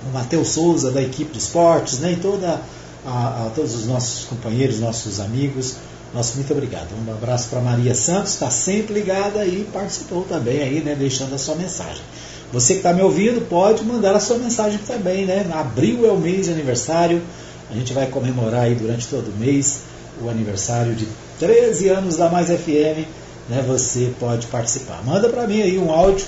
O 0.09 0.13
Matheus 0.13 0.49
Souza, 0.49 0.91
da 0.91 1.03
equipe 1.03 1.33
de 1.33 1.39
esportes, 1.39 1.99
né, 1.99 2.13
e 2.13 2.17
toda 2.17 2.61
a, 3.07 3.47
a 3.47 3.51
todos 3.55 3.75
os 3.75 3.87
nossos 3.87 4.25
companheiros, 4.25 4.81
nossos 4.81 5.21
amigos. 5.21 5.77
Nosso 6.15 6.37
muito 6.37 6.53
obrigado. 6.53 6.89
Um 6.95 7.13
abraço 7.13 7.49
para 7.49 7.61
Maria 7.61 7.95
Santos, 7.95 8.35
está 8.35 8.51
sempre 8.51 8.95
ligada 8.95 9.45
e 9.45 9.65
participou 9.73 10.23
também 10.23 10.63
aí, 10.63 10.81
né, 10.81 10.95
deixando 10.95 11.35
a 11.35 11.39
sua 11.39 11.57
mensagem. 11.57 12.03
Você 12.53 12.75
que 12.75 12.81
está 12.81 12.93
me 12.93 13.03
ouvindo 13.03 13.41
pode 13.49 13.85
mandar 13.85 14.15
a 14.15 14.21
sua 14.21 14.39
mensagem 14.39 14.79
também, 14.87 15.27
né? 15.27 15.45
Abril 15.53 16.07
é 16.07 16.13
o 16.13 16.17
mês 16.17 16.47
de 16.47 16.53
aniversário. 16.53 17.21
A 17.69 17.75
gente 17.75 17.93
vai 17.93 18.07
comemorar 18.07 18.63
aí 18.63 18.77
durante 18.77 19.09
todo 19.09 19.29
o 19.29 19.37
mês 19.37 19.81
o 20.23 20.29
aniversário 20.29 20.95
de 20.95 21.09
13 21.41 21.89
anos 21.89 22.17
da 22.17 22.29
Mais 22.29 22.49
FM. 22.49 23.09
Né? 23.49 23.65
Você 23.67 24.13
pode 24.19 24.47
participar. 24.47 25.03
Manda 25.05 25.29
para 25.29 25.47
mim 25.47 25.63
aí 25.63 25.79
um 25.79 25.91
áudio 25.91 26.27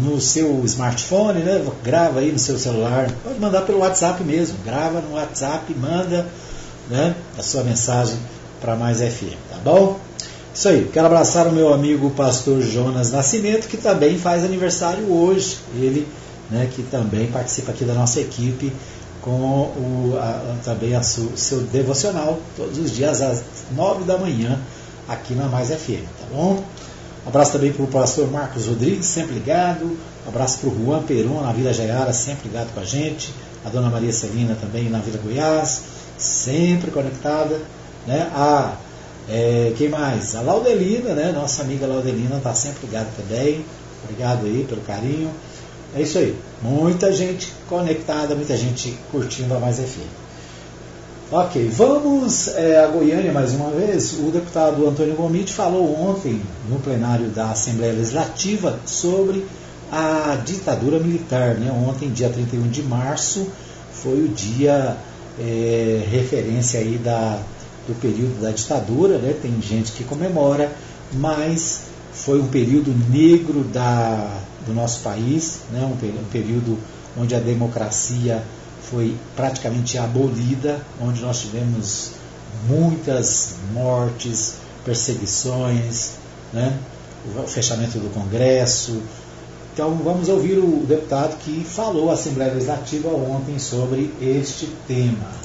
no 0.00 0.20
seu 0.20 0.64
smartphone, 0.64 1.40
né? 1.40 1.64
grava 1.82 2.20
aí 2.20 2.30
no 2.30 2.38
seu 2.38 2.58
celular. 2.58 3.10
Pode 3.24 3.40
mandar 3.40 3.62
pelo 3.62 3.78
WhatsApp 3.78 4.22
mesmo. 4.22 4.56
Grava 4.64 5.00
no 5.00 5.14
WhatsApp, 5.14 5.74
manda 5.74 6.26
né? 6.88 7.14
a 7.38 7.42
sua 7.42 7.62
mensagem 7.62 8.16
para 8.60 8.76
Mais 8.76 8.98
FM, 8.98 9.36
tá 9.50 9.58
bom? 9.64 9.98
Isso 10.54 10.68
aí, 10.68 10.88
quero 10.92 11.06
abraçar 11.06 11.46
o 11.46 11.52
meu 11.52 11.72
amigo 11.72 12.10
pastor 12.10 12.60
Jonas 12.60 13.10
Nascimento, 13.10 13.66
que 13.66 13.78
também 13.78 14.18
faz 14.18 14.44
aniversário 14.44 15.10
hoje. 15.10 15.58
Ele, 15.74 16.06
né, 16.50 16.68
que 16.70 16.82
também 16.82 17.26
participa 17.28 17.72
aqui 17.72 17.84
da 17.84 17.94
nossa 17.94 18.20
equipe 18.20 18.70
com 19.22 19.30
o, 19.30 20.18
a, 20.20 20.56
também 20.62 21.00
su, 21.02 21.32
seu 21.36 21.60
devocional 21.60 22.38
todos 22.56 22.76
os 22.76 22.92
dias 22.92 23.22
às 23.22 23.42
nove 23.74 24.04
da 24.04 24.18
manhã 24.18 24.60
aqui 25.08 25.34
na 25.34 25.46
Mais 25.46 25.68
FM, 25.68 26.04
bom? 26.32 26.64
abraço 27.26 27.52
também 27.52 27.72
para 27.72 27.84
o 27.84 27.86
pastor 27.86 28.30
Marcos 28.30 28.66
Rodrigues, 28.66 29.06
sempre 29.06 29.34
ligado. 29.34 29.96
abraço 30.26 30.58
para 30.58 30.70
o 30.70 30.84
Juan 30.84 31.02
Peron, 31.02 31.42
na 31.42 31.52
Vila 31.52 31.72
Jaiara, 31.72 32.12
sempre 32.12 32.48
ligado 32.48 32.72
com 32.74 32.80
a 32.80 32.84
gente. 32.84 33.32
A 33.64 33.68
dona 33.68 33.88
Maria 33.88 34.12
Celina 34.12 34.56
também 34.60 34.90
na 34.90 34.98
Vila 34.98 35.18
Goiás, 35.22 35.82
sempre 36.18 36.90
conectada. 36.90 37.60
Né? 38.06 38.28
A 38.34 38.76
é, 39.28 39.72
quem 39.76 39.88
mais? 39.88 40.34
A 40.34 40.40
Laudelina, 40.40 41.14
né? 41.14 41.32
Nossa 41.32 41.62
amiga 41.62 41.86
Laudelina 41.86 42.38
está 42.38 42.54
sempre 42.54 42.86
ligada 42.86 43.08
também. 43.16 43.64
Obrigado 44.04 44.46
aí 44.46 44.66
pelo 44.68 44.80
carinho. 44.80 45.30
É 45.94 46.02
isso 46.02 46.18
aí. 46.18 46.36
Muita 46.60 47.12
gente 47.12 47.52
conectada, 47.68 48.34
muita 48.34 48.56
gente 48.56 48.98
curtindo 49.10 49.54
a 49.54 49.60
Mais 49.60 49.78
FM. 49.78 50.21
Ok, 51.34 51.66
vamos 51.70 52.48
é, 52.48 52.78
a 52.78 52.88
Goiânia 52.88 53.32
mais 53.32 53.54
uma 53.54 53.70
vez. 53.70 54.18
O 54.18 54.30
deputado 54.30 54.86
Antônio 54.86 55.14
Gomide 55.14 55.50
falou 55.50 55.98
ontem 55.98 56.38
no 56.68 56.78
plenário 56.78 57.28
da 57.28 57.52
Assembleia 57.52 57.94
Legislativa 57.94 58.78
sobre 58.84 59.46
a 59.90 60.36
ditadura 60.44 60.98
militar. 60.98 61.54
Né? 61.54 61.72
Ontem, 61.72 62.10
dia 62.10 62.28
31 62.28 62.68
de 62.68 62.82
março, 62.82 63.46
foi 63.94 64.22
o 64.22 64.28
dia 64.28 64.94
é, 65.40 66.06
referência 66.10 66.80
aí 66.80 67.00
da 67.02 67.40
do 67.88 67.98
período 67.98 68.38
da 68.42 68.50
ditadura, 68.50 69.16
né? 69.16 69.34
tem 69.40 69.58
gente 69.62 69.92
que 69.92 70.04
comemora, 70.04 70.70
mas 71.14 71.84
foi 72.12 72.42
um 72.42 72.48
período 72.48 72.94
negro 73.10 73.64
da, 73.64 74.38
do 74.66 74.74
nosso 74.74 75.00
país, 75.00 75.60
né? 75.72 75.80
um, 75.80 76.20
um 76.20 76.24
período 76.30 76.78
onde 77.18 77.34
a 77.34 77.40
democracia 77.40 78.42
foi 78.92 79.16
praticamente 79.34 79.96
abolida, 79.96 80.78
onde 81.00 81.22
nós 81.22 81.40
tivemos 81.40 82.10
muitas 82.68 83.54
mortes, 83.72 84.56
perseguições, 84.84 86.12
né? 86.52 86.78
o 87.24 87.46
fechamento 87.48 87.98
do 87.98 88.12
Congresso. 88.12 89.00
Então 89.72 89.94
vamos 90.04 90.28
ouvir 90.28 90.58
o 90.58 90.84
deputado 90.86 91.38
que 91.38 91.64
falou 91.64 92.10
à 92.10 92.12
Assembleia 92.12 92.52
Legislativa 92.52 93.08
ontem 93.08 93.58
sobre 93.58 94.12
este 94.20 94.66
tema. 94.86 95.41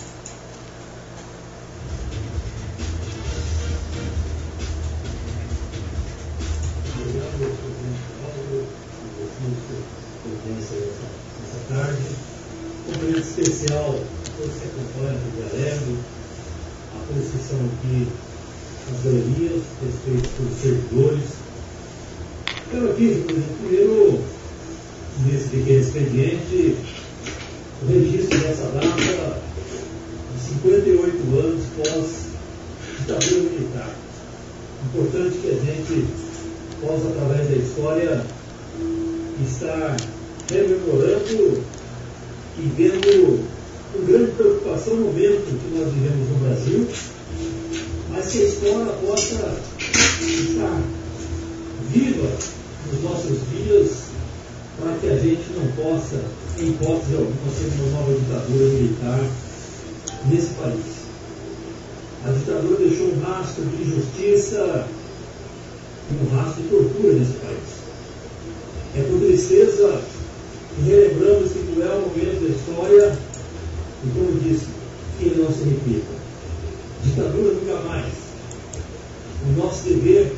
Nosso 79.58 79.86
dever, 79.86 80.36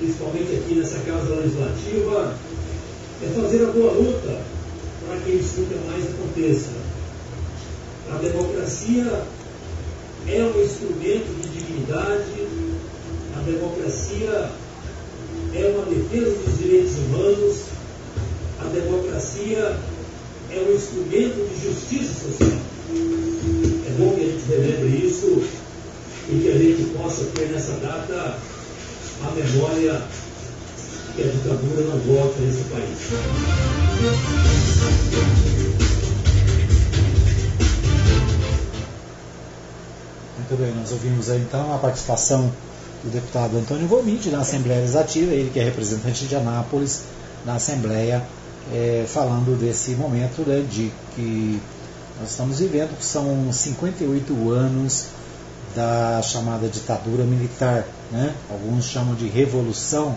principalmente 0.00 0.56
aqui 0.56 0.74
nessa 0.74 0.98
Casa 1.00 1.36
Legislativa, 1.36 2.34
é 3.22 3.26
fazer 3.28 3.62
a 3.62 3.70
boa 3.70 3.92
luta 3.92 4.42
para 5.06 5.20
que 5.20 5.30
isso 5.30 5.60
nunca 5.60 5.76
mais 5.88 6.04
aconteça. 6.06 6.70
A 8.10 8.16
democracia 8.16 9.22
é 10.26 10.42
um 10.42 10.60
instrumento 10.60 11.40
de 11.40 11.48
dignidade, 11.48 12.48
a 13.36 13.42
democracia 13.42 14.50
é 15.54 15.74
uma 15.76 15.86
defesa 15.86 16.36
dos 16.44 16.58
direitos 16.58 16.94
humanos, 16.98 17.62
a 18.60 18.64
democracia 18.64 19.76
é 20.50 20.66
um 20.68 20.74
instrumento 20.74 21.48
de 21.48 21.68
justiça 21.68 22.14
social. 22.14 22.58
É 23.86 23.90
bom 23.96 24.16
que 24.16 24.22
a 24.22 24.28
gente 24.28 24.44
relembre 24.48 25.06
isso 25.06 25.40
e 26.28 26.40
que 26.40 26.48
a 26.48 26.58
gente 26.58 26.90
possa 26.96 27.24
ter 27.34 27.48
nessa 27.48 27.72
data 27.74 28.38
a 29.22 29.30
memória 29.32 30.02
que 31.14 31.22
a 31.22 31.26
ditadura 31.26 31.82
não 31.82 31.98
volte 31.98 32.40
nesse 32.40 32.64
país. 32.64 32.98
Muito 40.38 40.56
bem, 40.58 40.74
nós 40.74 40.92
ouvimos 40.92 41.30
aí, 41.30 41.40
então 41.40 41.74
a 41.74 41.78
participação 41.78 42.50
do 43.04 43.10
deputado 43.10 43.56
Antônio 43.56 43.86
Gomide 43.88 44.30
na 44.30 44.40
Assembleia 44.40 44.80
Legislativa, 44.80 45.32
ele 45.32 45.50
que 45.50 45.60
é 45.60 45.64
representante 45.64 46.26
de 46.26 46.36
Anápolis 46.36 47.02
na 47.44 47.54
Assembleia 47.54 48.22
é, 48.72 49.04
falando 49.06 49.58
desse 49.58 49.92
momento 49.92 50.42
né, 50.46 50.64
de 50.70 50.92
que 51.14 51.60
nós 52.20 52.30
estamos 52.30 52.58
vivendo, 52.58 52.96
que 52.96 53.04
são 53.04 53.52
58 53.52 54.50
anos 54.50 55.06
da 55.74 56.20
chamada 56.22 56.68
ditadura 56.68 57.24
militar. 57.24 57.86
Né? 58.10 58.34
Alguns 58.50 58.86
chamam 58.86 59.14
de 59.14 59.28
revolução, 59.28 60.16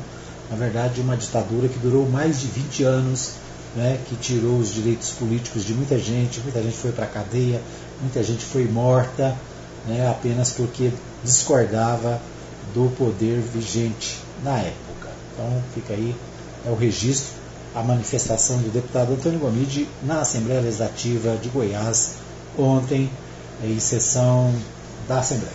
na 0.49 0.55
verdade, 0.55 1.01
uma 1.01 1.15
ditadura 1.15 1.67
que 1.67 1.79
durou 1.79 2.07
mais 2.09 2.41
de 2.41 2.47
20 2.47 2.83
anos, 2.83 3.31
né, 3.75 3.99
que 4.07 4.15
tirou 4.15 4.59
os 4.59 4.73
direitos 4.73 5.11
políticos 5.11 5.65
de 5.65 5.73
muita 5.73 5.97
gente, 5.97 6.39
muita 6.41 6.61
gente 6.61 6.77
foi 6.77 6.91
para 6.91 7.05
a 7.05 7.07
cadeia, 7.07 7.59
muita 8.01 8.21
gente 8.21 8.43
foi 8.45 8.65
morta, 8.65 9.35
né, 9.87 10.07
apenas 10.09 10.51
porque 10.51 10.91
discordava 11.23 12.21
do 12.73 12.91
poder 12.95 13.39
vigente 13.39 14.19
na 14.43 14.59
época. 14.59 15.09
Então 15.33 15.63
fica 15.73 15.93
aí 15.93 16.15
é 16.65 16.69
o 16.69 16.75
registro, 16.75 17.33
a 17.75 17.81
manifestação 17.81 18.57
do 18.57 18.71
deputado 18.71 19.13
Antônio 19.13 19.39
Gomide 19.39 19.87
na 20.03 20.21
Assembleia 20.21 20.61
Legislativa 20.61 21.35
de 21.35 21.49
Goiás 21.49 22.13
ontem, 22.57 23.09
em 23.63 23.79
sessão 23.79 24.53
da 25.07 25.19
Assembleia. 25.19 25.53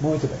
Muito 0.00 0.26
bem. 0.26 0.38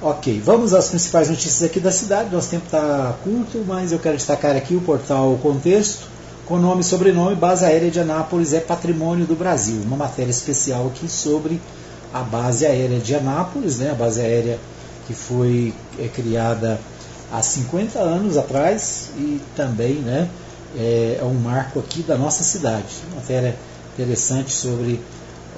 Ok, 0.00 0.40
vamos 0.44 0.74
às 0.74 0.88
principais 0.88 1.28
notícias 1.28 1.62
aqui 1.62 1.80
da 1.80 1.90
cidade. 1.90 2.34
Nosso 2.34 2.50
tempo 2.50 2.66
está 2.66 3.14
curto, 3.24 3.64
mas 3.66 3.90
eu 3.90 3.98
quero 3.98 4.16
destacar 4.16 4.56
aqui 4.56 4.76
o 4.76 4.80
portal 4.80 5.36
Contexto, 5.42 6.06
com 6.46 6.56
nome 6.56 6.82
e 6.82 6.84
sobrenome 6.84 7.34
Base 7.34 7.64
Aérea 7.64 7.90
de 7.90 7.98
Anápolis 7.98 8.52
é 8.52 8.60
Patrimônio 8.60 9.26
do 9.26 9.34
Brasil. 9.34 9.80
Uma 9.84 9.96
matéria 9.96 10.30
especial 10.30 10.86
aqui 10.86 11.08
sobre 11.08 11.60
a 12.12 12.20
base 12.20 12.64
aérea 12.64 12.98
de 12.98 13.14
Anápolis, 13.14 13.78
né, 13.78 13.90
a 13.90 13.94
base 13.94 14.20
aérea 14.20 14.58
que 15.06 15.14
foi 15.14 15.74
é, 15.98 16.08
criada 16.08 16.78
há 17.32 17.42
50 17.42 17.98
anos 17.98 18.36
atrás 18.36 19.10
e 19.16 19.40
também 19.56 19.94
né, 19.94 20.28
é, 20.76 21.18
é, 21.20 21.24
um 21.24 21.34
marco 21.34 21.78
aqui 21.78 22.02
da 22.02 22.16
nossa 22.16 22.42
cidade. 22.42 22.86
Uma 23.08 23.20
matéria 23.20 23.56
interessante 23.94 24.52
sobre 24.52 25.00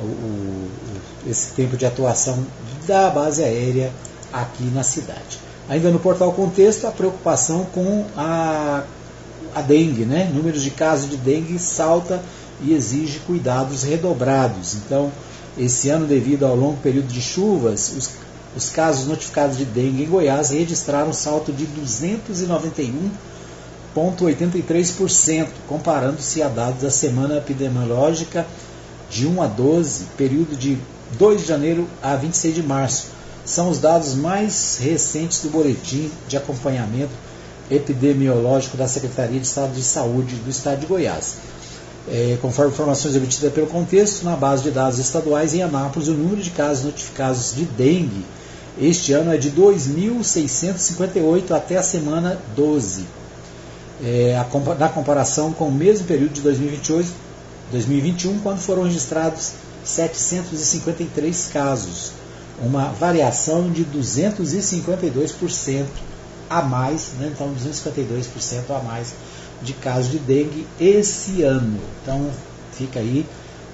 o, 0.02 0.06
o, 0.06 0.70
esse 1.28 1.52
tempo 1.52 1.76
de 1.76 1.86
atuação 1.86 2.44
da 2.86 3.10
base 3.10 3.42
aérea 3.42 3.92
aqui 4.32 4.64
na 4.64 4.82
cidade. 4.82 5.38
Ainda 5.68 5.90
no 5.90 6.00
portal 6.00 6.32
Contexto, 6.32 6.86
a 6.86 6.90
preocupação 6.90 7.64
com 7.66 8.04
a, 8.16 8.82
a 9.54 9.62
dengue, 9.62 10.04
né? 10.04 10.30
Números 10.34 10.62
de 10.62 10.70
casos 10.70 11.08
de 11.08 11.16
dengue 11.16 11.58
salta 11.58 12.20
e 12.60 12.72
exige 12.72 13.20
cuidados 13.20 13.82
redobrados. 13.84 14.74
Então, 14.74 15.12
esse 15.56 15.88
ano, 15.88 16.06
devido 16.06 16.44
ao 16.44 16.56
longo 16.56 16.78
período 16.78 17.08
de 17.08 17.20
chuvas, 17.20 17.92
os, 17.96 18.10
os 18.56 18.70
casos 18.70 19.06
notificados 19.06 19.58
de 19.58 19.64
dengue 19.64 20.02
em 20.04 20.08
Goiás 20.08 20.50
registraram 20.50 21.10
um 21.10 21.12
salto 21.12 21.52
de 21.52 21.66
299,83%, 23.94 25.48
comparando-se 25.68 26.42
a 26.42 26.48
dados 26.48 26.82
da 26.82 26.90
semana 26.90 27.36
epidemiológica 27.36 28.46
de 29.10 29.26
1 29.26 29.42
a 29.42 29.46
12, 29.46 30.04
período 30.16 30.56
de 30.56 30.78
2 31.18 31.42
de 31.42 31.46
janeiro 31.46 31.86
a 32.02 32.16
26 32.16 32.54
de 32.54 32.62
março. 32.62 33.06
São 33.44 33.68
os 33.68 33.78
dados 33.78 34.14
mais 34.14 34.78
recentes 34.80 35.42
do 35.42 35.50
boletim 35.50 36.10
de 36.28 36.36
acompanhamento 36.36 37.12
epidemiológico 37.70 38.76
da 38.76 38.88
Secretaria 38.88 39.40
de 39.40 39.46
Estado 39.46 39.72
de 39.72 39.82
Saúde 39.82 40.36
do 40.36 40.50
Estado 40.50 40.80
de 40.80 40.86
Goiás. 40.86 41.36
É, 42.08 42.38
conforme 42.40 42.72
informações 42.72 43.16
obtidas 43.16 43.52
pelo 43.52 43.66
contexto, 43.66 44.24
na 44.24 44.36
base 44.36 44.62
de 44.62 44.70
dados 44.70 44.98
estaduais 44.98 45.52
em 45.52 45.62
Anápolis, 45.62 46.08
o 46.08 46.12
número 46.12 46.42
de 46.42 46.50
casos 46.50 46.84
notificados 46.84 47.54
de 47.54 47.64
dengue 47.64 48.24
este 48.80 49.12
ano 49.12 49.32
é 49.32 49.36
de 49.36 49.50
2.658 49.50 51.50
até 51.50 51.76
a 51.76 51.82
semana 51.82 52.38
12. 52.56 53.04
É, 54.02 54.34
a, 54.36 54.46
na 54.78 54.88
comparação 54.88 55.52
com 55.52 55.68
o 55.68 55.72
mesmo 55.72 56.06
período 56.06 56.32
de 56.32 56.40
2028, 56.40 57.06
2021, 57.70 58.40
quando 58.40 58.58
foram 58.58 58.84
registrados 58.84 59.52
753 59.84 61.50
casos, 61.52 62.12
uma 62.62 62.86
variação 62.86 63.70
de 63.70 63.84
252% 63.84 65.84
a 66.48 66.62
mais, 66.62 67.10
né? 67.18 67.30
então 67.32 67.54
252% 67.54 68.70
a 68.70 68.82
mais 68.82 69.14
de 69.62 69.72
casos 69.72 70.10
de 70.10 70.18
dengue 70.18 70.66
esse 70.80 71.42
ano. 71.42 71.78
Então 72.02 72.28
fica 72.72 72.98
aí 72.98 73.24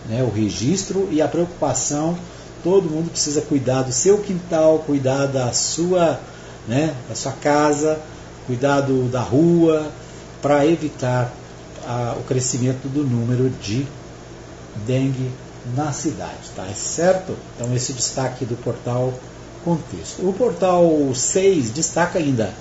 né, 0.09 0.22
o 0.22 0.30
registro 0.30 1.09
e 1.11 1.22
a 1.22 1.28
preocupação. 1.28 2.16
Todo 2.62 2.90
mundo 2.90 3.11
precisa 3.11 3.40
cuidar 3.40 3.82
do 3.82 3.92
seu 3.92 4.18
quintal, 4.18 4.80
cuidar 4.80 5.26
da 5.26 5.53
sua, 5.53 6.20
né, 6.66 6.94
da 7.09 7.14
sua 7.14 7.32
casa, 7.32 7.99
cuidar 8.47 8.82
da 9.11 9.20
rua, 9.20 9.90
para 10.42 10.66
evitar 10.66 11.32
a, 11.87 12.16
o 12.18 12.24
crescimento 12.24 12.89
do 12.89 13.05
número 13.05 13.49
de 13.49 13.87
dengue 14.87 15.30
na 15.74 15.93
cidade, 15.93 16.51
tá 16.55 16.66
certo? 16.74 17.34
Então 17.55 17.74
esse 17.74 17.93
destaque 17.93 18.45
do 18.45 18.57
portal 18.57 19.12
Contexto. 19.64 20.28
O 20.28 20.32
portal 20.32 20.89
6 21.12 21.70
destaca 21.70 22.20
ainda 22.20 22.55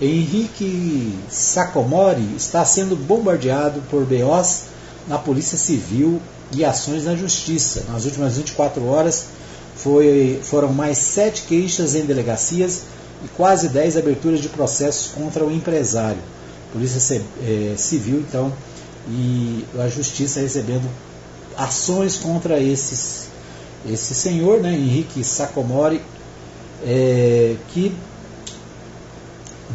Henrique 0.00 1.18
Sacomori 1.28 2.34
está 2.36 2.64
sendo 2.64 2.94
bombardeado 2.94 3.80
por 3.90 4.04
BOs 4.04 4.62
na 5.08 5.18
Polícia 5.18 5.58
Civil 5.58 6.20
e 6.52 6.64
ações 6.64 7.04
na 7.04 7.16
Justiça. 7.16 7.84
Nas 7.88 8.04
últimas 8.04 8.36
24 8.36 8.86
horas 8.86 9.26
foi, 9.74 10.40
foram 10.42 10.72
mais 10.72 10.98
sete 10.98 11.42
queixas 11.42 11.96
em 11.96 12.04
delegacias 12.04 12.82
e 13.24 13.28
quase 13.36 13.68
10 13.68 13.96
aberturas 13.96 14.40
de 14.40 14.48
processos 14.48 15.10
contra 15.12 15.44
o 15.44 15.50
empresário. 15.50 16.20
Polícia 16.72 17.22
é, 17.42 17.74
Civil, 17.76 18.20
então, 18.20 18.52
e 19.08 19.64
a 19.78 19.88
Justiça 19.88 20.40
recebendo 20.40 20.88
ações 21.56 22.16
contra 22.18 22.60
esses, 22.60 23.28
esse 23.88 24.14
senhor, 24.14 24.60
né, 24.60 24.72
Henrique 24.72 25.24
Sacomori, 25.24 26.00
é, 26.84 27.56
que 27.68 27.94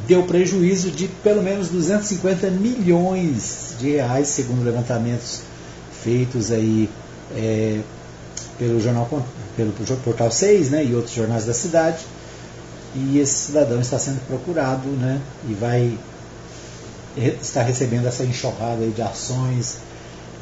deu 0.07 0.23
prejuízo 0.23 0.91
de 0.91 1.07
pelo 1.07 1.41
menos 1.41 1.69
250 1.69 2.49
milhões 2.49 3.75
de 3.79 3.91
reais, 3.91 4.27
segundo 4.27 4.63
levantamentos 4.63 5.41
feitos 6.03 6.51
aí 6.51 6.89
é, 7.35 7.79
pelo 8.57 8.79
jornal 8.79 9.07
pelo 9.55 9.71
portal 10.03 10.31
6 10.31 10.71
né, 10.71 10.85
e 10.85 10.95
outros 10.95 11.13
jornais 11.13 11.45
da 11.45 11.53
cidade. 11.53 12.05
E 12.95 13.17
esse 13.17 13.47
cidadão 13.47 13.81
está 13.81 13.97
sendo 13.97 14.19
procurado 14.27 14.87
né, 14.89 15.19
e 15.49 15.53
vai 15.53 15.97
estar 17.17 17.63
recebendo 17.63 18.07
essa 18.07 18.23
enxurrada 18.23 18.85
de 18.87 19.01
ações 19.01 19.77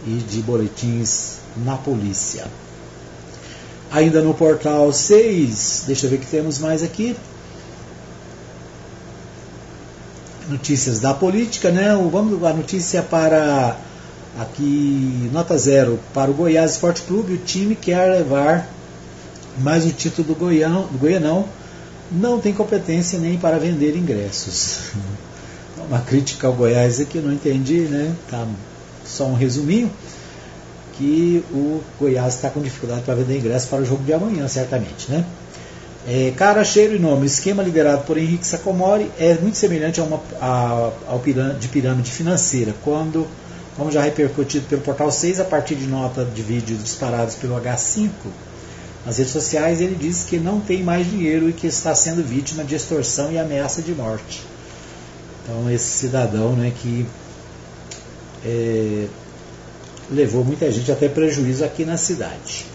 e 0.06 0.12
de 0.12 0.42
boletins 0.42 1.38
na 1.58 1.78
polícia. 1.78 2.46
Ainda 3.92 4.22
no 4.22 4.34
portal 4.34 4.92
6, 4.92 5.84
deixa 5.88 6.06
eu 6.06 6.10
ver 6.12 6.16
o 6.16 6.20
que 6.20 6.28
temos 6.28 6.60
mais 6.60 6.82
aqui. 6.82 7.16
notícias 10.52 11.00
da 11.00 11.14
política, 11.14 11.72
né? 11.72 11.96
Vamos 12.12 12.44
a 12.44 12.54
notícia 12.54 13.02
para 13.02 13.78
aqui 14.40 15.30
nota 15.32 15.58
zero 15.58 16.00
para 16.14 16.30
o 16.30 16.34
Goiás 16.34 16.72
Esporte 16.72 17.02
Clube. 17.04 17.34
O 17.34 17.38
time 17.38 17.76
quer 17.76 18.10
levar 18.10 18.70
mais 19.60 19.86
um 19.86 19.92
título 19.92 20.28
do, 20.28 20.36
Goião, 20.36 20.88
do 20.92 20.98
Goianão. 20.98 21.46
Não 22.12 22.40
tem 22.40 22.54
competência 22.54 23.18
nem 23.18 23.38
para 23.38 23.58
vender 23.58 23.96
ingressos. 23.96 24.92
Uma 25.78 26.00
crítica 26.00 26.48
ao 26.48 26.54
Goiás 26.54 27.00
aqui, 27.00 27.20
não 27.20 27.32
entendi, 27.32 27.82
né? 27.82 28.14
Tá 28.30 28.46
só 29.06 29.26
um 29.26 29.34
resuminho 29.34 29.92
que 30.98 31.44
o 31.52 31.82
Goiás 32.00 32.36
está 32.36 32.50
com 32.50 32.62
dificuldade 32.62 33.02
para 33.02 33.16
vender 33.16 33.38
ingressos 33.38 33.70
para 33.70 33.82
o 33.82 33.86
jogo 33.86 34.04
de 34.04 34.14
amanhã, 34.14 34.48
certamente, 34.48 35.10
né? 35.10 35.26
É, 36.08 36.34
cara, 36.36 36.64
cheiro 36.64 36.96
e 36.96 37.00
nome. 37.00 37.26
Esquema 37.26 37.62
liderado 37.62 38.04
por 38.04 38.18
Henrique 38.18 38.46
Sacomori 38.46 39.12
é 39.20 39.36
muito 39.36 39.58
semelhante 39.58 40.00
a 40.00 40.04
uma, 40.04 40.20
a, 40.42 40.92
ao 41.08 41.20
pirâmide, 41.20 41.60
de 41.60 41.68
pirâmide 41.68 42.12
financeira, 42.12 42.74
quando, 42.84 43.28
como 43.78 43.92
já 43.92 44.02
repercutido 44.02 44.66
pelo 44.68 44.82
Portal 44.82 45.12
6, 45.12 45.40
a 45.40 45.44
partir 45.46 45.76
de 45.76 45.88
nota 45.88 46.26
de 46.26 46.42
vídeos 46.42 46.84
disparados 46.84 47.36
pelo 47.36 47.56
H5 47.56 48.10
nas 49.06 49.18
redes 49.18 49.34
sociais, 49.34 49.82
ele 49.82 49.96
diz 49.96 50.24
que 50.24 50.38
não 50.38 50.60
tem 50.60 50.84
mais 50.84 51.10
dinheiro 51.10 51.50
e 51.50 51.54
que 51.54 51.68
está 51.68 51.94
sendo 51.96 52.24
vítima 52.24 52.64
de 52.64 52.76
extorsão 52.76 53.32
e 53.32 53.40
ameaça 53.40 53.82
de 53.82 53.94
morte. 53.94 54.51
Então, 55.52 55.70
esse 55.70 55.84
cidadão 55.84 56.54
né, 56.54 56.72
que 56.74 57.06
é, 58.46 59.08
levou 60.10 60.46
muita 60.46 60.72
gente 60.72 60.90
até 60.90 61.10
prejuízo 61.10 61.66
aqui 61.66 61.84
na 61.84 61.98
cidade. 61.98 62.66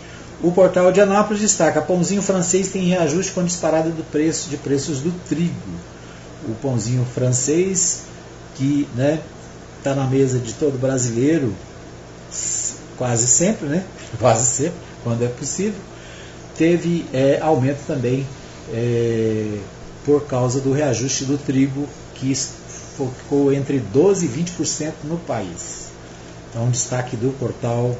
O 0.42 0.52
portal 0.52 0.92
de 0.92 1.00
Anápolis 1.00 1.40
destaca: 1.40 1.80
pãozinho 1.80 2.20
francês 2.20 2.68
tem 2.68 2.84
reajuste 2.84 3.32
com 3.32 3.42
disparada 3.42 3.88
do 3.88 4.04
preço 4.04 4.50
de 4.50 4.58
preços 4.58 5.00
do 5.00 5.10
trigo. 5.26 5.54
O 6.46 6.54
pãozinho 6.56 7.06
francês 7.14 8.02
que 8.56 8.86
né, 8.94 9.20
está 9.78 9.94
na 9.94 10.04
mesa 10.04 10.38
de 10.38 10.52
todo 10.52 10.78
brasileiro 10.78 11.54
quase 12.98 13.26
sempre, 13.26 13.66
né? 13.68 13.84
Quase 14.18 14.46
sempre, 14.46 14.78
quando 15.02 15.22
é 15.22 15.28
possível, 15.28 15.78
teve 16.56 17.06
é, 17.12 17.38
aumento 17.40 17.86
também 17.86 18.26
é, 18.72 19.58
por 20.04 20.26
causa 20.26 20.60
do 20.60 20.72
reajuste 20.72 21.24
do 21.24 21.36
trigo 21.36 21.86
que 22.14 22.30
ficou 22.96 23.52
entre 23.52 23.82
12% 23.94 24.22
e 24.22 24.28
20% 24.28 24.92
no 25.04 25.18
país. 25.18 25.86
Então, 26.50 26.70
destaque 26.70 27.16
do 27.16 27.36
portal 27.38 27.96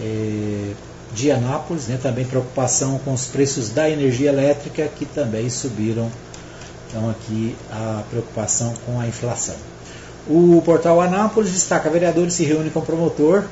é, 0.00 0.72
de 1.14 1.30
Anápolis, 1.30 1.86
né, 1.86 1.98
também 2.02 2.24
preocupação 2.24 2.98
com 2.98 3.12
os 3.12 3.26
preços 3.26 3.70
da 3.70 3.88
energia 3.88 4.30
elétrica 4.30 4.88
que 4.88 5.06
também 5.06 5.48
subiram. 5.48 6.10
Então 6.88 7.10
aqui 7.10 7.56
a 7.72 8.02
preocupação 8.08 8.72
com 8.86 9.00
a 9.00 9.06
inflação. 9.06 9.56
O 10.28 10.62
portal 10.64 11.00
Anápolis 11.00 11.50
destaca 11.52 11.90
vereadores 11.90 12.34
se 12.34 12.44
reúnem 12.44 12.70
com 12.70 12.78
o 12.78 12.82
promotor 12.82 13.44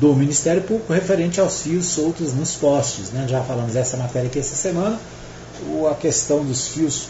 do 0.00 0.14
Ministério 0.14 0.62
Público 0.62 0.92
referente 0.92 1.40
aos 1.40 1.62
fios 1.62 1.86
soltos 1.86 2.34
nos 2.34 2.54
postes. 2.54 3.10
Né? 3.10 3.26
Já 3.28 3.42
falamos 3.42 3.72
dessa 3.72 3.96
matéria 3.96 4.28
aqui 4.28 4.38
essa 4.38 4.56
semana. 4.56 4.98
a 5.90 5.94
questão 5.94 6.44
dos 6.44 6.68
fios 6.68 7.06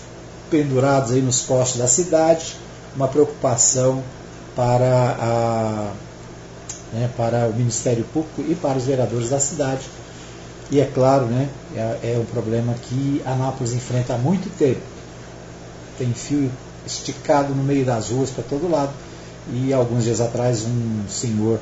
pendurados 0.51 1.13
aí 1.13 1.23
nos 1.23 1.41
postes 1.41 1.79
da 1.79 1.89
cidade, 1.89 2.55
uma 2.97 3.07
preocupação 3.07 4.03
para, 4.57 5.17
a, 5.21 5.93
né, 6.93 7.11
para 7.17 7.47
o 7.47 7.53
Ministério 7.53 8.05
Público 8.05 8.43
e 8.49 8.55
para 8.55 8.79
os 8.79 8.85
vereadores 8.85 9.29
da 9.29 9.39
cidade. 9.39 9.83
E 10.71 10.81
é 10.81 10.87
claro, 10.87 11.27
né, 11.27 11.49
é, 11.77 12.15
é 12.15 12.19
um 12.19 12.25
problema 12.25 12.75
que 12.75 13.23
Anápolis 13.25 13.75
enfrenta 13.75 14.15
há 14.15 14.19
muito 14.19 14.51
tempo. 14.59 14.81
Tem 15.99 16.13
fio 16.13 16.51
esticado 16.87 17.55
no 17.55 17.63
meio 17.63 17.85
das 17.85 18.11
ruas 18.11 18.31
para 18.31 18.43
todo 18.43 18.71
lado. 18.71 18.93
E 19.53 19.73
alguns 19.73 20.03
dias 20.05 20.21
atrás 20.21 20.65
um 20.65 21.09
senhor 21.09 21.61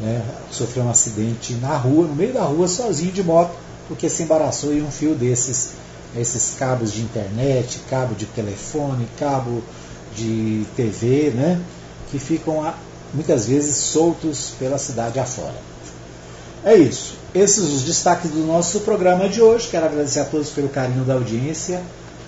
né, 0.00 0.24
sofreu 0.50 0.84
um 0.84 0.90
acidente 0.90 1.54
na 1.54 1.76
rua, 1.76 2.06
no 2.08 2.14
meio 2.14 2.32
da 2.32 2.42
rua, 2.42 2.66
sozinho 2.66 3.12
de 3.12 3.22
moto, 3.22 3.54
porque 3.86 4.08
se 4.08 4.22
embaraçou 4.22 4.72
em 4.72 4.82
um 4.82 4.90
fio 4.90 5.14
desses, 5.14 5.72
esses 6.16 6.56
cabos 6.58 6.92
de 6.92 7.02
internet, 7.02 7.80
cabo 7.88 8.14
de 8.14 8.26
telefone, 8.26 9.06
cabo 9.18 9.62
de 10.16 10.64
TV, 10.76 11.32
né, 11.34 11.60
que 12.10 12.18
ficam 12.18 12.72
muitas 13.12 13.46
vezes 13.46 13.76
soltos 13.76 14.52
pela 14.58 14.78
cidade 14.78 15.18
afora. 15.18 15.54
É 16.64 16.74
isso. 16.74 17.14
Esses 17.34 17.64
os 17.64 17.82
destaques 17.82 18.30
do 18.30 18.46
nosso 18.46 18.80
programa 18.80 19.28
de 19.28 19.42
hoje. 19.42 19.68
Quero 19.68 19.86
agradecer 19.86 20.20
a 20.20 20.24
todos 20.24 20.50
pelo 20.50 20.68
carinho 20.68 21.04
da 21.04 21.14
audiência. 21.14 21.82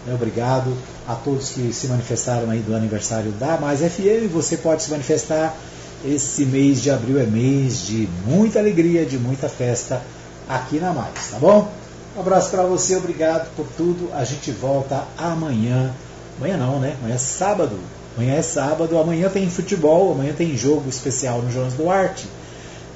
Né, 0.07 0.14
obrigado 0.14 0.76
a 1.09 1.14
todos 1.14 1.51
que 1.51 1.72
se 1.72 1.87
manifestaram 1.87 2.51
aí 2.51 2.61
do 2.61 2.74
aniversário 2.74 3.32
da 3.32 3.57
Mais 3.57 3.80
FM. 3.80 4.30
Você 4.32 4.57
pode 4.57 4.82
se 4.82 4.91
manifestar. 4.91 5.57
Esse 6.05 6.45
mês 6.45 6.82
de 6.82 6.91
abril 6.91 7.18
é 7.18 7.24
mês 7.24 7.87
de 7.87 8.09
muita 8.26 8.59
alegria, 8.59 9.07
de 9.07 9.18
muita 9.18 9.49
festa 9.49 10.03
aqui 10.49 10.78
na 10.78 10.93
Mais, 10.93 11.30
tá 11.30 11.39
bom? 11.39 11.72
Um 12.16 12.20
abraço 12.20 12.51
para 12.51 12.62
você, 12.62 12.97
obrigado 12.97 13.49
por 13.57 13.66
tudo. 13.76 14.11
A 14.14 14.24
gente 14.24 14.51
volta 14.51 15.05
amanhã. 15.18 15.93
Amanhã 16.39 16.57
não, 16.57 16.78
né? 16.78 16.97
Amanhã 17.01 17.14
é 17.14 17.18
sábado. 17.18 17.78
Amanhã 18.16 18.34
é 18.34 18.43
sábado, 18.43 18.99
amanhã 18.99 19.28
tem 19.28 19.49
futebol, 19.51 20.12
amanhã 20.12 20.32
tem 20.32 20.57
jogo 20.57 20.89
especial 20.89 21.43
no 21.43 21.53
Jonas 21.53 21.74
Duarte. 21.74 22.26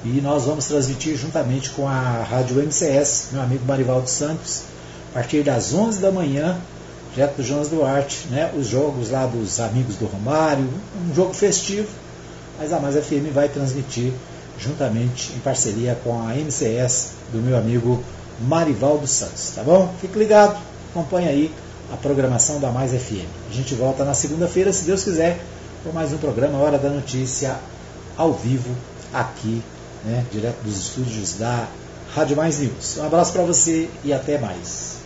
E 0.03 0.19
nós 0.19 0.45
vamos 0.45 0.65
transmitir 0.65 1.15
juntamente 1.15 1.69
com 1.69 1.87
a 1.87 2.23
Rádio 2.23 2.57
MCS, 2.57 3.27
meu 3.31 3.43
amigo 3.43 3.63
Marivaldo 3.63 4.09
Santos, 4.09 4.63
a 5.11 5.13
partir 5.13 5.43
das 5.43 5.75
11 5.75 6.01
da 6.01 6.11
manhã, 6.11 6.57
direto 7.13 7.35
do 7.35 7.43
Jonas 7.43 7.69
Duarte, 7.69 8.27
né, 8.31 8.51
os 8.57 8.65
jogos 8.65 9.11
lá 9.11 9.27
dos 9.27 9.59
amigos 9.59 9.95
do 9.95 10.07
Romário, 10.07 10.67
um 11.07 11.13
jogo 11.13 11.35
festivo, 11.35 11.87
mas 12.57 12.73
a 12.73 12.79
Mais 12.79 12.95
FM 12.95 13.31
vai 13.31 13.47
transmitir 13.47 14.11
juntamente 14.57 15.33
em 15.35 15.39
parceria 15.39 15.95
com 16.03 16.19
a 16.27 16.33
MCS 16.33 17.11
do 17.31 17.37
meu 17.37 17.55
amigo 17.55 18.03
Marivaldo 18.39 19.05
Santos, 19.05 19.51
tá 19.55 19.61
bom? 19.61 19.93
Fique 20.01 20.17
ligado, 20.17 20.57
acompanhe 20.89 21.27
aí 21.27 21.53
a 21.91 21.97
programação 21.97 22.59
da 22.59 22.69
Mais 22.69 22.91
FM. 22.91 23.25
A 23.49 23.53
gente 23.53 23.75
volta 23.75 24.05
na 24.05 24.13
segunda-feira, 24.13 24.71
se 24.71 24.85
Deus 24.85 25.03
quiser, 25.03 25.39
com 25.83 25.91
mais 25.91 26.13
um 26.13 26.17
programa 26.17 26.57
Hora 26.57 26.77
da 26.77 26.89
Notícia 26.89 27.55
ao 28.17 28.33
vivo 28.33 28.73
aqui, 29.13 29.61
né, 30.05 30.25
direto 30.31 30.61
dos 30.63 30.77
estúdios 30.77 31.33
da 31.33 31.67
Rádio 32.15 32.37
Mais 32.37 32.59
News. 32.59 32.97
Um 32.97 33.05
abraço 33.05 33.33
para 33.33 33.43
você 33.43 33.89
e 34.03 34.13
até 34.13 34.37
mais. 34.37 35.00